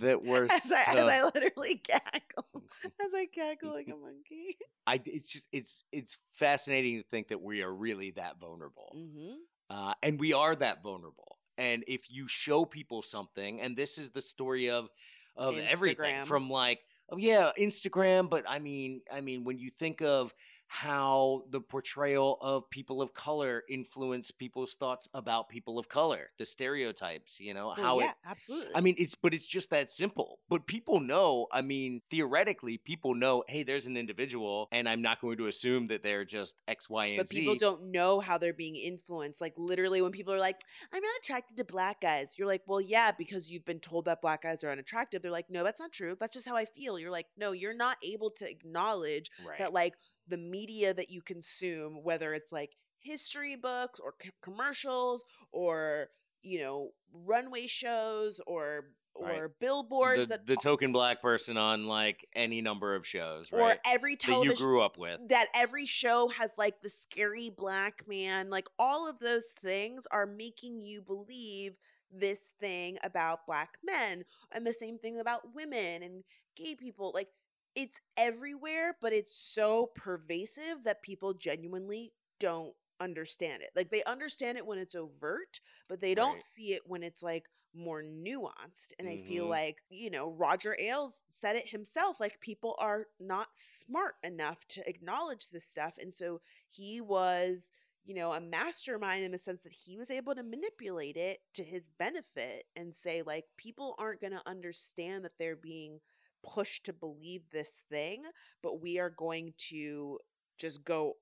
that 0.00 0.24
were 0.24 0.48
as, 0.50 0.72
I, 0.72 0.80
as 0.88 0.96
I 0.96 1.22
literally 1.22 1.76
cackle, 1.76 2.46
as 2.84 3.14
I 3.14 3.26
cackle 3.26 3.72
like 3.72 3.88
a 3.88 3.96
monkey. 3.96 4.56
I 4.86 5.00
it's 5.06 5.28
just 5.28 5.46
it's 5.52 5.84
it's 5.92 6.18
fascinating 6.32 6.98
to 6.98 7.04
think 7.08 7.28
that 7.28 7.40
we 7.40 7.62
are 7.62 7.72
really 7.72 8.10
that 8.12 8.38
vulnerable. 8.40 8.94
Mm-hmm. 8.96 9.34
uh, 9.70 9.94
and 10.02 10.20
we 10.20 10.32
are 10.32 10.54
that 10.56 10.82
vulnerable. 10.82 11.38
And 11.56 11.84
if 11.86 12.10
you 12.10 12.26
show 12.26 12.64
people 12.64 13.00
something, 13.00 13.60
and 13.60 13.76
this 13.76 13.96
is 13.96 14.10
the 14.10 14.20
story 14.20 14.70
of 14.70 14.88
of 15.36 15.58
everything 15.58 16.24
from 16.24 16.50
like, 16.50 16.80
oh 17.10 17.16
yeah, 17.16 17.50
Instagram, 17.58 18.28
but 18.30 18.44
I 18.48 18.58
mean, 18.58 19.02
I 19.12 19.20
mean, 19.20 19.44
when 19.44 19.58
you 19.58 19.70
think 19.70 20.00
of 20.02 20.34
how 20.66 21.44
the 21.50 21.60
portrayal 21.60 22.38
of 22.40 22.68
people 22.70 23.00
of 23.00 23.14
color 23.14 23.62
influence 23.68 24.30
people's 24.30 24.74
thoughts 24.74 25.08
about 25.14 25.48
people 25.48 25.78
of 25.78 25.88
color, 25.88 26.28
the 26.38 26.44
stereotypes, 26.44 27.38
you 27.38 27.54
know, 27.54 27.70
how 27.70 28.00
yeah, 28.00 28.10
it 28.10 28.14
absolutely. 28.26 28.74
I 28.74 28.80
mean, 28.80 28.94
it's 28.98 29.14
but 29.14 29.34
it's 29.34 29.46
just 29.46 29.70
that 29.70 29.90
simple. 29.90 30.38
But 30.48 30.66
people 30.66 31.00
know. 31.00 31.46
I 31.52 31.62
mean, 31.62 32.00
theoretically, 32.10 32.78
people 32.78 33.14
know. 33.14 33.44
Hey, 33.46 33.62
there's 33.62 33.86
an 33.86 33.96
individual, 33.96 34.68
and 34.72 34.88
I'm 34.88 35.02
not 35.02 35.20
going 35.20 35.36
to 35.38 35.46
assume 35.46 35.86
that 35.88 36.02
they're 36.02 36.24
just 36.24 36.56
X, 36.66 36.88
Y, 36.88 37.06
and 37.06 37.16
but 37.18 37.28
Z. 37.28 37.40
people 37.40 37.56
don't 37.56 37.90
know 37.92 38.20
how 38.20 38.38
they're 38.38 38.52
being 38.52 38.76
influenced. 38.76 39.40
Like 39.40 39.54
literally, 39.56 40.02
when 40.02 40.12
people 40.12 40.32
are 40.32 40.38
like, 40.38 40.60
"I'm 40.92 41.02
not 41.02 41.12
attracted 41.22 41.56
to 41.58 41.64
black 41.64 42.00
guys," 42.00 42.34
you're 42.38 42.48
like, 42.48 42.62
"Well, 42.66 42.80
yeah, 42.80 43.12
because 43.12 43.50
you've 43.50 43.64
been 43.64 43.80
told 43.80 44.06
that 44.06 44.20
black 44.20 44.42
guys 44.42 44.64
are 44.64 44.70
unattractive." 44.70 45.22
They're 45.22 45.30
like, 45.30 45.50
"No, 45.50 45.62
that's 45.62 45.80
not 45.80 45.92
true. 45.92 46.16
That's 46.18 46.32
just 46.32 46.48
how 46.48 46.56
I 46.56 46.64
feel." 46.64 46.98
You're 46.98 47.10
like, 47.10 47.26
"No, 47.36 47.52
you're 47.52 47.76
not 47.76 47.98
able 48.02 48.30
to 48.32 48.50
acknowledge 48.50 49.30
right. 49.46 49.58
that 49.58 49.72
like 49.72 49.94
the 50.28 50.36
media 50.38 50.94
that 50.94 51.10
you 51.10 51.22
consume, 51.22 52.02
whether 52.02 52.32
it's 52.34 52.52
like 52.52 52.76
history 53.00 53.56
books 53.56 54.00
or 54.00 54.14
c- 54.22 54.30
commercials 54.42 55.24
or 55.52 56.08
you 56.42 56.60
know 56.60 56.90
runway 57.12 57.66
shows 57.66 58.40
or 58.46 58.86
or 59.14 59.26
Right. 59.26 59.42
billboards 59.60 60.28
the, 60.28 60.36
that 60.38 60.46
the 60.46 60.56
token 60.56 60.90
black 60.92 61.22
person 61.22 61.56
on 61.56 61.86
like 61.86 62.26
any 62.34 62.60
number 62.60 62.96
of 62.96 63.06
shows, 63.06 63.52
right? 63.52 63.62
or 63.62 63.76
every 63.86 64.16
that 64.16 64.42
you 64.42 64.54
grew 64.56 64.80
up 64.80 64.98
with. 64.98 65.20
that 65.28 65.46
every 65.54 65.86
show 65.86 66.28
has 66.28 66.54
like 66.58 66.80
the 66.82 66.88
scary 66.88 67.48
black 67.48 68.02
man 68.08 68.50
like 68.50 68.66
all 68.78 69.08
of 69.08 69.18
those 69.20 69.54
things 69.62 70.06
are 70.10 70.26
making 70.26 70.80
you 70.80 71.00
believe 71.00 71.74
this 72.10 72.54
thing 72.60 72.98
about 73.04 73.46
black 73.46 73.78
men 73.84 74.24
and 74.52 74.66
the 74.66 74.72
same 74.72 74.98
thing 74.98 75.18
about 75.20 75.54
women 75.54 76.02
and 76.02 76.24
gay 76.56 76.74
people 76.74 77.12
like 77.14 77.28
it's 77.74 78.00
everywhere 78.16 78.96
but 79.00 79.12
it's 79.12 79.34
so 79.36 79.90
pervasive 79.94 80.84
that 80.84 81.02
people 81.02 81.34
genuinely 81.34 82.12
don't 82.40 82.74
understand 83.00 83.62
it 83.62 83.70
like 83.74 83.90
they 83.90 84.02
understand 84.04 84.56
it 84.56 84.66
when 84.66 84.78
it's 84.78 84.94
overt 84.94 85.60
but 85.88 86.00
they 86.00 86.14
don't 86.14 86.40
Right. 86.40 86.42
see 86.42 86.72
it 86.72 86.82
when 86.86 87.02
it's 87.02 87.22
like 87.22 87.46
more 87.74 88.02
nuanced 88.02 88.92
and 88.98 89.08
i 89.08 89.16
feel 89.16 89.48
Mhm. 89.48 89.48
like 89.48 89.78
you 89.90 90.08
know 90.10 90.30
roger 90.30 90.76
ailes 90.78 91.24
said 91.28 91.56
it 91.56 91.68
himself 91.68 92.20
like 92.20 92.38
people 92.40 92.76
are 92.78 93.06
not 93.18 93.48
smart 93.56 94.14
enough 94.22 94.64
to 94.68 94.88
acknowledge 94.88 95.48
this 95.50 95.64
stuff 95.64 95.94
and 96.00 96.14
so 96.14 96.40
he 96.70 97.00
was 97.00 97.70
you 98.04 98.14
know 98.14 98.32
a 98.32 98.40
mastermind 98.40 99.24
in 99.24 99.32
the 99.32 99.38
sense 99.38 99.62
that 99.62 99.72
he 99.72 99.96
was 99.96 100.10
able 100.10 100.34
to 100.34 100.42
manipulate 100.42 101.16
it 101.16 101.40
to 101.54 101.64
his 101.64 101.88
benefit 101.98 102.64
and 102.76 102.94
say 102.94 103.22
like 103.22 103.44
people 103.56 103.94
aren't 103.98 104.20
going 104.20 104.32
to 104.32 104.48
understand 104.48 105.24
that 105.24 105.32
they're 105.38 105.56
being 105.56 106.00
pushed 106.44 106.84
to 106.84 106.92
believe 106.92 107.42
this 107.52 107.84
thing 107.90 108.22
but 108.62 108.80
we 108.80 108.98
are 108.98 109.10
going 109.10 109.52
to 109.56 110.18
just 110.58 110.84
go 110.84 111.14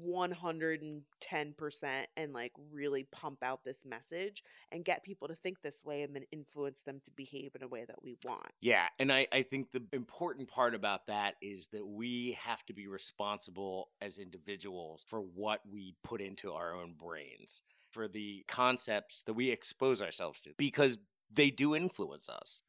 110% 0.00 1.02
and 2.16 2.32
like 2.32 2.52
really 2.72 3.06
pump 3.12 3.38
out 3.42 3.64
this 3.64 3.84
message 3.84 4.42
and 4.70 4.84
get 4.84 5.04
people 5.04 5.28
to 5.28 5.34
think 5.34 5.60
this 5.60 5.84
way 5.84 6.02
and 6.02 6.14
then 6.14 6.24
influence 6.32 6.82
them 6.82 7.00
to 7.04 7.10
behave 7.10 7.54
in 7.54 7.62
a 7.62 7.68
way 7.68 7.84
that 7.84 8.02
we 8.02 8.16
want. 8.24 8.48
Yeah, 8.60 8.86
and 8.98 9.12
I, 9.12 9.26
I 9.32 9.42
think 9.42 9.70
the 9.72 9.82
important 9.92 10.48
part 10.48 10.74
about 10.74 11.06
that 11.06 11.34
is 11.42 11.66
that 11.68 11.86
we 11.86 12.38
have 12.40 12.64
to 12.66 12.72
be 12.72 12.88
responsible 12.88 13.90
as 14.00 14.18
individuals 14.18 15.04
for 15.08 15.20
what 15.20 15.60
we 15.70 15.94
put 16.02 16.20
into 16.20 16.52
our 16.52 16.74
own 16.74 16.94
brains, 16.98 17.62
for 17.90 18.08
the 18.08 18.44
concepts 18.48 19.22
that 19.24 19.34
we 19.34 19.50
expose 19.50 20.00
ourselves 20.00 20.40
to, 20.42 20.50
because 20.56 20.98
they 21.32 21.50
do 21.50 21.74
influence 21.74 22.28
us. 22.28 22.62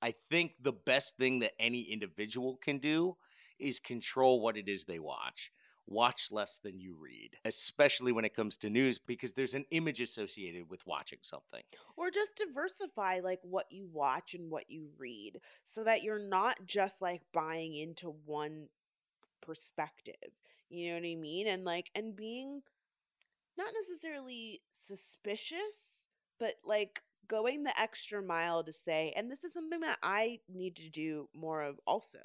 I 0.00 0.12
think 0.12 0.54
the 0.62 0.72
best 0.72 1.16
thing 1.16 1.40
that 1.40 1.52
any 1.60 1.82
individual 1.82 2.56
can 2.62 2.78
do 2.78 3.16
is 3.58 3.80
control 3.80 4.40
what 4.40 4.56
it 4.56 4.68
is 4.68 4.84
they 4.84 4.98
watch. 4.98 5.50
Watch 5.86 6.30
less 6.30 6.58
than 6.58 6.78
you 6.78 6.94
read, 7.00 7.30
especially 7.46 8.12
when 8.12 8.26
it 8.26 8.34
comes 8.34 8.58
to 8.58 8.68
news, 8.68 8.98
because 8.98 9.32
there's 9.32 9.54
an 9.54 9.64
image 9.70 10.02
associated 10.02 10.68
with 10.68 10.86
watching 10.86 11.18
something. 11.22 11.62
Or 11.96 12.10
just 12.10 12.36
diversify 12.36 13.20
like 13.20 13.40
what 13.42 13.66
you 13.70 13.88
watch 13.90 14.34
and 14.34 14.50
what 14.50 14.68
you 14.68 14.88
read 14.98 15.40
so 15.64 15.84
that 15.84 16.02
you're 16.02 16.18
not 16.18 16.58
just 16.66 17.00
like 17.00 17.22
buying 17.32 17.74
into 17.74 18.14
one 18.26 18.68
perspective. 19.40 20.14
You 20.68 20.90
know 20.90 20.96
what 20.96 21.08
I 21.08 21.14
mean? 21.14 21.46
And 21.46 21.64
like 21.64 21.90
and 21.94 22.14
being 22.14 22.60
not 23.56 23.72
necessarily 23.74 24.60
suspicious, 24.70 26.08
but 26.38 26.54
like 26.64 27.02
going 27.28 27.62
the 27.62 27.80
extra 27.80 28.22
mile 28.22 28.64
to 28.64 28.72
say, 28.72 29.12
and 29.16 29.30
this 29.30 29.44
is 29.44 29.52
something 29.52 29.80
that 29.80 29.98
I 30.02 30.40
need 30.48 30.76
to 30.76 30.90
do 30.90 31.28
more 31.34 31.62
of 31.62 31.78
also. 31.86 32.20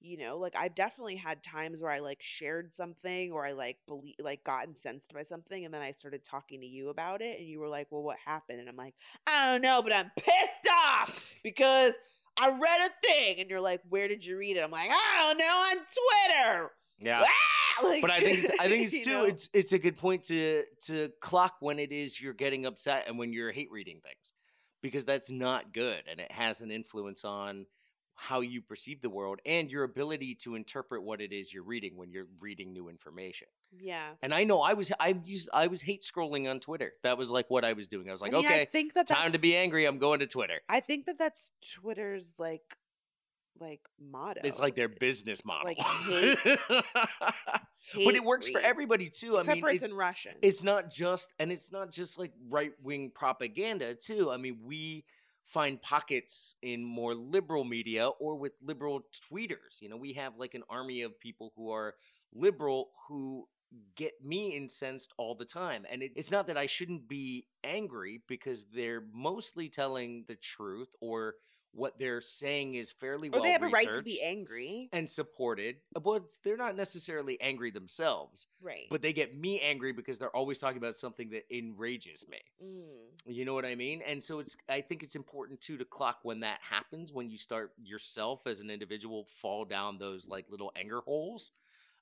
You 0.00 0.18
know, 0.18 0.36
like 0.38 0.54
I've 0.56 0.74
definitely 0.74 1.16
had 1.16 1.42
times 1.42 1.82
where 1.82 1.90
I 1.90 2.00
like 2.00 2.20
shared 2.20 2.74
something 2.74 3.32
or 3.32 3.46
I 3.46 3.52
like 3.52 3.78
believe 3.88 4.14
like 4.20 4.44
got 4.44 4.68
incensed 4.68 5.12
by 5.12 5.22
something 5.22 5.64
and 5.64 5.72
then 5.72 5.80
I 5.80 5.92
started 5.92 6.22
talking 6.22 6.60
to 6.60 6.66
you 6.66 6.90
about 6.90 7.22
it 7.22 7.38
and 7.38 7.48
you 7.48 7.58
were 7.58 7.68
like, 7.68 7.88
"Well, 7.90 8.02
what 8.02 8.18
happened?" 8.24 8.60
And 8.60 8.68
I'm 8.68 8.76
like, 8.76 8.94
"I 9.26 9.50
don't 9.50 9.62
know, 9.62 9.82
but 9.82 9.94
I'm 9.94 10.12
pissed 10.16 10.68
off 10.70 11.34
because 11.42 11.94
I 12.36 12.50
read 12.50 12.90
a 12.90 13.06
thing." 13.06 13.40
And 13.40 13.48
you're 13.50 13.60
like, 13.60 13.80
"Where 13.88 14.06
did 14.06 14.24
you 14.24 14.36
read 14.36 14.58
it?" 14.58 14.60
I'm 14.60 14.70
like, 14.70 14.90
"I 14.90 15.26
don't 15.26 15.38
know, 15.38 15.44
on 15.44 15.76
Twitter." 15.76 16.70
Yeah. 17.00 17.24
Ah! 17.78 17.82
Like, 17.82 18.00
but 18.00 18.10
I 18.10 18.20
think 18.20 18.38
it's, 18.38 18.50
I 18.58 18.68
think 18.68 18.84
it's 18.92 19.04
too. 19.04 19.10
know? 19.10 19.24
It's 19.24 19.50
it's 19.52 19.72
a 19.72 19.78
good 19.78 19.96
point 19.96 20.22
to 20.24 20.64
to 20.86 21.10
clock 21.20 21.56
when 21.60 21.78
it 21.78 21.92
is 21.92 22.20
you're 22.20 22.32
getting 22.32 22.66
upset 22.66 23.04
and 23.06 23.18
when 23.18 23.32
you're 23.32 23.52
hate 23.52 23.68
reading 23.70 24.00
things, 24.02 24.34
because 24.82 25.04
that's 25.04 25.30
not 25.30 25.72
good 25.72 26.02
and 26.10 26.20
it 26.20 26.30
has 26.30 26.60
an 26.60 26.70
influence 26.70 27.24
on 27.24 27.66
how 28.18 28.40
you 28.40 28.62
perceive 28.62 29.02
the 29.02 29.10
world 29.10 29.40
and 29.44 29.70
your 29.70 29.84
ability 29.84 30.34
to 30.34 30.54
interpret 30.54 31.02
what 31.02 31.20
it 31.20 31.32
is 31.32 31.52
you're 31.52 31.62
reading 31.62 31.96
when 31.96 32.10
you're 32.10 32.26
reading 32.40 32.72
new 32.72 32.88
information. 32.88 33.46
yeah. 33.78 34.08
And 34.22 34.32
I 34.32 34.44
know 34.44 34.62
I 34.62 34.72
was 34.72 34.90
I 34.98 35.16
used 35.24 35.50
I 35.52 35.66
was 35.66 35.82
hate 35.82 36.02
scrolling 36.02 36.50
on 36.50 36.58
Twitter. 36.58 36.94
That 37.02 37.18
was 37.18 37.30
like 37.30 37.50
what 37.50 37.64
I 37.64 37.74
was 37.74 37.88
doing. 37.88 38.08
I 38.08 38.12
was 38.12 38.22
like, 38.22 38.32
I 38.32 38.36
mean, 38.38 38.46
I 38.46 38.48
okay, 38.48 38.64
think 38.64 38.94
that 38.94 39.06
time 39.06 39.32
to 39.32 39.38
be 39.38 39.54
angry. 39.54 39.84
I'm 39.84 39.98
going 39.98 40.20
to 40.20 40.26
Twitter. 40.26 40.60
I 40.68 40.80
think 40.80 41.04
that 41.06 41.18
that's 41.18 41.52
Twitter's 41.74 42.36
like 42.38 42.78
like 43.60 43.80
motto. 44.00 44.40
It's 44.44 44.60
like 44.60 44.74
their 44.74 44.88
business 44.88 45.44
model. 45.44 45.66
Like, 45.66 45.78
hate- 46.08 46.58
but 47.94 48.14
it 48.14 48.24
works 48.24 48.48
for 48.48 48.60
everybody 48.60 49.08
too. 49.08 49.36
I 49.36 49.40
Except 49.40 49.56
mean, 49.56 49.62
for 49.62 49.70
it's 49.70 49.82
it's, 49.82 49.90
in 49.92 49.96
Russian. 49.96 50.34
it's 50.42 50.62
not 50.62 50.90
just 50.90 51.32
and 51.38 51.52
it's 51.52 51.72
not 51.72 51.90
just 51.90 52.18
like 52.18 52.32
right 52.48 52.72
wing 52.82 53.10
propaganda 53.14 53.94
too. 53.94 54.30
I 54.30 54.36
mean, 54.36 54.58
we 54.64 55.04
find 55.44 55.80
pockets 55.80 56.56
in 56.62 56.84
more 56.84 57.14
liberal 57.14 57.64
media 57.64 58.08
or 58.08 58.36
with 58.36 58.52
liberal 58.62 59.02
tweeters. 59.30 59.80
You 59.80 59.88
know, 59.88 59.96
we 59.96 60.12
have 60.14 60.34
like 60.36 60.54
an 60.54 60.64
army 60.68 61.02
of 61.02 61.18
people 61.20 61.52
who 61.56 61.70
are 61.70 61.94
liberal 62.34 62.90
who 63.08 63.46
get 63.96 64.12
me 64.22 64.56
incensed 64.56 65.12
all 65.18 65.34
the 65.34 65.44
time. 65.44 65.84
And 65.90 66.02
it, 66.02 66.12
it's 66.16 66.30
not 66.30 66.46
that 66.48 66.56
I 66.56 66.66
shouldn't 66.66 67.08
be 67.08 67.46
angry 67.64 68.22
because 68.28 68.66
they're 68.74 69.04
mostly 69.12 69.68
telling 69.68 70.24
the 70.28 70.36
truth 70.36 70.88
or 71.00 71.34
what 71.76 71.98
they're 71.98 72.20
saying 72.20 72.74
is 72.74 72.90
fairly 72.90 73.28
or 73.28 73.32
well 73.32 73.42
they 73.42 73.50
have 73.52 73.62
a 73.62 73.68
right 73.68 73.92
to 73.92 74.02
be 74.02 74.20
angry. 74.24 74.88
and 74.92 75.08
supported. 75.08 75.76
But 75.92 76.22
they're 76.42 76.56
not 76.56 76.74
necessarily 76.76 77.40
angry 77.40 77.70
themselves 77.70 78.48
Right. 78.60 78.86
but 78.90 79.02
they 79.02 79.12
get 79.12 79.36
me 79.36 79.60
angry 79.60 79.92
because 79.92 80.18
they're 80.18 80.34
always 80.34 80.58
talking 80.58 80.78
about 80.78 80.96
something 80.96 81.30
that 81.30 81.44
enrages 81.54 82.24
me. 82.28 82.38
Mm. 82.64 83.32
You 83.34 83.44
know 83.44 83.54
what 83.54 83.66
I 83.66 83.74
mean? 83.74 84.02
And 84.06 84.22
so 84.22 84.38
it's 84.38 84.56
I 84.68 84.80
think 84.80 85.02
it's 85.02 85.16
important 85.16 85.60
too 85.60 85.76
to 85.76 85.84
clock 85.84 86.18
when 86.22 86.40
that 86.40 86.58
happens 86.62 87.12
when 87.12 87.28
you 87.28 87.38
start 87.38 87.72
yourself 87.82 88.46
as 88.46 88.60
an 88.60 88.70
individual 88.70 89.24
fall 89.26 89.64
down 89.64 89.98
those 89.98 90.26
like 90.28 90.46
little 90.50 90.72
anger 90.76 91.00
holes 91.00 91.50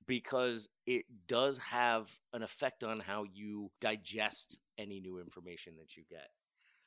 because 0.07 0.69
it 0.87 1.07
does 1.27 1.59
have 1.59 2.13
an 2.33 2.43
effect 2.43 2.85
on 2.85 3.01
how 3.01 3.25
you 3.25 3.71
digest 3.81 4.59
any 4.77 5.01
new 5.01 5.19
information 5.19 5.75
that 5.79 5.97
you 5.97 6.03
get. 6.11 6.29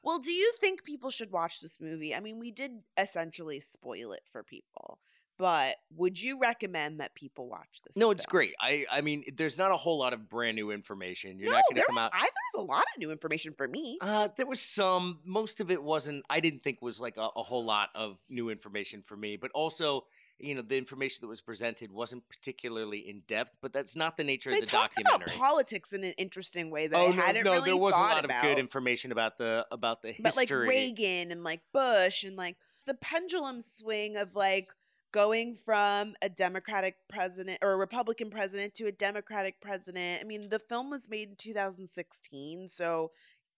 Well, 0.08 0.20
do 0.20 0.32
you 0.32 0.54
think 0.62 0.86
people 0.86 1.10
should 1.10 1.34
watch 1.34 1.60
this 1.60 1.82
movie? 1.82 2.16
I 2.16 2.22
mean, 2.22 2.40
we 2.40 2.50
did 2.50 2.72
essentially 2.98 3.60
spoil 3.60 4.14
it 4.14 4.22
for 4.32 4.42
people, 4.42 5.00
But 5.38 5.76
would 5.96 6.20
you 6.20 6.40
recommend 6.40 7.00
that 7.00 7.14
people 7.14 7.48
watch 7.48 7.82
this? 7.86 7.96
No, 7.96 8.10
it's 8.12 8.24
film? 8.24 8.32
great. 8.32 8.54
I 8.62 8.86
I 8.90 9.02
mean, 9.02 9.26
there's 9.36 9.58
not 9.58 9.72
a 9.72 9.76
whole 9.76 10.00
lot 10.00 10.14
of 10.14 10.30
brand 10.30 10.56
new 10.56 10.72
information. 10.72 11.38
You're 11.40 11.52
no, 11.52 11.58
not 11.58 11.64
going 11.70 11.82
to 11.82 11.86
come 11.88 11.96
was, 11.96 12.06
out. 12.06 12.12
I, 12.14 12.22
there 12.22 12.48
was 12.56 12.64
a 12.64 12.68
lot 12.68 12.86
of 12.96 13.00
new 13.00 13.12
information 13.12 13.54
for 13.54 13.68
me. 13.68 13.98
Uh, 14.02 14.30
there 14.36 14.48
was 14.48 14.62
some. 14.62 15.20
Most 15.26 15.60
of 15.60 15.70
it 15.70 15.84
wasn't. 15.84 16.24
I 16.30 16.40
didn't 16.40 16.62
think 16.62 16.82
was 16.82 17.00
like 17.00 17.18
a, 17.18 17.30
a 17.36 17.44
whole 17.44 17.66
lot 17.66 17.90
of 17.94 18.18
new 18.30 18.50
information 18.50 19.04
for 19.06 19.16
me. 19.18 19.38
But 19.38 19.52
also, 19.54 20.06
you 20.40 20.56
know, 20.56 20.62
the 20.62 20.78
information 20.78 21.22
that 21.22 21.28
was 21.28 21.42
presented 21.42 21.92
wasn't 21.92 22.28
particularly 22.30 23.10
in 23.10 23.22
depth. 23.28 23.58
But 23.62 23.74
that's 23.74 23.96
not 23.96 24.18
the 24.18 24.24
nature 24.24 24.52
they 24.52 24.60
of 24.60 24.66
the 24.66 24.72
talked 24.72 24.96
documentary. 24.96 25.34
about 25.34 25.40
politics 25.40 25.94
in 25.94 26.04
an 26.04 26.14
interesting 26.18 26.70
way 26.70 26.88
that 26.88 26.98
oh 26.98 27.08
I 27.08 27.12
hadn't 27.12 27.44
no, 27.44 27.54
really 27.54 27.72
there 27.72 27.78
was 27.78 27.96
a 27.96 27.98
lot 27.98 28.24
about. 28.24 28.44
of 28.44 28.50
good 28.50 28.60
information 28.60 29.12
about 29.12 29.38
the 29.38 29.66
about 29.72 30.02
the 30.02 30.16
but 30.20 30.36
like. 30.36 30.50
Reagan 30.50 31.32
and 31.32 31.44
like 31.44 31.62
Bush 31.74 32.24
and 32.24 32.36
like 32.36 32.58
the 32.86 32.94
pendulum 32.96 33.62
swing 33.62 34.18
of 34.18 34.36
like 34.36 34.68
going 35.12 35.56
from 35.56 36.14
a 36.22 36.30
Democratic 36.30 36.96
president 37.08 37.60
or 37.64 37.72
a 37.72 37.78
Republican 37.78 38.30
president 38.30 38.76
to 38.76 38.86
a 38.86 38.92
Democratic 38.92 39.60
president. 39.62 40.22
I 40.22 40.26
mean, 40.26 40.50
the 40.50 40.60
film 40.60 40.90
was 40.90 41.10
made 41.10 41.30
in 41.30 41.36
2016, 41.36 42.68
so 42.68 43.12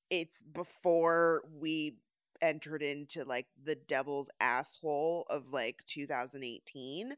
it's 0.09 0.41
before 0.41 1.43
we 1.59 1.95
entered 2.41 2.81
into 2.81 3.23
like 3.23 3.47
the 3.63 3.75
devil's 3.75 4.29
asshole 4.39 5.25
of 5.29 5.51
like 5.51 5.83
2018. 5.87 7.15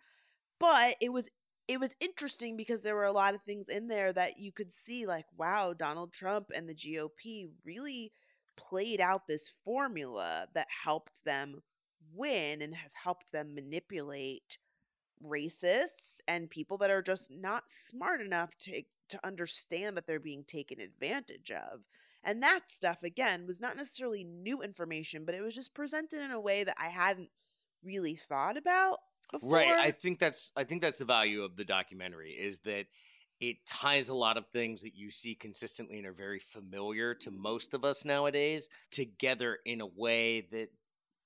But 0.59 0.95
it 1.01 1.11
was 1.11 1.29
it 1.67 1.79
was 1.79 1.95
interesting 1.99 2.57
because 2.57 2.81
there 2.81 2.95
were 2.95 3.05
a 3.05 3.11
lot 3.11 3.35
of 3.35 3.41
things 3.43 3.69
in 3.69 3.87
there 3.87 4.11
that 4.13 4.39
you 4.39 4.51
could 4.51 4.71
see 4.71 5.05
like 5.05 5.25
wow, 5.37 5.73
Donald 5.73 6.13
Trump 6.13 6.51
and 6.55 6.67
the 6.67 6.75
GOP 6.75 7.49
really 7.65 8.11
played 8.57 9.01
out 9.01 9.27
this 9.27 9.53
formula 9.63 10.47
that 10.53 10.67
helped 10.83 11.23
them 11.25 11.61
win 12.13 12.61
and 12.61 12.75
has 12.75 12.93
helped 12.93 13.31
them 13.31 13.55
manipulate 13.55 14.57
racists 15.25 16.17
and 16.27 16.49
people 16.49 16.77
that 16.77 16.91
are 16.91 17.01
just 17.01 17.31
not 17.31 17.63
smart 17.69 18.21
enough 18.21 18.57
to 18.57 18.83
to 19.09 19.19
understand 19.25 19.97
that 19.97 20.07
they're 20.07 20.19
being 20.19 20.43
taken 20.45 20.79
advantage 20.79 21.51
of. 21.51 21.81
And 22.23 22.43
that 22.43 22.69
stuff 22.69 23.03
again 23.03 23.47
was 23.47 23.59
not 23.59 23.77
necessarily 23.77 24.23
new 24.23 24.61
information, 24.61 25.25
but 25.25 25.35
it 25.35 25.41
was 25.41 25.55
just 25.55 25.73
presented 25.73 26.21
in 26.21 26.31
a 26.31 26.39
way 26.39 26.63
that 26.63 26.75
I 26.79 26.87
hadn't 26.87 27.29
really 27.83 28.15
thought 28.15 28.57
about 28.57 28.99
before. 29.31 29.57
Right. 29.57 29.77
I 29.77 29.91
think 29.91 30.19
that's 30.19 30.51
I 30.55 30.63
think 30.63 30.81
that's 30.81 30.99
the 30.99 31.05
value 31.05 31.41
of 31.41 31.55
the 31.55 31.65
documentary 31.65 32.31
is 32.31 32.59
that 32.59 32.85
it 33.39 33.57
ties 33.65 34.09
a 34.09 34.15
lot 34.15 34.37
of 34.37 34.45
things 34.47 34.83
that 34.83 34.95
you 34.95 35.09
see 35.09 35.33
consistently 35.33 35.97
and 35.97 36.05
are 36.05 36.13
very 36.13 36.39
familiar 36.39 37.15
to 37.15 37.31
mm. 37.31 37.37
most 37.37 37.73
of 37.73 37.83
us 37.83 38.05
nowadays 38.05 38.69
together 38.91 39.57
in 39.65 39.81
a 39.81 39.87
way 39.87 40.47
that 40.51 40.69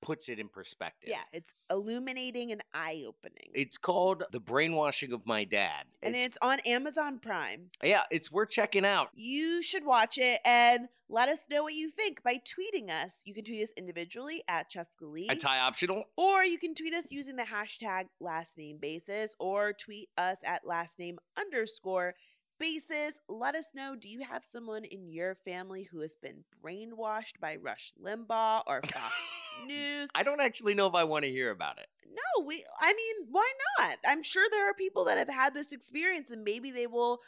puts 0.05 0.29
it 0.29 0.39
in 0.39 0.47
perspective. 0.47 1.09
yeah, 1.09 1.23
it's 1.33 1.53
illuminating 1.69 2.51
and 2.51 2.61
eye 2.73 3.03
opening. 3.07 3.49
It's 3.53 3.77
called 3.77 4.23
The 4.31 4.39
Brainwashing 4.39 5.11
of 5.13 5.25
My 5.25 5.43
Dad. 5.43 5.85
and 6.03 6.15
It's- 6.15 6.25
it's 6.27 6.37
on 6.41 6.59
Amazon 6.61 7.19
Prime. 7.19 7.69
yeah, 7.83 8.03
it's 8.11 8.31
worth 8.31 8.49
checking 8.49 8.85
out. 8.85 9.09
You 9.13 9.61
should 9.61 9.83
watch 9.83 10.17
it 10.17 10.39
and 10.45 10.87
let 11.09 11.29
us 11.29 11.47
know 11.49 11.63
what 11.63 11.73
you 11.73 11.89
think 11.89 12.23
by 12.23 12.35
tweeting 12.39 12.89
us. 12.89 13.23
You 13.25 13.33
can 13.33 13.43
tweet 13.43 13.61
us 13.63 13.71
individually 13.77 14.43
at 14.47 14.71
Cheska 14.71 15.01
Lee. 15.11 15.27
A 15.29 15.35
tie 15.35 15.59
optional. 15.59 16.05
Or 16.15 16.43
you 16.43 16.57
can 16.57 16.73
tweet 16.75 16.93
us 16.93 17.11
using 17.11 17.35
the 17.35 17.43
hashtag 17.43 18.07
last 18.19 18.57
name 18.57 18.77
basis 18.77 19.35
or 19.39 19.73
tweet 19.73 20.09
us 20.17 20.43
at 20.43 20.65
last 20.65 20.97
name 20.99 21.19
underscore 21.37 22.15
basis. 22.59 23.21
Let 23.27 23.55
us 23.55 23.71
know 23.73 23.95
do 23.95 24.09
you 24.09 24.21
have 24.21 24.43
someone 24.43 24.83
in 24.83 25.09
your 25.09 25.35
family 25.35 25.83
who 25.83 25.99
has 26.01 26.15
been 26.15 26.43
brainwashed 26.63 27.39
by 27.39 27.57
Rush 27.57 27.93
Limbaugh 28.03 28.63
or 28.67 28.81
Fox 28.81 29.35
News? 29.65 30.09
I 30.15 30.23
don't 30.23 30.41
actually 30.41 30.75
know 30.75 30.87
if 30.87 30.95
I 30.95 31.03
want 31.03 31.25
to 31.25 31.31
hear 31.31 31.51
about 31.51 31.77
it. 31.79 31.87
No, 32.07 32.45
we 32.45 32.63
I 32.79 32.93
mean, 32.93 33.27
why 33.31 33.51
not? 33.79 33.97
I'm 34.07 34.23
sure 34.23 34.47
there 34.51 34.69
are 34.69 34.73
people 34.73 35.05
that 35.05 35.17
have 35.17 35.29
had 35.29 35.53
this 35.53 35.71
experience 35.71 36.31
and 36.31 36.43
maybe 36.43 36.71
they 36.71 36.87
will 36.87 37.19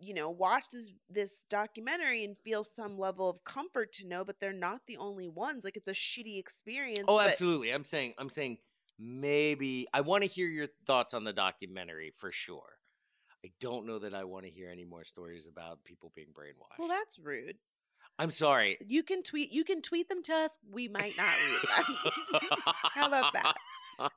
you 0.00 0.12
know, 0.12 0.28
watch 0.28 0.64
this 0.72 0.92
this 1.08 1.42
documentary 1.48 2.24
and 2.24 2.36
feel 2.36 2.64
some 2.64 2.98
level 2.98 3.30
of 3.30 3.44
comfort 3.44 3.92
to 3.92 4.06
know 4.06 4.24
but 4.24 4.40
they're 4.40 4.52
not 4.52 4.82
the 4.86 4.96
only 4.96 5.28
ones. 5.28 5.64
Like 5.64 5.76
it's 5.76 5.88
a 5.88 5.92
shitty 5.92 6.38
experience. 6.38 7.04
Oh, 7.08 7.18
but- 7.18 7.28
absolutely. 7.28 7.70
I'm 7.70 7.84
saying 7.84 8.14
I'm 8.18 8.28
saying 8.28 8.58
maybe 8.98 9.86
I 9.92 10.00
want 10.02 10.22
to 10.22 10.28
hear 10.28 10.46
your 10.46 10.68
thoughts 10.86 11.14
on 11.14 11.24
the 11.24 11.32
documentary 11.32 12.12
for 12.16 12.30
sure. 12.32 12.73
I 13.44 13.50
don't 13.60 13.86
know 13.86 13.98
that 13.98 14.14
I 14.14 14.24
want 14.24 14.46
to 14.46 14.50
hear 14.50 14.70
any 14.70 14.86
more 14.86 15.04
stories 15.04 15.46
about 15.46 15.84
people 15.84 16.10
being 16.14 16.28
brainwashed. 16.28 16.78
Well, 16.78 16.88
that's 16.88 17.18
rude. 17.18 17.56
I'm 18.18 18.30
sorry. 18.30 18.78
You 18.86 19.02
can 19.02 19.22
tweet. 19.22 19.52
You 19.52 19.64
can 19.64 19.82
tweet 19.82 20.08
them 20.08 20.22
to 20.22 20.32
us. 20.32 20.56
We 20.70 20.88
might 20.88 21.12
not 21.18 21.34
read 21.46 21.60
them. 22.40 22.40
How 22.94 23.08
about 23.08 23.34
that? 23.34 23.54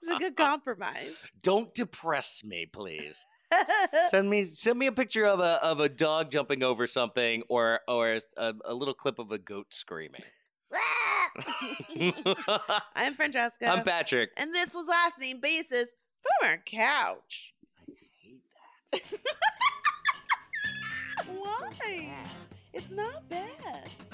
It's 0.02 0.12
a 0.12 0.18
good 0.18 0.38
compromise. 0.38 1.18
Don't 1.44 1.74
depress 1.74 2.42
me, 2.46 2.68
please. 2.72 3.26
send 4.10 4.30
me 4.30 4.44
send 4.44 4.80
me 4.80 4.88
a 4.88 4.92
picture 4.94 5.26
of 5.26 5.42
a 5.42 5.62
of 5.64 5.82
a 5.82 5.90
dog 5.90 6.32
jumping 6.32 6.64
over 6.64 6.88
something 6.88 7.44
or 7.50 7.82
or 7.88 8.18
a, 8.38 8.54
a 8.66 8.74
little 8.74 8.94
clip 8.94 9.20
of 9.20 9.32
a 9.32 9.38
goat 9.38 9.68
screaming. 9.74 10.24
I'm 12.96 13.16
Franchesca. 13.16 13.68
I'm 13.68 13.84
Patrick. 13.84 14.32
and 14.38 14.54
this 14.56 14.74
was 14.74 14.88
last 14.88 15.20
name 15.20 15.40
basis 15.42 15.94
from 16.22 16.50
our 16.50 16.58
couch. 16.66 17.54
Why? 21.28 22.10
It's 22.74 22.92
not 22.92 23.28
bad. 23.30 24.07